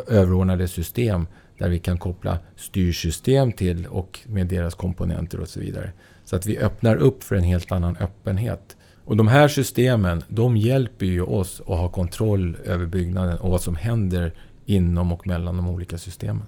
överordnade 0.07 0.67
system 0.67 1.27
där 1.57 1.69
vi 1.69 1.79
kan 1.79 1.97
koppla 1.97 2.39
styrsystem 2.55 3.51
till 3.51 3.85
och 3.85 4.19
med 4.27 4.47
deras 4.47 4.75
komponenter 4.75 5.39
och 5.39 5.47
så 5.47 5.59
vidare. 5.59 5.91
Så 6.25 6.35
att 6.35 6.45
vi 6.45 6.57
öppnar 6.57 6.95
upp 6.95 7.23
för 7.23 7.35
en 7.35 7.43
helt 7.43 7.71
annan 7.71 7.97
öppenhet. 7.97 8.77
Och 9.05 9.17
de 9.17 9.27
här 9.27 9.47
systemen, 9.47 10.23
de 10.27 10.57
hjälper 10.57 11.05
ju 11.05 11.21
oss 11.21 11.61
att 11.61 11.67
ha 11.67 11.89
kontroll 11.89 12.57
över 12.65 12.85
byggnaden 12.85 13.37
och 13.37 13.51
vad 13.51 13.61
som 13.61 13.75
händer 13.75 14.33
inom 14.65 15.11
och 15.11 15.27
mellan 15.27 15.57
de 15.57 15.67
olika 15.67 15.97
systemen. 15.97 16.45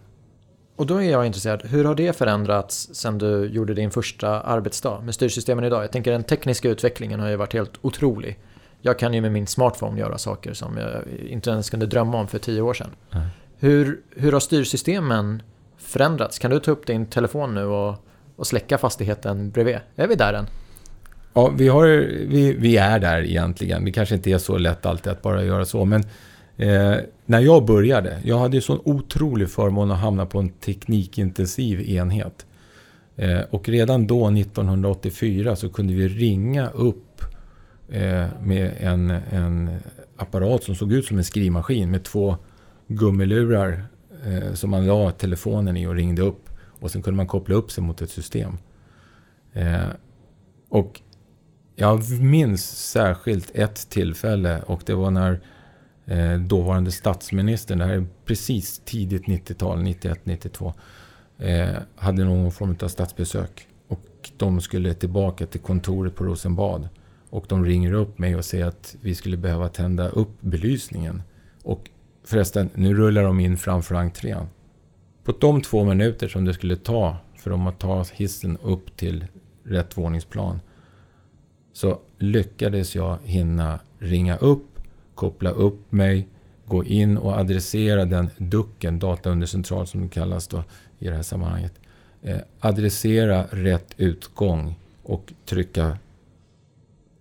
Och 0.84 0.88
då 0.88 1.01
är 1.01 1.11
jag 1.11 1.25
intresserad, 1.25 1.61
hur 1.65 1.86
har 1.86 1.95
det 1.95 2.17
förändrats 2.17 2.89
sen 2.93 3.17
du 3.17 3.45
gjorde 3.45 3.73
din 3.73 3.91
första 3.91 4.41
arbetsdag 4.41 5.01
med 5.01 5.13
styrsystemen 5.13 5.65
idag? 5.65 5.84
Jag 5.84 5.91
tänker 5.91 6.11
den 6.11 6.23
tekniska 6.23 6.69
utvecklingen 6.69 7.19
har 7.19 7.29
ju 7.29 7.36
varit 7.36 7.53
helt 7.53 7.71
otrolig. 7.81 8.39
Jag 8.81 8.99
kan 8.99 9.13
ju 9.13 9.21
med 9.21 9.31
min 9.31 9.47
smartphone 9.47 9.99
göra 9.99 10.17
saker 10.17 10.53
som 10.53 10.77
jag 10.77 10.91
inte 11.27 11.49
ens 11.49 11.69
kunde 11.69 11.86
drömma 11.86 12.17
om 12.17 12.27
för 12.27 12.39
tio 12.39 12.61
år 12.61 12.73
sedan. 12.73 12.89
Mm. 13.11 13.25
Hur, 13.57 14.01
hur 14.15 14.31
har 14.31 14.39
styrsystemen 14.39 15.43
förändrats? 15.77 16.39
Kan 16.39 16.51
du 16.51 16.59
ta 16.59 16.71
upp 16.71 16.88
din 16.88 17.05
telefon 17.05 17.55
nu 17.55 17.65
och, 17.65 17.95
och 18.36 18.47
släcka 18.47 18.77
fastigheten 18.77 19.51
bredvid? 19.51 19.79
Är 19.95 20.07
vi 20.07 20.15
där 20.15 20.34
än? 20.34 20.47
Ja, 21.34 21.53
vi, 21.57 21.67
har, 21.67 21.88
vi, 22.27 22.53
vi 22.53 22.77
är 22.77 22.99
där 22.99 23.21
egentligen. 23.21 23.86
Det 23.86 23.91
kanske 23.91 24.15
inte 24.15 24.31
är 24.31 24.38
så 24.38 24.57
lätt 24.57 24.86
alltid 24.86 25.11
att 25.11 25.21
bara 25.21 25.43
göra 25.43 25.65
så. 25.65 25.86
Men 25.86 26.03
eh, 26.57 26.95
när 27.26 27.39
jag 27.39 27.65
började, 27.65 28.19
jag 28.24 28.39
hade 28.39 28.57
ju 28.57 28.61
sån 28.61 28.80
otrolig 28.84 29.49
förmån 29.49 29.91
att 29.91 29.99
hamna 29.99 30.26
på 30.26 30.39
en 30.39 30.49
teknikintensiv 30.49 31.82
enhet. 31.82 32.45
Eh, 33.15 33.39
och 33.49 33.69
redan 33.69 34.07
då, 34.07 34.30
1984, 34.30 35.55
så 35.55 35.69
kunde 35.69 35.93
vi 35.93 36.07
ringa 36.07 36.69
upp 36.69 37.21
eh, 37.89 38.28
med 38.41 38.74
en, 38.80 39.09
en 39.09 39.80
apparat 40.17 40.63
som 40.63 40.76
såg 40.76 40.93
ut 40.93 41.05
som 41.05 41.17
en 41.17 41.24
skrivmaskin 41.24 41.91
med 41.91 42.03
två 42.03 42.36
gummilurar 42.88 43.86
eh, 44.26 44.53
som 44.53 44.69
man 44.69 44.88
la 44.88 45.11
telefonen 45.11 45.78
i 45.78 45.88
och 45.88 45.95
ringde 45.95 46.21
upp. 46.21 46.49
Och 46.80 46.91
sen 46.91 47.01
kunde 47.01 47.17
man 47.17 47.28
koppla 47.28 47.55
upp 47.55 47.71
sig 47.71 47.84
mot 47.84 48.01
ett 48.01 48.09
system. 48.09 48.57
Eh, 49.53 49.88
och 50.69 51.01
jag 51.76 52.09
minns 52.21 52.89
särskilt 52.91 53.51
ett 53.55 53.89
tillfälle 53.89 54.61
och 54.61 54.82
det 54.86 54.93
var 54.93 55.11
när 55.11 55.41
eh, 56.06 56.34
dåvarande 56.34 56.91
statsministern, 56.91 57.78
det 57.78 57.86
här 57.86 57.93
är 57.93 58.06
precis 58.26 58.82
tidigt 58.86 59.26
90-tal, 59.26 59.80
91-92, 59.80 60.74
eh, 61.38 61.76
hade 61.95 62.24
någon 62.24 62.51
form 62.51 62.78
av 62.82 62.88
statsbesök. 62.88 63.68
Och 63.88 64.32
de 64.38 64.62
skulle 64.62 64.93
tillbaka 64.93 65.45
till 65.45 65.60
kontoret 65.60 66.16
på 66.16 66.24
Rosenbad. 66.24 66.89
Och 67.30 67.45
de 67.49 67.66
ringer 67.66 67.93
upp 67.93 68.20
mig 68.20 68.36
och 68.36 68.45
säger 68.45 68.66
att 68.66 68.95
vi 69.01 69.16
skulle 69.16 69.38
behöva 69.38 69.70
tända 69.70 70.10
upp 70.10 70.41
belysningen. 70.41 71.22
Och 71.64 71.89
förresten, 72.24 72.70
nu 72.74 72.93
rullar 72.93 73.24
de 73.24 73.39
in 73.39 73.58
framför 73.58 73.95
entrén. 73.95 74.47
På 75.24 75.32
de 75.39 75.62
två 75.62 75.84
minuter 75.84 76.28
som 76.28 76.45
det 76.45 76.54
skulle 76.54 76.76
ta 76.76 77.18
för 77.36 77.49
dem 77.49 77.68
att 77.68 77.80
ta 77.80 78.06
hissen 78.14 78.58
upp 78.58 78.97
till 78.97 79.26
rätt 79.64 79.97
våningsplan 79.97 80.60
så 81.74 81.99
lyckades 82.18 82.95
jag 82.95 83.18
hinna 83.24 83.80
ringa 83.99 84.38
upp, 84.38 84.72
koppla 85.16 85.49
upp 85.49 85.91
mig, 85.91 86.28
gå 86.66 86.84
in 86.84 87.18
och 87.18 87.34
adressera 87.34 88.05
den 88.05 88.30
ducken, 88.38 88.99
dataundercentral 88.99 89.88
som 89.88 90.01
det 90.01 90.07
kallas 90.07 90.47
då 90.47 90.64
i 90.99 91.07
det 91.07 91.16
här 91.16 91.24
sammanhanget. 91.24 91.74
Eh, 92.22 92.38
adressera 92.59 93.47
rätt 93.51 93.93
utgång 93.97 94.76
och 95.03 95.34
trycka 95.45 95.97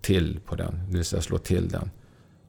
till 0.01 0.41
på 0.47 0.55
den, 0.55 0.81
det 0.89 0.97
vill 0.97 1.05
säga 1.05 1.23
slå 1.23 1.39
till 1.39 1.69
den. 1.69 1.91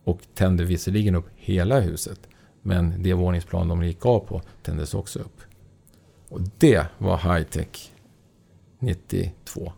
Och 0.04 0.22
tände 0.34 0.64
visserligen 0.64 1.16
upp 1.16 1.26
hela 1.36 1.80
huset, 1.80 2.20
men 2.62 3.04
det 3.04 3.14
våningsplan 3.14 3.68
de 3.68 3.84
gick 3.84 4.06
av 4.06 4.20
på 4.20 4.42
tändes 4.62 4.94
också 4.94 5.20
upp. 5.20 5.42
Och 6.30 6.42
det 6.58 6.86
var 6.98 7.18
high-tech 7.18 7.92
92. 8.80 9.74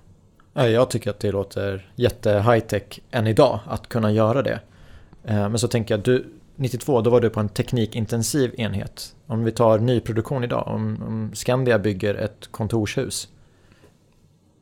Jag 0.53 0.89
tycker 0.89 1.09
att 1.09 1.19
det 1.19 1.31
låter 1.31 1.89
jätte 1.95 2.29
high-tech 2.29 2.99
än 3.11 3.27
idag 3.27 3.59
att 3.65 3.89
kunna 3.89 4.11
göra 4.11 4.41
det. 4.41 4.59
Eh, 5.27 5.49
men 5.49 5.59
så 5.59 5.67
tänker 5.67 5.93
jag, 5.93 6.03
du, 6.03 6.25
92 6.55 7.01
då 7.01 7.09
var 7.09 7.21
du 7.21 7.29
på 7.29 7.39
en 7.39 7.49
teknikintensiv 7.49 8.55
enhet. 8.57 9.15
Om 9.27 9.43
vi 9.43 9.51
tar 9.51 9.79
nyproduktion 9.79 10.43
idag, 10.43 10.67
om, 10.67 11.03
om 11.07 11.31
Skandia 11.33 11.79
bygger 11.79 12.15
ett 12.15 12.47
kontorshus. 12.51 13.27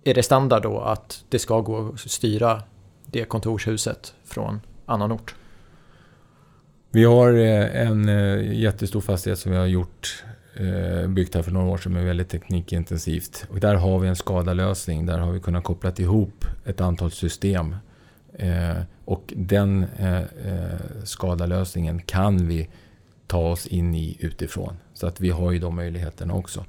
Är 0.03 0.13
det 0.13 0.23
standard 0.23 0.63
då 0.63 0.79
att 0.79 1.23
det 1.29 1.39
ska 1.39 1.61
gå 1.61 1.89
att 1.93 1.99
styra 1.99 2.61
det 3.05 3.25
kontorshuset 3.25 4.13
från 4.23 4.61
annan 4.85 5.11
ort? 5.11 5.35
Vi 6.91 7.03
har 7.03 7.33
eh, 7.33 7.87
en 7.87 8.09
eh, 8.09 8.53
jättestor 8.59 9.01
fastighet 9.01 9.39
som 9.39 9.51
vi 9.51 9.57
har 9.57 9.65
gjort 9.65 10.23
byggt 11.07 11.35
här 11.35 11.41
för 11.41 11.51
några 11.51 11.67
år 11.67 11.77
sedan 11.77 11.95
är 11.95 12.05
väldigt 12.05 12.29
teknikintensivt. 12.29 13.45
Och 13.49 13.59
där 13.59 13.75
har 13.75 13.99
vi 13.99 14.07
en 14.07 14.15
skadalösning. 14.15 15.05
Där 15.05 15.17
har 15.17 15.31
vi 15.31 15.39
kunnat 15.39 15.63
koppla 15.63 15.91
ihop 15.97 16.45
ett 16.65 16.81
antal 16.81 17.11
system. 17.11 17.75
Eh, 18.33 18.81
och 19.05 19.33
den 19.35 19.83
eh, 19.97 20.21
skadalösningen 21.03 22.01
kan 22.01 22.47
vi 22.47 22.69
ta 23.27 23.49
oss 23.49 23.67
in 23.67 23.95
i 23.95 24.17
utifrån. 24.19 24.77
Så 24.93 25.07
att 25.07 25.21
vi 25.21 25.29
har 25.29 25.51
ju 25.51 25.59
de 25.59 25.75
möjligheterna 25.75 26.33
också. 26.33 26.65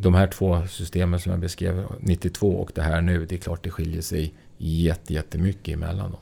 De 0.00 0.14
här 0.14 0.26
två 0.26 0.66
systemen 0.66 1.20
som 1.20 1.32
jag 1.32 1.40
beskrev, 1.40 1.84
92 2.00 2.48
och 2.48 2.72
det 2.74 2.82
här 2.82 3.00
nu, 3.00 3.26
det 3.26 3.34
är 3.34 3.38
klart 3.38 3.64
det 3.64 3.70
skiljer 3.70 4.02
sig 4.02 4.34
jättemycket 4.58 5.74
emellan. 5.74 6.10
Då. 6.10 6.18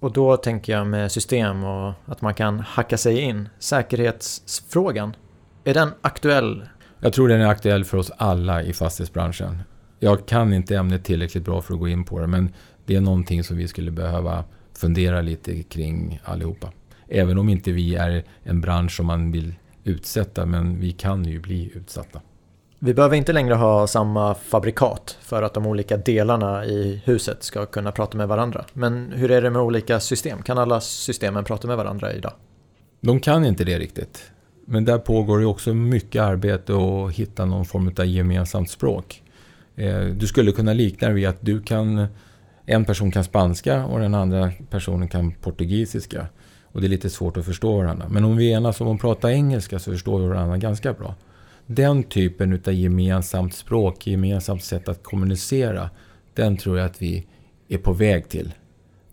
Och 0.00 0.12
då 0.12 0.36
tänker 0.36 0.72
jag 0.72 0.86
med 0.86 1.12
system 1.12 1.64
och 1.64 1.92
att 2.06 2.20
man 2.22 2.34
kan 2.34 2.60
hacka 2.60 2.98
sig 2.98 3.18
in. 3.18 3.48
Säkerhetsfrågan, 3.58 5.16
är 5.64 5.74
den 5.74 5.90
aktuell? 6.00 6.68
Jag 7.00 7.12
tror 7.12 7.28
den 7.28 7.40
är 7.40 7.46
aktuell 7.46 7.84
för 7.84 7.98
oss 7.98 8.10
alla 8.16 8.62
i 8.62 8.72
fastighetsbranschen. 8.72 9.62
Jag 9.98 10.26
kan 10.26 10.52
inte 10.52 10.76
ämnet 10.76 11.04
tillräckligt 11.04 11.44
bra 11.44 11.62
för 11.62 11.74
att 11.74 11.80
gå 11.80 11.88
in 11.88 12.04
på 12.04 12.20
det, 12.20 12.26
men 12.26 12.52
det 12.86 12.96
är 12.96 13.00
någonting 13.00 13.44
som 13.44 13.56
vi 13.56 13.68
skulle 13.68 13.90
behöva 13.90 14.44
fundera 14.74 15.20
lite 15.20 15.62
kring 15.62 16.20
allihopa. 16.24 16.72
Även 17.08 17.38
om 17.38 17.48
inte 17.48 17.72
vi 17.72 17.94
är 17.94 18.24
en 18.42 18.60
bransch 18.60 18.96
som 18.96 19.06
man 19.06 19.32
vill 19.32 19.54
utsätta, 19.84 20.46
men 20.46 20.80
vi 20.80 20.92
kan 20.92 21.24
ju 21.24 21.40
bli 21.40 21.70
utsatta. 21.74 22.20
Vi 22.78 22.94
behöver 22.94 23.16
inte 23.16 23.32
längre 23.32 23.54
ha 23.54 23.86
samma 23.86 24.34
fabrikat 24.34 25.18
för 25.20 25.42
att 25.42 25.54
de 25.54 25.66
olika 25.66 25.96
delarna 25.96 26.64
i 26.64 27.02
huset 27.04 27.42
ska 27.42 27.66
kunna 27.66 27.92
prata 27.92 28.16
med 28.18 28.28
varandra. 28.28 28.64
Men 28.72 29.12
hur 29.12 29.30
är 29.30 29.42
det 29.42 29.50
med 29.50 29.62
olika 29.62 30.00
system? 30.00 30.42
Kan 30.42 30.58
alla 30.58 30.80
systemen 30.80 31.44
prata 31.44 31.68
med 31.68 31.76
varandra 31.76 32.12
idag? 32.12 32.32
De 33.00 33.20
kan 33.20 33.44
inte 33.44 33.64
det 33.64 33.78
riktigt. 33.78 34.30
Men 34.66 34.84
där 34.84 34.98
pågår 34.98 35.40
ju 35.40 35.46
också 35.46 35.74
mycket 35.74 36.22
arbete 36.22 36.72
att 36.74 37.12
hitta 37.12 37.44
någon 37.44 37.64
form 37.64 37.92
av 37.98 38.06
gemensamt 38.06 38.70
språk. 38.70 39.22
Eh, 39.76 40.04
du 40.04 40.26
skulle 40.26 40.52
kunna 40.52 40.72
likna 40.72 41.08
det 41.08 41.14
vid 41.14 41.28
att 41.28 41.38
du 41.40 41.62
kan, 41.62 42.06
en 42.66 42.84
person 42.84 43.10
kan 43.10 43.24
spanska 43.24 43.84
och 43.84 44.00
den 44.00 44.14
andra 44.14 44.52
personen 44.70 45.08
kan 45.08 45.32
portugisiska. 45.32 46.26
Och 46.64 46.80
det 46.80 46.86
är 46.86 46.88
lite 46.88 47.10
svårt 47.10 47.36
att 47.36 47.44
förstå 47.44 47.76
varandra. 47.76 48.08
Men 48.08 48.24
om 48.24 48.36
vi 48.36 48.52
enas 48.52 48.80
om 48.80 48.88
att 48.88 49.00
prata 49.00 49.32
engelska 49.32 49.78
så 49.78 49.92
förstår 49.92 50.20
vi 50.20 50.28
varandra 50.28 50.56
ganska 50.56 50.92
bra. 50.92 51.14
Den 51.66 52.02
typen 52.02 52.60
av 52.66 52.72
gemensamt 52.72 53.54
språk, 53.54 54.06
gemensamt 54.06 54.64
sätt 54.64 54.88
att 54.88 55.02
kommunicera, 55.02 55.90
den 56.34 56.56
tror 56.56 56.78
jag 56.78 56.86
att 56.86 57.02
vi 57.02 57.26
är 57.68 57.78
på 57.78 57.92
väg 57.92 58.28
till. 58.28 58.54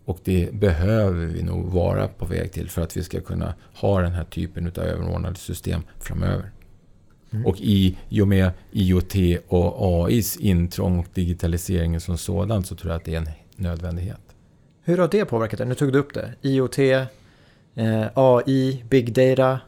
Och 0.04 0.18
det 0.24 0.54
behöver 0.54 1.26
vi 1.26 1.42
nog 1.42 1.72
vara 1.72 2.08
på 2.08 2.26
väg 2.26 2.52
till 2.52 2.70
för 2.70 2.82
att 2.82 2.96
vi 2.96 3.02
ska 3.02 3.20
kunna 3.20 3.54
ha 3.74 4.00
den 4.00 4.12
här 4.12 4.24
typen 4.24 4.66
av 4.66 4.78
överordnade 4.78 5.36
system 5.36 5.82
framöver. 6.00 6.50
Mm. 7.30 7.46
Och 7.46 7.60
i, 7.60 7.96
i 8.08 8.20
och 8.20 8.28
med 8.28 8.50
IoT 8.72 9.14
och 9.48 10.06
AIs 10.06 10.36
intrång 10.36 10.98
och 10.98 11.06
digitaliseringen 11.14 12.00
som 12.00 12.18
sådan 12.18 12.64
så 12.64 12.74
tror 12.74 12.92
jag 12.92 12.98
att 12.98 13.04
det 13.04 13.14
är 13.14 13.18
en 13.18 13.28
nödvändighet. 13.56 14.20
Hur 14.82 14.98
har 14.98 15.08
det 15.08 15.24
påverkat 15.24 15.58
dig? 15.58 15.66
Nu 15.66 15.74
tog 15.74 15.92
du 15.92 15.98
upp 15.98 16.14
det. 16.14 16.34
IoT, 16.42 16.78
eh, 16.78 18.06
AI, 18.14 18.84
big 18.88 19.12
data. 19.12 19.60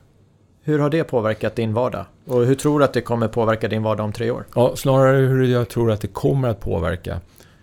Hur 0.62 0.78
har 0.78 0.90
det 0.90 1.04
påverkat 1.04 1.56
din 1.56 1.74
vardag? 1.74 2.04
Och 2.26 2.46
hur 2.46 2.54
tror 2.54 2.78
du 2.78 2.84
att 2.84 2.92
det 2.92 3.00
kommer 3.00 3.28
påverka 3.28 3.68
din 3.68 3.82
vardag 3.82 4.04
om 4.04 4.12
tre 4.12 4.30
år? 4.30 4.44
Ja, 4.54 4.76
snarare 4.76 5.16
hur 5.16 5.44
jag 5.44 5.68
tror 5.68 5.90
att 5.90 6.00
det 6.00 6.08
kommer 6.08 6.48
att 6.48 6.60
påverka. 6.60 7.20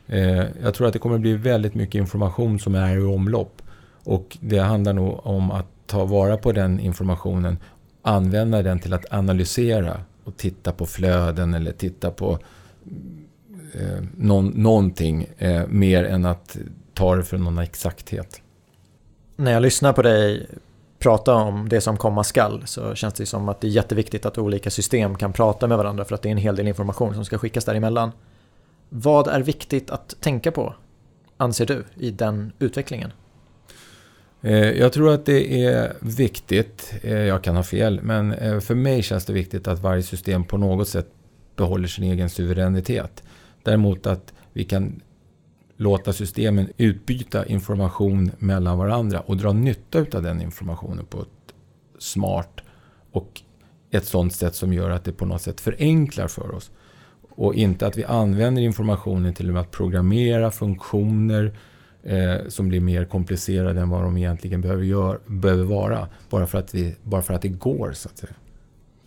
Eh, 0.07 0.43
jag 0.63 0.73
tror 0.73 0.87
att 0.87 0.93
det 0.93 0.99
kommer 0.99 1.15
att 1.15 1.21
bli 1.21 1.33
väldigt 1.33 1.75
mycket 1.75 1.95
information 1.95 2.59
som 2.59 2.75
är 2.75 2.97
i 2.97 3.03
omlopp. 3.03 3.61
Och 4.03 4.37
det 4.41 4.59
handlar 4.59 4.93
nog 4.93 5.27
om 5.27 5.51
att 5.51 5.65
ta 5.85 6.05
vara 6.05 6.37
på 6.37 6.51
den 6.51 6.79
informationen, 6.79 7.57
använda 8.01 8.61
den 8.61 8.79
till 8.79 8.93
att 8.93 9.13
analysera 9.13 9.99
och 10.23 10.37
titta 10.37 10.71
på 10.71 10.85
flöden 10.85 11.53
eller 11.53 11.71
titta 11.71 12.11
på 12.11 12.39
eh, 13.79 14.03
någon, 14.17 14.47
någonting 14.47 15.27
eh, 15.37 15.67
mer 15.67 16.03
än 16.03 16.25
att 16.25 16.57
ta 16.93 17.15
det 17.15 17.23
för 17.23 17.37
någon 17.37 17.57
exakthet. 17.57 18.41
När 19.35 19.51
jag 19.51 19.61
lyssnar 19.61 19.93
på 19.93 20.01
dig 20.01 20.47
prata 20.99 21.33
om 21.33 21.69
det 21.69 21.81
som 21.81 21.97
komma 21.97 22.23
skall 22.23 22.61
så 22.65 22.95
känns 22.95 23.13
det 23.13 23.25
som 23.25 23.49
att 23.49 23.61
det 23.61 23.67
är 23.67 23.71
jätteviktigt 23.71 24.25
att 24.25 24.37
olika 24.37 24.69
system 24.69 25.15
kan 25.15 25.33
prata 25.33 25.67
med 25.67 25.77
varandra 25.77 26.05
för 26.05 26.15
att 26.15 26.21
det 26.21 26.29
är 26.29 26.31
en 26.31 26.37
hel 26.37 26.55
del 26.55 26.67
information 26.67 27.13
som 27.13 27.25
ska 27.25 27.37
skickas 27.37 27.65
däremellan. 27.65 28.11
Vad 28.89 29.27
är 29.27 29.41
viktigt 29.41 29.89
att 29.89 30.15
tänka 30.19 30.51
på, 30.51 30.75
anser 31.37 31.65
du, 31.65 31.83
i 31.95 32.11
den 32.11 32.51
utvecklingen? 32.59 33.11
Eh, 34.41 34.71
jag 34.71 34.93
tror 34.93 35.13
att 35.13 35.25
det 35.25 35.65
är 35.65 35.93
viktigt, 35.99 36.93
eh, 37.01 37.17
jag 37.17 37.43
kan 37.43 37.55
ha 37.55 37.63
fel, 37.63 37.99
men 38.03 38.33
eh, 38.33 38.59
för 38.59 38.75
mig 38.75 39.03
känns 39.03 39.25
det 39.25 39.33
viktigt 39.33 39.67
att 39.67 39.79
varje 39.79 40.03
system 40.03 40.43
på 40.43 40.57
något 40.57 40.87
sätt 40.87 41.07
behåller 41.55 41.87
sin 41.87 42.03
egen 42.03 42.29
suveränitet. 42.29 43.23
Däremot 43.63 44.07
att 44.07 44.33
vi 44.53 44.63
kan 44.63 45.01
låta 45.77 46.13
systemen 46.13 46.69
utbyta 46.77 47.45
information 47.45 48.31
mellan 48.39 48.77
varandra 48.77 49.19
och 49.19 49.37
dra 49.37 49.53
nytta 49.53 49.99
av 49.99 50.23
den 50.23 50.41
informationen 50.41 51.05
på 51.05 51.21
ett 51.21 51.53
smart 51.99 52.61
och 53.11 53.41
ett 53.91 54.05
sådant 54.05 54.33
sätt 54.33 54.55
som 54.55 54.73
gör 54.73 54.89
att 54.89 55.03
det 55.03 55.11
på 55.11 55.25
något 55.25 55.41
sätt 55.41 55.61
förenklar 55.61 56.27
för 56.27 56.55
oss. 56.55 56.71
Och 57.29 57.55
inte 57.55 57.87
att 57.87 57.97
vi 57.97 58.03
använder 58.03 58.61
informationen 58.61 59.33
till 59.33 59.57
att 59.57 59.71
programmera 59.71 60.51
funktioner 60.51 61.57
eh, 62.03 62.47
som 62.47 62.69
blir 62.69 62.81
mer 62.81 63.05
komplicerade 63.05 63.81
än 63.81 63.89
vad 63.89 64.03
de 64.03 64.17
egentligen 64.17 64.61
behöver, 64.61 64.83
gör, 64.83 65.19
behöver 65.27 65.63
vara. 65.63 66.07
Bara 66.29 66.47
för, 66.47 66.57
att 66.57 66.75
vi, 66.75 66.95
bara 67.03 67.21
för 67.21 67.33
att 67.33 67.41
det 67.41 67.49
går, 67.49 67.91
så 67.93 68.09
att 68.09 68.17
säga. 68.17 68.33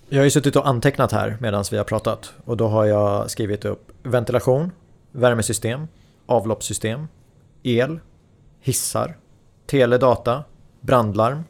Jag 0.09 0.19
har 0.19 0.25
ju 0.25 0.31
suttit 0.31 0.57
och 0.57 0.69
antecknat 0.69 1.13
här 1.13 1.37
medan 1.41 1.65
vi 1.71 1.77
har 1.77 1.85
pratat 1.85 2.35
och 2.45 2.57
då 2.57 2.69
har 2.69 2.85
jag 2.85 3.31
skrivit 3.31 3.65
upp 3.65 3.93
ventilation, 4.03 4.73
värmesystem, 5.13 5.89
avloppssystem, 6.27 7.09
el, 7.63 8.01
hissar, 8.61 9.17
teledata, 9.67 10.45
brandlarm, 10.81 11.45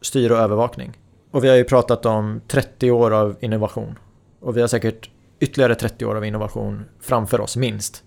styr 0.00 0.30
och 0.30 0.38
övervakning. 0.38 0.92
Och 1.30 1.44
vi 1.44 1.48
har 1.48 1.56
ju 1.56 1.64
pratat 1.64 2.06
om 2.06 2.40
30 2.48 2.90
år 2.90 3.10
av 3.10 3.36
innovation. 3.40 3.98
Och 4.40 4.56
vi 4.56 4.60
har 4.60 4.68
säkert 4.68 5.10
ytterligare 5.40 5.74
30 5.74 6.04
år 6.06 6.16
av 6.16 6.24
innovation 6.24 6.84
framför 7.00 7.40
oss, 7.40 7.56
minst. 7.56 8.04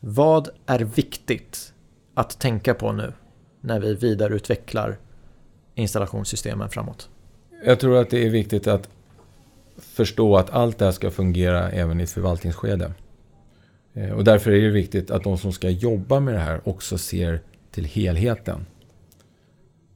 Vad 0.00 0.48
är 0.66 0.78
viktigt 0.78 1.72
att 2.14 2.40
tänka 2.40 2.74
på 2.74 2.92
nu 2.92 3.12
när 3.60 3.80
vi 3.80 3.94
vidareutvecklar 3.94 4.98
installationssystemen 5.74 6.68
framåt? 6.68 7.08
Jag 7.64 7.80
tror 7.80 7.96
att 7.96 8.10
det 8.10 8.26
är 8.26 8.30
viktigt 8.30 8.66
att 8.66 8.88
förstå 9.76 10.36
att 10.36 10.50
allt 10.50 10.78
det 10.78 10.84
här 10.84 10.92
ska 10.92 11.10
fungera 11.10 11.70
även 11.70 12.00
i 12.00 12.02
ett 12.02 12.10
förvaltningsskede. 12.10 12.92
Eh, 13.94 14.10
och 14.10 14.24
därför 14.24 14.50
är 14.50 14.60
det 14.60 14.70
viktigt 14.70 15.10
att 15.10 15.24
de 15.24 15.38
som 15.38 15.52
ska 15.52 15.70
jobba 15.70 16.20
med 16.20 16.34
det 16.34 16.40
här 16.40 16.68
också 16.68 16.98
ser 16.98 17.40
till 17.70 17.84
helheten. 17.84 18.66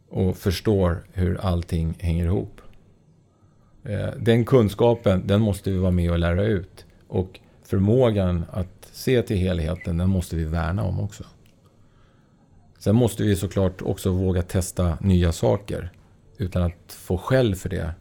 Och 0.09 0.37
förstår 0.37 1.05
hur 1.13 1.41
allting 1.41 1.95
hänger 1.99 2.25
ihop. 2.25 2.61
Eh, 3.85 4.09
den 4.19 4.45
kunskapen, 4.45 5.27
den 5.27 5.41
måste 5.41 5.71
vi 5.71 5.79
vara 5.79 5.91
med 5.91 6.11
och 6.11 6.19
lära 6.19 6.45
ut. 6.45 6.87
Och 7.09 7.41
förmågan 7.63 8.45
att 8.51 8.89
se 8.93 9.23
till 9.23 9.37
helheten, 9.37 9.97
den 9.97 10.11
måste 10.11 10.37
vi 10.37 10.45
värna 10.45 10.83
om 10.83 11.01
också. 11.01 11.25
Sen 12.79 12.97
måste 12.97 13.23
vi 13.23 13.37
såklart 13.37 13.83
också 13.83 14.11
våga 14.11 14.43
testa 14.43 14.99
nya 15.01 15.33
saker 15.33 15.93
utan 16.37 16.63
att 16.63 16.93
få 16.93 17.19
skäll 17.19 17.55
för 17.55 17.69
det. 17.69 17.95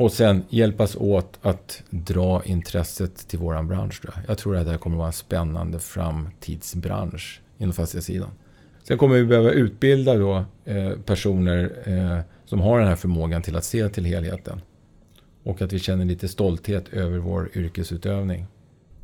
Och 0.00 0.12
sen 0.12 0.42
hjälpas 0.48 0.96
åt 0.96 1.38
att 1.42 1.82
dra 1.90 2.42
intresset 2.44 3.28
till 3.28 3.38
våran 3.38 3.68
bransch. 3.68 4.02
Jag 4.28 4.38
tror 4.38 4.56
att 4.56 4.64
det 4.64 4.70
här 4.70 4.78
kommer 4.78 4.96
att 4.96 4.98
vara 4.98 5.06
en 5.06 5.12
spännande 5.12 5.78
framtidsbransch 5.78 7.40
inom 7.58 7.72
fastighetssidan. 7.72 8.30
Sen 8.82 8.98
kommer 8.98 9.16
vi 9.16 9.24
behöva 9.24 9.50
utbilda 9.50 10.14
då, 10.14 10.44
eh, 10.64 10.90
personer 10.90 11.72
eh, 11.84 12.20
som 12.44 12.60
har 12.60 12.78
den 12.78 12.88
här 12.88 12.96
förmågan 12.96 13.42
till 13.42 13.56
att 13.56 13.64
se 13.64 13.88
till 13.88 14.04
helheten. 14.04 14.60
Och 15.42 15.62
att 15.62 15.72
vi 15.72 15.78
känner 15.78 16.04
lite 16.04 16.28
stolthet 16.28 16.88
över 16.88 17.18
vår 17.18 17.50
yrkesutövning. 17.54 18.46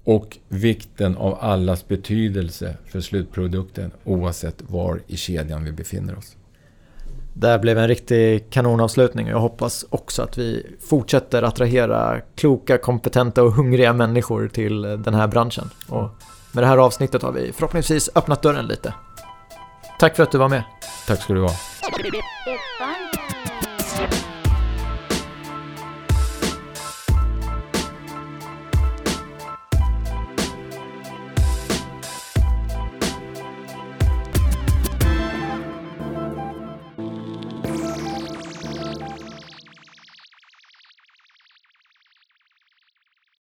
Och 0.05 0.39
vikten 0.49 1.17
av 1.17 1.39
allas 1.41 1.89
betydelse 1.89 2.77
för 2.85 3.01
slutprodukten 3.01 3.91
oavsett 4.05 4.63
var 4.71 5.01
i 5.07 5.17
kedjan 5.17 5.65
vi 5.65 5.73
befinner 5.73 6.19
oss. 6.19 6.37
Det 7.39 7.49
här 7.49 7.59
blev 7.59 7.79
en 7.79 7.89
riktig 7.89 8.51
kanonavslutning 8.51 9.27
och 9.27 9.33
jag 9.33 9.41
hoppas 9.41 9.85
också 9.91 10.23
att 10.23 10.39
vi 10.39 10.77
fortsätter 10.89 11.43
attrahera 11.43 12.21
kloka, 12.35 12.79
kompetenta 12.79 13.43
och 13.43 13.53
hungriga 13.53 13.93
människor 13.93 14.49
till 14.49 14.83
den 14.83 15.15
här 15.15 15.27
branschen. 15.27 15.71
Och 15.89 16.09
med 16.53 16.65
det 16.65 16.69
här 16.69 16.79
avsnittet 16.79 17.23
har 17.23 17.33
vi 17.33 17.53
förhoppningsvis 17.53 18.11
öppnat 18.15 18.43
dörren 18.43 18.67
lite. 18.67 18.95
Tack 19.99 20.17
för 20.17 20.23
att 20.23 20.33
du 20.33 20.39
var 20.39 20.49
med. 20.49 20.63
Tack 21.07 21.23
ska 21.23 21.35
du 21.35 21.43
ha. 21.43 21.51